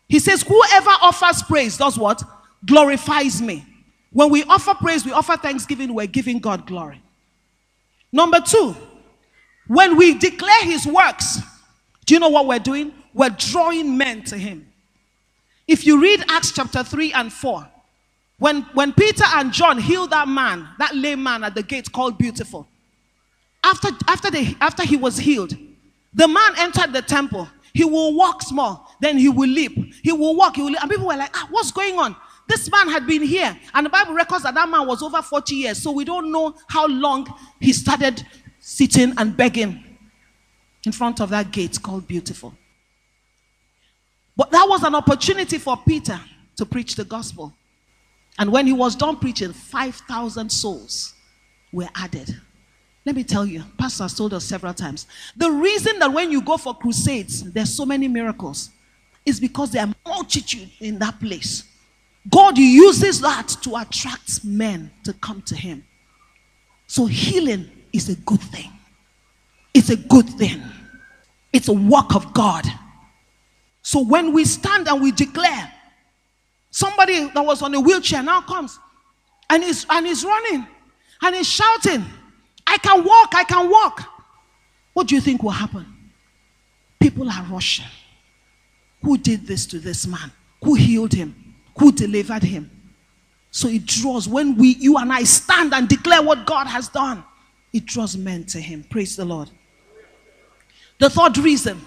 He 0.09 0.19
says, 0.19 0.43
Whoever 0.43 0.89
offers 1.01 1.41
praise 1.43 1.77
does 1.77 1.97
what? 1.97 2.21
Glorifies 2.65 3.41
me. 3.41 3.65
When 4.11 4.29
we 4.29 4.43
offer 4.43 4.73
praise, 4.73 5.05
we 5.05 5.13
offer 5.13 5.37
thanksgiving, 5.37 5.93
we're 5.93 6.07
giving 6.07 6.39
God 6.39 6.67
glory. 6.67 7.01
Number 8.17 8.39
two, 8.41 8.75
when 9.67 9.95
we 9.95 10.15
declare 10.17 10.63
his 10.63 10.87
works, 10.87 11.39
do 12.07 12.15
you 12.15 12.19
know 12.19 12.29
what 12.29 12.47
we're 12.47 12.57
doing? 12.57 12.91
We're 13.13 13.29
drawing 13.29 13.95
men 13.95 14.23
to 14.23 14.35
him. 14.35 14.67
If 15.67 15.85
you 15.85 16.01
read 16.01 16.25
Acts 16.27 16.51
chapter 16.51 16.83
3 16.83 17.13
and 17.13 17.31
4, 17.31 17.69
when, 18.39 18.63
when 18.73 18.91
Peter 18.93 19.23
and 19.35 19.53
John 19.53 19.77
healed 19.77 20.09
that 20.09 20.27
man, 20.27 20.67
that 20.79 20.95
lame 20.95 21.21
man 21.21 21.43
at 21.43 21.53
the 21.53 21.61
gate 21.61 21.91
called 21.91 22.17
Beautiful, 22.17 22.67
after, 23.63 23.89
after, 24.07 24.31
they, 24.31 24.55
after 24.61 24.83
he 24.83 24.97
was 24.97 25.19
healed, 25.19 25.55
the 26.11 26.27
man 26.27 26.53
entered 26.57 26.93
the 26.93 27.03
temple. 27.03 27.47
He 27.71 27.85
will 27.85 28.15
walk 28.15 28.41
small, 28.41 28.95
then 28.99 29.19
he 29.19 29.29
will 29.29 29.49
leap. 29.49 29.93
He 30.01 30.11
will 30.11 30.35
walk, 30.35 30.55
he 30.55 30.63
will 30.63 30.71
leap. 30.71 30.81
And 30.81 30.89
people 30.89 31.05
were 31.05 31.17
like, 31.17 31.37
ah, 31.37 31.47
what's 31.51 31.71
going 31.71 31.99
on? 31.99 32.15
This 32.47 32.71
man 32.71 32.89
had 32.89 33.05
been 33.05 33.21
here, 33.21 33.57
and 33.73 33.85
the 33.85 33.89
Bible 33.89 34.13
records 34.13 34.43
that 34.43 34.53
that 34.55 34.69
man 34.69 34.87
was 34.87 35.03
over 35.03 35.21
40 35.21 35.55
years. 35.55 35.81
So 35.81 35.91
we 35.91 36.05
don't 36.05 36.31
know 36.31 36.55
how 36.67 36.87
long 36.87 37.27
he 37.59 37.73
started 37.73 38.25
sitting 38.59 39.13
and 39.17 39.35
begging 39.35 39.83
in 40.85 40.91
front 40.91 41.19
of 41.19 41.29
that 41.29 41.51
gate 41.51 41.81
called 41.81 42.07
Beautiful. 42.07 42.53
But 44.35 44.51
that 44.51 44.65
was 44.69 44.83
an 44.83 44.95
opportunity 44.95 45.57
for 45.57 45.77
Peter 45.77 46.19
to 46.55 46.65
preach 46.65 46.95
the 46.95 47.03
gospel. 47.03 47.53
And 48.39 48.51
when 48.51 48.67
he 48.67 48.73
was 48.73 48.95
done 48.95 49.17
preaching, 49.17 49.51
5,000 49.51 50.49
souls 50.49 51.13
were 51.73 51.89
added. 51.95 52.39
Let 53.05 53.15
me 53.15 53.23
tell 53.23 53.45
you, 53.45 53.63
Pastor 53.77 54.03
has 54.03 54.13
told 54.13 54.33
us 54.33 54.45
several 54.45 54.73
times. 54.73 55.07
The 55.35 55.49
reason 55.49 55.97
that 55.99 56.11
when 56.11 56.31
you 56.31 56.41
go 56.41 56.57
for 56.57 56.73
crusades, 56.75 57.51
there's 57.51 57.73
so 57.73 57.85
many 57.85 58.07
miracles 58.07 58.69
is 59.25 59.39
because 59.39 59.71
there 59.71 59.85
are 59.85 59.93
multitude 60.05 60.69
in 60.79 60.99
that 60.99 61.19
place. 61.19 61.63
God 62.29 62.57
uses 62.57 63.21
that 63.21 63.47
to 63.61 63.75
attract 63.77 64.43
men 64.43 64.91
to 65.03 65.13
come 65.13 65.41
to 65.43 65.55
Him. 65.55 65.85
So 66.87 67.05
healing 67.05 67.69
is 67.93 68.09
a 68.09 68.15
good 68.15 68.41
thing. 68.41 68.71
It's 69.73 69.89
a 69.89 69.95
good 69.95 70.27
thing. 70.29 70.61
It's 71.53 71.67
a 71.67 71.73
work 71.73 72.15
of 72.15 72.33
God. 72.33 72.65
So 73.81 74.03
when 74.03 74.33
we 74.33 74.45
stand 74.45 74.87
and 74.87 75.01
we 75.01 75.11
declare, 75.11 75.71
somebody 76.71 77.29
that 77.29 77.45
was 77.45 77.61
on 77.61 77.73
a 77.73 77.79
wheelchair 77.79 78.21
now 78.21 78.41
comes 78.41 78.77
and 79.49 79.63
he's 79.63 79.85
and 79.89 80.05
he's 80.05 80.23
running 80.23 80.67
and 81.21 81.35
he's 81.35 81.47
shouting, 81.47 82.05
I 82.65 82.77
can 82.77 83.03
walk, 83.03 83.33
I 83.33 83.43
can 83.43 83.69
walk. 83.69 84.03
What 84.93 85.07
do 85.07 85.15
you 85.15 85.21
think 85.21 85.43
will 85.43 85.51
happen? 85.51 85.85
People 86.99 87.29
are 87.29 87.43
rushing. 87.49 87.85
Who 89.03 89.17
did 89.17 89.45
this 89.45 89.65
to 89.67 89.79
this 89.79 90.05
man? 90.05 90.31
Who 90.63 90.73
healed 90.73 91.13
him? 91.13 91.46
Who 91.77 91.91
delivered 91.91 92.43
him. 92.43 92.71
So 93.51 93.67
it 93.67 93.85
draws, 93.85 94.27
when 94.27 94.55
we, 94.55 94.75
you 94.75 94.97
and 94.97 95.11
I 95.11 95.23
stand 95.23 95.73
and 95.73 95.87
declare 95.87 96.21
what 96.21 96.45
God 96.45 96.67
has 96.67 96.89
done, 96.89 97.23
it 97.73 97.85
draws 97.85 98.17
men 98.17 98.45
to 98.45 98.59
him. 98.59 98.83
Praise 98.83 99.15
the 99.15 99.25
Lord. 99.25 99.49
The 100.99 101.09
third 101.09 101.37
reason 101.37 101.79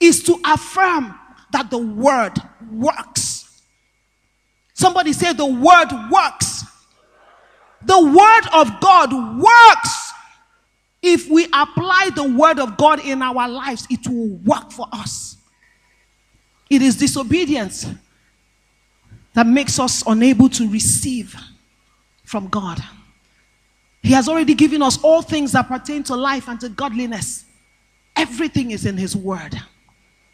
is 0.00 0.22
to 0.24 0.40
affirm 0.44 1.18
that 1.52 1.70
the 1.70 1.78
word 1.78 2.32
works. 2.70 3.62
Somebody 4.72 5.12
say 5.12 5.32
the 5.32 5.46
word 5.46 5.88
works. 6.10 6.64
The 7.82 8.00
word 8.00 8.48
of 8.52 8.80
God 8.80 9.38
works. 9.38 10.12
If 11.02 11.28
we 11.28 11.46
apply 11.52 12.10
the 12.14 12.24
word 12.24 12.58
of 12.58 12.76
God 12.76 13.04
in 13.04 13.22
our 13.22 13.48
lives, 13.48 13.86
it 13.90 14.06
will 14.08 14.36
work 14.38 14.72
for 14.72 14.88
us. 14.90 15.36
It 16.70 16.80
is 16.80 16.96
disobedience 16.96 17.86
that 19.34 19.46
makes 19.46 19.78
us 19.78 20.02
unable 20.06 20.48
to 20.48 20.68
receive 20.70 21.36
from 22.24 22.48
God. 22.48 22.80
He 24.02 24.12
has 24.12 24.28
already 24.28 24.54
given 24.54 24.82
us 24.82 25.02
all 25.02 25.22
things 25.22 25.52
that 25.52 25.68
pertain 25.68 26.02
to 26.04 26.16
life 26.16 26.48
and 26.48 26.60
to 26.60 26.68
godliness. 26.68 27.44
Everything 28.16 28.70
is 28.70 28.86
in 28.86 28.96
His 28.96 29.16
Word. 29.16 29.60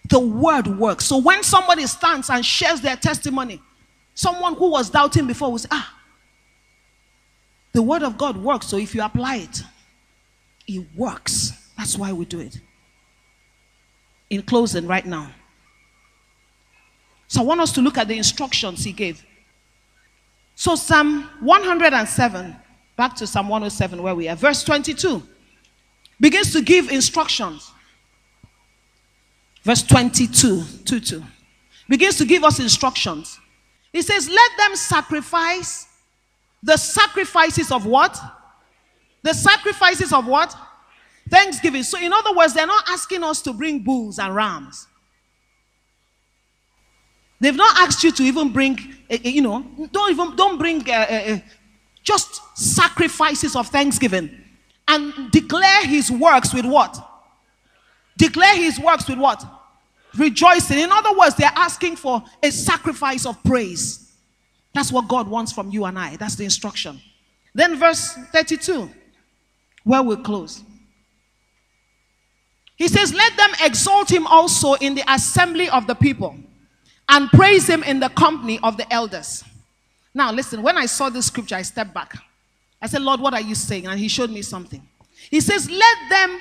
The 0.08 0.20
Word 0.20 0.66
works. 0.66 1.06
So 1.06 1.18
when 1.18 1.42
somebody 1.42 1.86
stands 1.86 2.30
and 2.30 2.44
shares 2.44 2.80
their 2.80 2.96
testimony, 2.96 3.62
someone 4.14 4.54
who 4.54 4.70
was 4.70 4.90
doubting 4.90 5.26
before 5.26 5.50
will 5.50 5.58
say, 5.58 5.68
Ah, 5.70 5.96
the 7.72 7.82
Word 7.82 8.02
of 8.02 8.18
God 8.18 8.36
works. 8.36 8.66
So 8.66 8.76
if 8.76 8.94
you 8.94 9.02
apply 9.02 9.36
it, 9.36 9.62
it 10.66 10.84
works. 10.96 11.52
That's 11.78 11.96
why 11.96 12.12
we 12.12 12.24
do 12.24 12.40
it. 12.40 12.60
In 14.28 14.42
closing, 14.42 14.86
right 14.86 15.06
now. 15.06 15.30
So 17.30 17.42
I 17.42 17.44
want 17.44 17.60
us 17.60 17.70
to 17.72 17.80
look 17.80 17.96
at 17.96 18.08
the 18.08 18.18
instructions 18.18 18.82
He 18.82 18.90
gave. 18.90 19.24
So, 20.56 20.74
Psalm 20.74 21.30
107, 21.38 22.56
back 22.96 23.14
to 23.14 23.26
Psalm 23.26 23.48
107, 23.48 24.02
where 24.02 24.16
we 24.16 24.28
are, 24.28 24.34
verse 24.34 24.64
22, 24.64 25.22
begins 26.18 26.52
to 26.52 26.60
give 26.60 26.90
instructions. 26.90 27.70
Verse 29.62 29.84
22, 29.84 30.64
22, 30.84 31.22
begins 31.88 32.16
to 32.18 32.24
give 32.24 32.42
us 32.42 32.58
instructions. 32.58 33.38
He 33.92 34.02
says, 34.02 34.28
Let 34.28 34.50
them 34.58 34.74
sacrifice 34.74 35.86
the 36.64 36.76
sacrifices 36.76 37.70
of 37.70 37.86
what? 37.86 38.18
The 39.22 39.34
sacrifices 39.34 40.12
of 40.12 40.26
what? 40.26 40.52
Thanksgiving. 41.28 41.84
So, 41.84 41.96
in 42.00 42.12
other 42.12 42.34
words, 42.34 42.54
they're 42.54 42.66
not 42.66 42.88
asking 42.88 43.22
us 43.22 43.40
to 43.42 43.52
bring 43.52 43.84
bulls 43.84 44.18
and 44.18 44.34
rams. 44.34 44.88
They've 47.40 47.56
not 47.56 47.78
asked 47.78 48.04
you 48.04 48.12
to 48.12 48.22
even 48.22 48.52
bring, 48.52 48.78
uh, 49.10 49.16
you 49.22 49.40
know, 49.40 49.64
don't 49.90 50.10
even 50.10 50.36
don't 50.36 50.58
bring 50.58 50.88
uh, 50.88 50.92
uh, 50.92 51.38
just 52.02 52.40
sacrifices 52.56 53.56
of 53.56 53.68
thanksgiving, 53.68 54.30
and 54.86 55.30
declare 55.30 55.86
His 55.86 56.10
works 56.10 56.52
with 56.52 56.66
what? 56.66 56.98
Declare 58.18 58.56
His 58.56 58.78
works 58.78 59.08
with 59.08 59.18
what? 59.18 59.42
Rejoicing. 60.18 60.78
In 60.78 60.92
other 60.92 61.16
words, 61.16 61.34
they're 61.36 61.52
asking 61.54 61.96
for 61.96 62.22
a 62.42 62.50
sacrifice 62.50 63.24
of 63.24 63.42
praise. 63.42 64.12
That's 64.74 64.92
what 64.92 65.08
God 65.08 65.28
wants 65.28 65.52
from 65.52 65.70
you 65.70 65.86
and 65.86 65.98
I. 65.98 66.16
That's 66.16 66.36
the 66.36 66.44
instruction. 66.44 67.00
Then 67.54 67.76
verse 67.76 68.14
32, 68.32 68.90
where 69.84 70.02
we 70.02 70.16
close. 70.16 70.62
He 72.76 72.86
says, 72.88 73.14
Let 73.14 73.36
them 73.36 73.50
exalt 73.62 74.10
him 74.10 74.26
also 74.26 74.74
in 74.74 74.94
the 74.94 75.04
assembly 75.12 75.70
of 75.70 75.86
the 75.86 75.94
people 75.94 76.36
and 77.10 77.28
praise 77.30 77.68
him 77.68 77.82
in 77.82 77.98
the 78.00 78.08
company 78.10 78.60
of 78.62 78.76
the 78.76 78.90
elders. 78.92 79.44
Now, 80.14 80.32
listen, 80.32 80.62
when 80.62 80.78
I 80.78 80.86
saw 80.86 81.10
this 81.10 81.26
scripture, 81.26 81.56
I 81.56 81.62
stepped 81.62 81.92
back. 81.92 82.14
I 82.80 82.86
said, 82.86 83.02
Lord, 83.02 83.20
what 83.20 83.34
are 83.34 83.40
you 83.40 83.54
saying? 83.54 83.86
And 83.86 83.98
he 83.98 84.08
showed 84.08 84.30
me 84.30 84.42
something. 84.42 84.80
He 85.28 85.40
says, 85.40 85.68
Let 85.68 85.96
them 86.08 86.40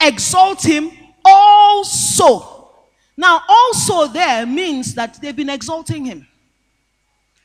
exalt 0.00 0.62
him 0.64 0.90
also. 1.24 2.68
Now, 3.16 3.42
also 3.48 4.06
there 4.06 4.46
means 4.46 4.94
that 4.94 5.20
they've 5.20 5.34
been 5.34 5.50
exalting 5.50 6.04
him, 6.04 6.26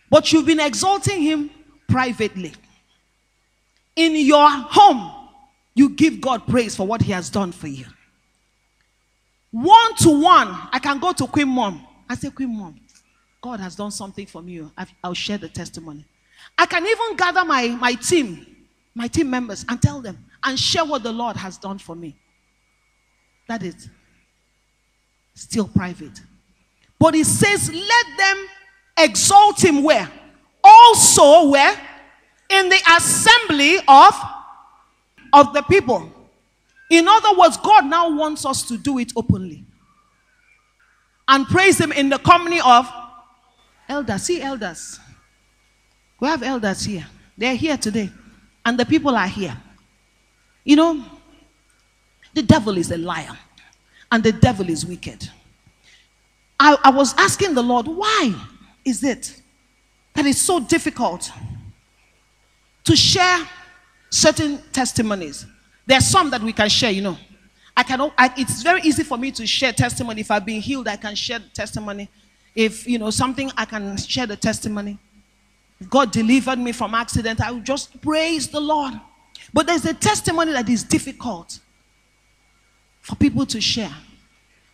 but 0.10 0.32
you've 0.32 0.46
been 0.46 0.60
exalting 0.60 1.22
him 1.22 1.50
privately. 1.88 2.54
In 3.96 4.16
your 4.16 4.50
home, 4.50 5.30
you 5.74 5.90
give 5.90 6.22
God 6.22 6.46
praise 6.48 6.76
for 6.76 6.86
what 6.86 7.02
he 7.02 7.12
has 7.14 7.30
done 7.30 7.52
for 7.52 7.68
you. 7.68 7.86
One 9.52 9.96
to 9.98 10.22
one, 10.22 10.50
I 10.72 10.80
can 10.80 11.00
go 11.00 11.14
to 11.14 11.28
Queen 11.28 11.48
Mom 11.48 11.86
I 12.10 12.16
say, 12.16 12.30
Queen 12.30 12.58
Mom, 12.58 12.80
God 13.42 13.60
has 13.60 13.76
done 13.76 13.92
something 13.92 14.26
for 14.26 14.42
me. 14.42 14.62
Oh. 14.62 14.72
i 14.78 15.08
will 15.08 15.14
share 15.14 15.38
the 15.38 15.50
testimony. 15.50 16.06
I 16.58 16.66
can 16.66 16.86
even 16.86 17.16
gather 17.16 17.44
my, 17.46 17.68
my 17.68 17.94
team, 17.94 18.46
my 18.94 19.08
team 19.08 19.30
members, 19.30 19.66
and 19.68 19.82
tell 19.82 20.02
them 20.02 20.24
and 20.44 20.60
share 20.60 20.86
what 20.86 21.04
the 21.04 21.12
Lord 21.12 21.36
has 21.38 21.58
done 21.58 21.78
for 21.78 21.96
me. 21.96 22.16
That 23.48 23.64
is 23.64 23.90
still 25.34 25.68
private. 25.68 26.22
But 27.00 27.16
it 27.16 27.26
says, 27.26 27.72
let 27.72 28.18
them 28.18 28.48
exalt 28.98 29.64
him 29.64 29.84
where? 29.84 30.10
Also, 30.64 31.50
where? 31.50 31.80
In 32.50 32.70
the 32.70 32.82
assembly 32.98 33.78
of, 33.88 34.16
of 35.34 35.54
the 35.54 35.62
people. 35.64 36.12
In 36.90 37.08
other 37.08 37.38
words, 37.38 37.58
God 37.58 37.86
now 37.86 38.16
wants 38.16 38.46
us 38.46 38.64
to 38.68 38.78
do 38.78 39.00
it 39.00 39.12
openly 39.16 39.66
and 41.28 41.46
praise 41.48 41.80
Him 41.80 41.92
in 41.92 42.10
the 42.10 42.20
company 42.20 42.60
of 42.64 42.92
elders. 43.88 44.24
See, 44.24 44.42
elders. 44.42 45.00
We 46.20 46.28
have 46.28 46.44
elders 46.44 46.84
here. 46.84 47.06
They're 47.38 47.56
here 47.56 47.78
today. 47.78 48.10
And 48.66 48.80
the 48.80 48.86
people 48.86 49.16
are 49.16 49.28
here. 49.28 49.56
You 50.64 50.76
know, 50.76 51.06
the 52.34 52.42
devil 52.42 52.78
is 52.78 52.92
a 52.92 52.98
liar. 52.98 53.38
And 54.12 54.24
the 54.24 54.32
devil 54.32 54.70
is 54.70 54.86
wicked. 54.86 55.30
I, 56.60 56.78
I 56.84 56.90
was 56.90 57.14
asking 57.18 57.54
the 57.54 57.64
Lord, 57.64 57.88
why 57.88 58.34
is 58.84 59.04
it 59.04 59.42
that 60.14 60.26
it's 60.26 60.40
so 60.40 60.60
difficult 60.60 61.32
to 62.86 62.96
share 62.96 63.40
certain 64.10 64.62
testimonies? 64.72 65.46
There 65.86 65.98
are 65.98 66.02
some 66.02 66.30
that 66.30 66.42
we 66.42 66.54
can 66.54 66.70
share, 66.70 66.92
you 66.92 67.02
know. 67.02 67.18
I 67.78 67.84
cannot, 67.84 68.14
I, 68.18 68.32
it's 68.38 68.64
very 68.64 68.82
easy 68.82 69.04
for 69.04 69.18
me 69.18 69.32
to 69.32 69.46
share 69.46 69.74
testimony. 69.74 70.22
If 70.22 70.32
I've 70.32 70.46
been 70.46 70.62
healed, 70.62 70.88
I 70.88 70.96
can 70.96 71.16
share 71.16 71.40
testimony. 71.54 72.10
If, 72.56 72.88
you 72.88 72.98
know, 72.98 73.10
something, 73.10 73.52
I 73.58 73.66
can 73.66 73.98
share 73.98 74.26
the 74.26 74.38
testimony. 74.38 74.98
If 75.80 75.90
God 75.90 76.12
delivered 76.12 76.58
me 76.58 76.72
from 76.72 76.96
accident, 76.96 77.42
I 77.42 77.52
will 77.52 77.60
just 77.60 78.02
praise 78.02 78.48
the 78.48 78.62
Lord. 78.62 78.94
But 79.54 79.68
there's 79.68 79.86
a 79.86 79.94
testimony 79.94 80.54
that 80.54 80.70
is 80.70 80.84
difficult 80.84 81.60
for 83.02 83.16
people 83.16 83.46
to 83.48 83.60
share. 83.60 83.94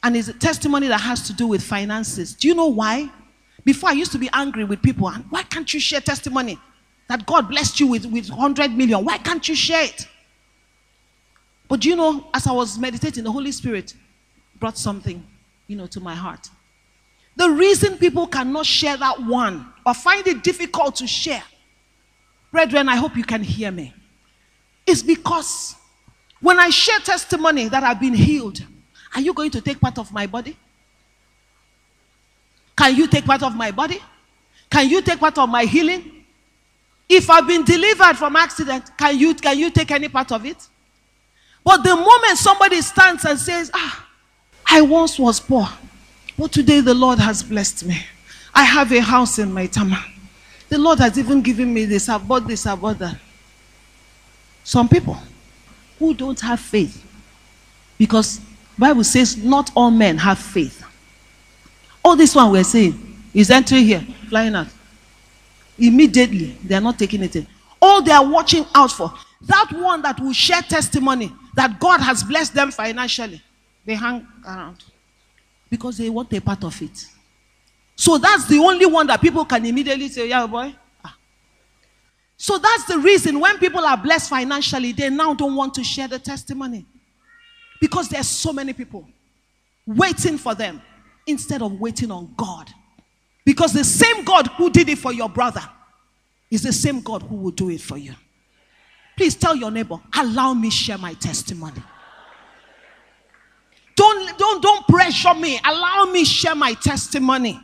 And 0.04 0.16
it's 0.16 0.28
a 0.28 0.34
testimony 0.34 0.88
that 0.88 1.02
has 1.02 1.26
to 1.28 1.34
do 1.34 1.47
with 1.47 1.64
finances. 1.64 2.34
Do 2.34 2.47
you 2.47 2.56
know 2.56 2.68
why? 2.68 3.10
Before 3.64 3.89
I 3.89 3.93
used 3.93 4.12
to 4.14 4.18
be 4.18 4.30
angry 4.34 4.64
with 4.64 4.82
people. 4.82 5.08
Ah, 5.08 5.22
why 5.30 5.43
can't 5.43 5.72
you 5.74 5.80
share 5.80 6.02
testimony 6.02 6.58
that 7.08 7.26
God 7.26 7.49
blessed 7.49 7.80
you 7.80 7.88
with, 7.88 8.06
with 8.06 8.30
100 8.30 8.72
million? 8.72 9.04
Why 9.04 9.18
can't 9.18 9.47
you 9.47 9.56
share 9.56 9.86
it? 9.86 10.08
But 11.72 11.86
you 11.86 11.95
know, 11.95 12.28
as 12.34 12.47
I 12.47 12.51
was 12.51 12.78
meditating, 12.78 13.24
the 13.24 13.32
Holy 13.32 13.53
Spirit 13.53 13.93
brought 14.59 14.78
something, 14.78 15.26
you 15.67 15.78
know, 15.78 15.88
to 15.88 16.01
my 16.01 16.13
heart. 16.13 16.49
The 17.38 17.49
reason 17.49 17.97
people 17.97 18.28
cannot 18.28 18.65
share 18.65 18.97
that 18.97 19.22
one 19.22 19.72
or 19.86 19.93
find 19.93 20.28
it 20.28 20.43
difficult 20.43 20.97
to 20.97 21.07
share, 21.07 21.41
brethren, 22.51 22.89
I 22.89 22.97
hope 22.97 23.15
you 23.15 23.24
can 23.24 23.41
hear 23.41 23.72
me, 23.72 23.93
is 24.86 25.01
because 25.01 25.78
when 26.41 26.59
I 26.59 26.72
share 26.72 26.99
testimony 26.99 27.69
that 27.69 27.86
I've 27.86 28.01
been 28.01 28.15
healed, 28.15 28.59
are 29.15 29.22
you 29.22 29.34
going 29.34 29.51
to 29.51 29.61
take 29.61 29.80
part 29.80 29.97
of 29.97 30.11
my 30.11 30.28
body? 30.28 30.57
Can 32.76 32.97
you 32.97 33.07
take 33.07 33.24
part 33.24 33.43
of 33.43 33.55
my 33.55 33.72
body? 33.72 34.01
Can 34.69 34.89
you 34.89 35.01
take 35.01 35.22
part 35.22 35.38
of 35.38 35.47
my 35.47 35.63
healing? 35.63 36.26
If 37.07 37.30
I've 37.30 37.47
been 37.47 37.63
delivered 37.63 38.17
from 38.17 38.36
accident, 38.36 38.91
can 38.97 39.17
you, 39.17 39.34
can 39.36 39.57
you 39.57 39.72
take 39.72 39.91
any 39.91 40.09
part 40.09 40.34
of 40.34 40.45
it? 40.45 40.67
But 41.64 41.84
the 41.84 41.95
moment 41.95 42.38
somebody 42.38 42.82
stands 42.82 43.26
and 43.26 43.39
says, 43.39 43.70
Ah, 43.74 44.07
I 44.66 44.82
once 44.82 45.20
was 45.20 45.39
poor, 45.39 45.68
but 46.38 46.51
today 46.51 46.82
the 46.82 46.93
Lord 46.93 47.20
has 47.20 47.43
blessed 47.43 47.86
me. 47.86 47.97
I 48.53 48.64
have 48.64 48.91
a 48.91 48.99
house 48.99 49.39
in 49.39 49.49
Maitama. 49.51 50.03
The 50.70 50.78
Lord 50.78 50.99
has 50.99 51.18
even 51.18 51.41
given 51.41 51.74
me 51.74 51.86
this, 51.86 52.09
I've 52.09 52.28
bought 52.28 52.47
this, 52.47 52.66
I've 52.66 52.82
bought 52.82 52.99
that. 52.99 53.18
Some 54.64 54.88
people 54.88 55.18
who 55.99 56.14
don't 56.14 56.39
have 56.39 56.59
faith, 56.59 57.05
because 57.97 58.39
Bible 58.78 59.03
says 59.03 59.38
not 59.38 59.72
all 59.76 59.91
men 59.91 60.18
have 60.18 60.39
faith. 60.39 60.84
All 62.03 62.16
this 62.16 62.34
one 62.34 62.51
we're 62.51 62.64
saying 62.64 63.22
is 63.34 63.51
entering 63.51 63.84
here, 63.84 64.05
flying 64.30 64.55
out. 64.55 64.68
Immediately, 65.78 66.57
they 66.64 66.76
are 66.76 66.82
not 66.82 66.97
taking 66.97 67.22
it 67.24 67.36
in. 67.36 67.47
All 67.82 68.01
they 68.01 68.12
are 68.12 68.28
watching 68.28 68.66
out 68.74 68.91
for, 68.91 69.14
that 69.41 69.72
one 69.74 70.01
that 70.01 70.20
will 70.20 70.34
share 70.34 70.62
testimony 70.62 71.32
that 71.54 71.80
God 71.80 71.99
has 72.02 72.24
blessed 72.24 72.54
them 72.54 72.72
financially, 72.72 73.41
they 73.86 73.95
hang 73.95 74.26
around 74.45 74.84
because 75.70 75.97
they 75.97 76.10
want 76.10 76.32
a 76.34 76.41
part 76.41 76.64
of 76.64 76.82
it. 76.82 77.06
So 77.95 78.18
that's 78.18 78.47
the 78.47 78.58
only 78.58 78.86
one 78.86 79.08
that 79.08 79.22
people 79.22 79.45
can 79.45 79.66
immediately 79.66 80.08
say, 80.10 80.30
Yeah, 80.30 80.47
boy. 80.47 80.76
Ah. 81.04 81.16
So 82.38 82.58
that's 82.58 82.86
the 82.86 82.97
reason 82.97 83.39
when 83.39 83.58
people 83.58 83.86
are 83.86 83.97
blessed 83.97 84.30
financially, 84.30 84.91
they 84.91 85.10
now 85.10 85.34
don't 85.34 85.56
want 85.56 85.74
to 85.76 85.84
share 85.84 86.08
the 86.08 86.20
testimony 86.20 86.86
because 87.80 88.10
there's 88.10 88.28
so 88.28 88.54
many 88.54 88.74
people 88.74 89.08
waiting 89.86 90.38
for 90.38 90.56
them 90.56 90.82
instead 91.28 91.62
of 91.62 91.80
waiting 91.80 92.12
on 92.12 92.34
God. 92.38 92.70
Because 93.45 93.74
the 93.74 93.84
same 93.84 94.24
God 94.24 94.47
who 94.47 94.70
did 94.70 94.88
it 94.89 94.97
for 94.97 95.12
your 95.14 95.30
brother 95.30 95.64
is 96.49 96.64
the 96.64 96.74
same 96.74 97.02
God 97.02 97.24
who 97.24 97.36
will 97.36 97.52
do 97.52 97.70
it 97.70 97.82
for 97.82 97.97
you. 97.97 98.14
Please 99.22 99.36
tell 99.36 99.55
your 99.55 99.69
neighbor, 99.69 99.99
allow 100.15 100.51
me 100.55 100.72
share 100.72 100.97
my 100.97 101.13
testimony. 101.13 101.80
Don't, 103.95 104.36
don't, 104.36 104.63
don't 104.63 104.88
pressure 104.88 105.36
me. 105.36 105.59
Allow 105.63 106.05
me 106.05 106.26
share 106.26 106.55
my 106.55 106.74
testimony. 106.74 107.61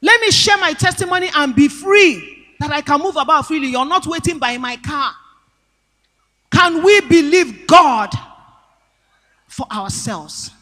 Let 0.00 0.20
me 0.20 0.30
share 0.30 0.56
my 0.58 0.72
testimony 0.72 1.30
and 1.34 1.52
be 1.52 1.66
free 1.66 2.46
that 2.60 2.70
I 2.70 2.80
can 2.80 3.00
move 3.00 3.16
about 3.16 3.48
freely. 3.48 3.66
You're 3.66 3.84
not 3.84 4.06
waiting 4.06 4.38
by 4.38 4.56
my 4.56 4.76
car 4.76 5.12
can 6.52 6.84
we 6.84 7.00
believe 7.00 7.66
God 7.66 8.10
for 9.48 9.66
ourselves? 9.72 10.52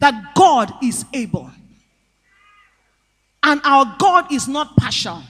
That 0.00 0.34
God 0.34 0.72
is 0.82 1.04
able. 1.14 1.48
And 3.40 3.60
our 3.62 3.94
God 4.00 4.32
is 4.32 4.48
not 4.48 4.74
partial. 4.74 5.22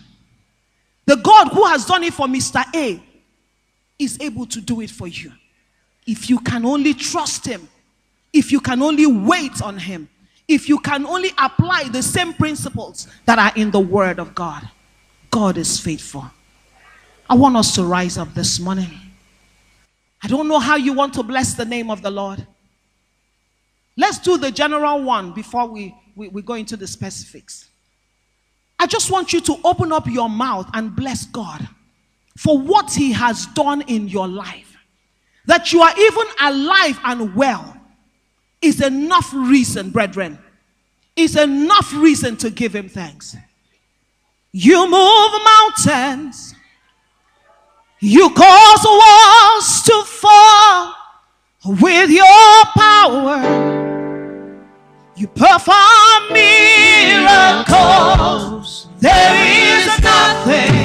The 1.05 1.17
God 1.17 1.49
who 1.49 1.67
has 1.67 1.85
done 1.85 2.05
it 2.05 2.15
for 2.15 2.27
Mr. 2.27 2.65
A 2.75 3.03
is 3.99 4.19
able 4.21 4.47
to 4.47 4.61
do 4.61 4.81
it 4.81 4.91
for 4.91 5.07
you. 5.07 5.33
If 6.07 6.29
you 6.29 6.39
can 6.41 6.65
only 6.65 6.95
trust 6.95 7.47
Him, 7.47 7.69
if 8.33 8.51
you 8.51 8.61
can 8.61 8.83
only 8.83 9.07
wait 9.07 9.63
on 9.63 9.79
Him, 9.79 10.09
if 10.47 10.69
you 10.69 10.79
can 10.79 11.07
only 11.07 11.31
apply 11.39 11.85
the 11.85 12.03
same 12.03 12.35
principles 12.35 13.09
that 13.25 13.39
are 13.39 13.53
in 13.57 13.71
the 13.71 13.81
Word 13.81 14.19
of 14.19 14.35
God, 14.35 14.69
God 15.31 15.57
is 15.57 15.81
faithful. 15.81 16.25
I 17.29 17.35
want 17.35 17.57
us 17.57 17.75
to 17.77 17.85
rise 17.85 18.19
up 18.19 18.35
this 18.35 18.61
morning. 18.61 18.91
I 20.23 20.29
don't 20.29 20.49
know 20.49 20.59
how 20.59 20.77
you 20.77 20.93
want 20.93 21.15
to 21.15 21.23
bless 21.23 21.55
the 21.55 21.65
name 21.65 21.91
of 21.91 22.03
the 22.03 22.11
Lord. 22.11 22.47
Let's 23.97 24.19
do 24.19 24.37
the 24.37 24.51
general 24.51 25.03
one 25.03 25.33
before 25.33 25.67
we, 25.67 25.95
we, 26.17 26.29
we 26.29 26.43
go 26.43 26.55
into 26.55 26.77
the 26.77 26.87
specifics. 26.87 27.69
I 28.79 28.87
just 28.87 29.11
want 29.11 29.33
you 29.33 29.41
to 29.43 29.57
open 29.65 29.93
up 29.93 30.07
your 30.07 30.29
mouth 30.29 30.69
and 30.75 30.95
bless 30.95 31.25
God 31.27 31.67
for 32.37 32.59
what 32.59 32.93
He 32.93 33.13
has 33.13 33.47
done 33.47 33.83
in 33.83 34.09
your 34.09 34.29
life. 34.29 34.77
That 35.47 35.73
you 35.73 35.83
are 35.83 35.95
even 35.99 36.27
alive 36.41 36.99
and 37.05 37.35
well 37.35 37.77
is 38.63 38.81
enough 38.81 39.33
reason, 39.35 39.91
brethren. 39.91 40.39
Is 41.17 41.37
enough 41.37 41.93
reason 41.95 42.37
to 42.39 42.51
give 42.51 42.75
Him 42.75 42.89
thanks. 42.89 43.37
You 44.51 44.89
move 44.91 45.33
mountains, 45.45 46.55
you 48.01 48.31
cause 48.31 48.85
walls 48.85 49.83
to 49.83 50.03
fall 50.05 50.95
with 51.81 52.11
your 52.11 52.65
power. 52.77 53.75
You 55.17 55.29
perform 55.29 56.33
miracles. 56.33 57.69
There 58.99 59.87
is 59.87 60.01
nothing 60.03 60.84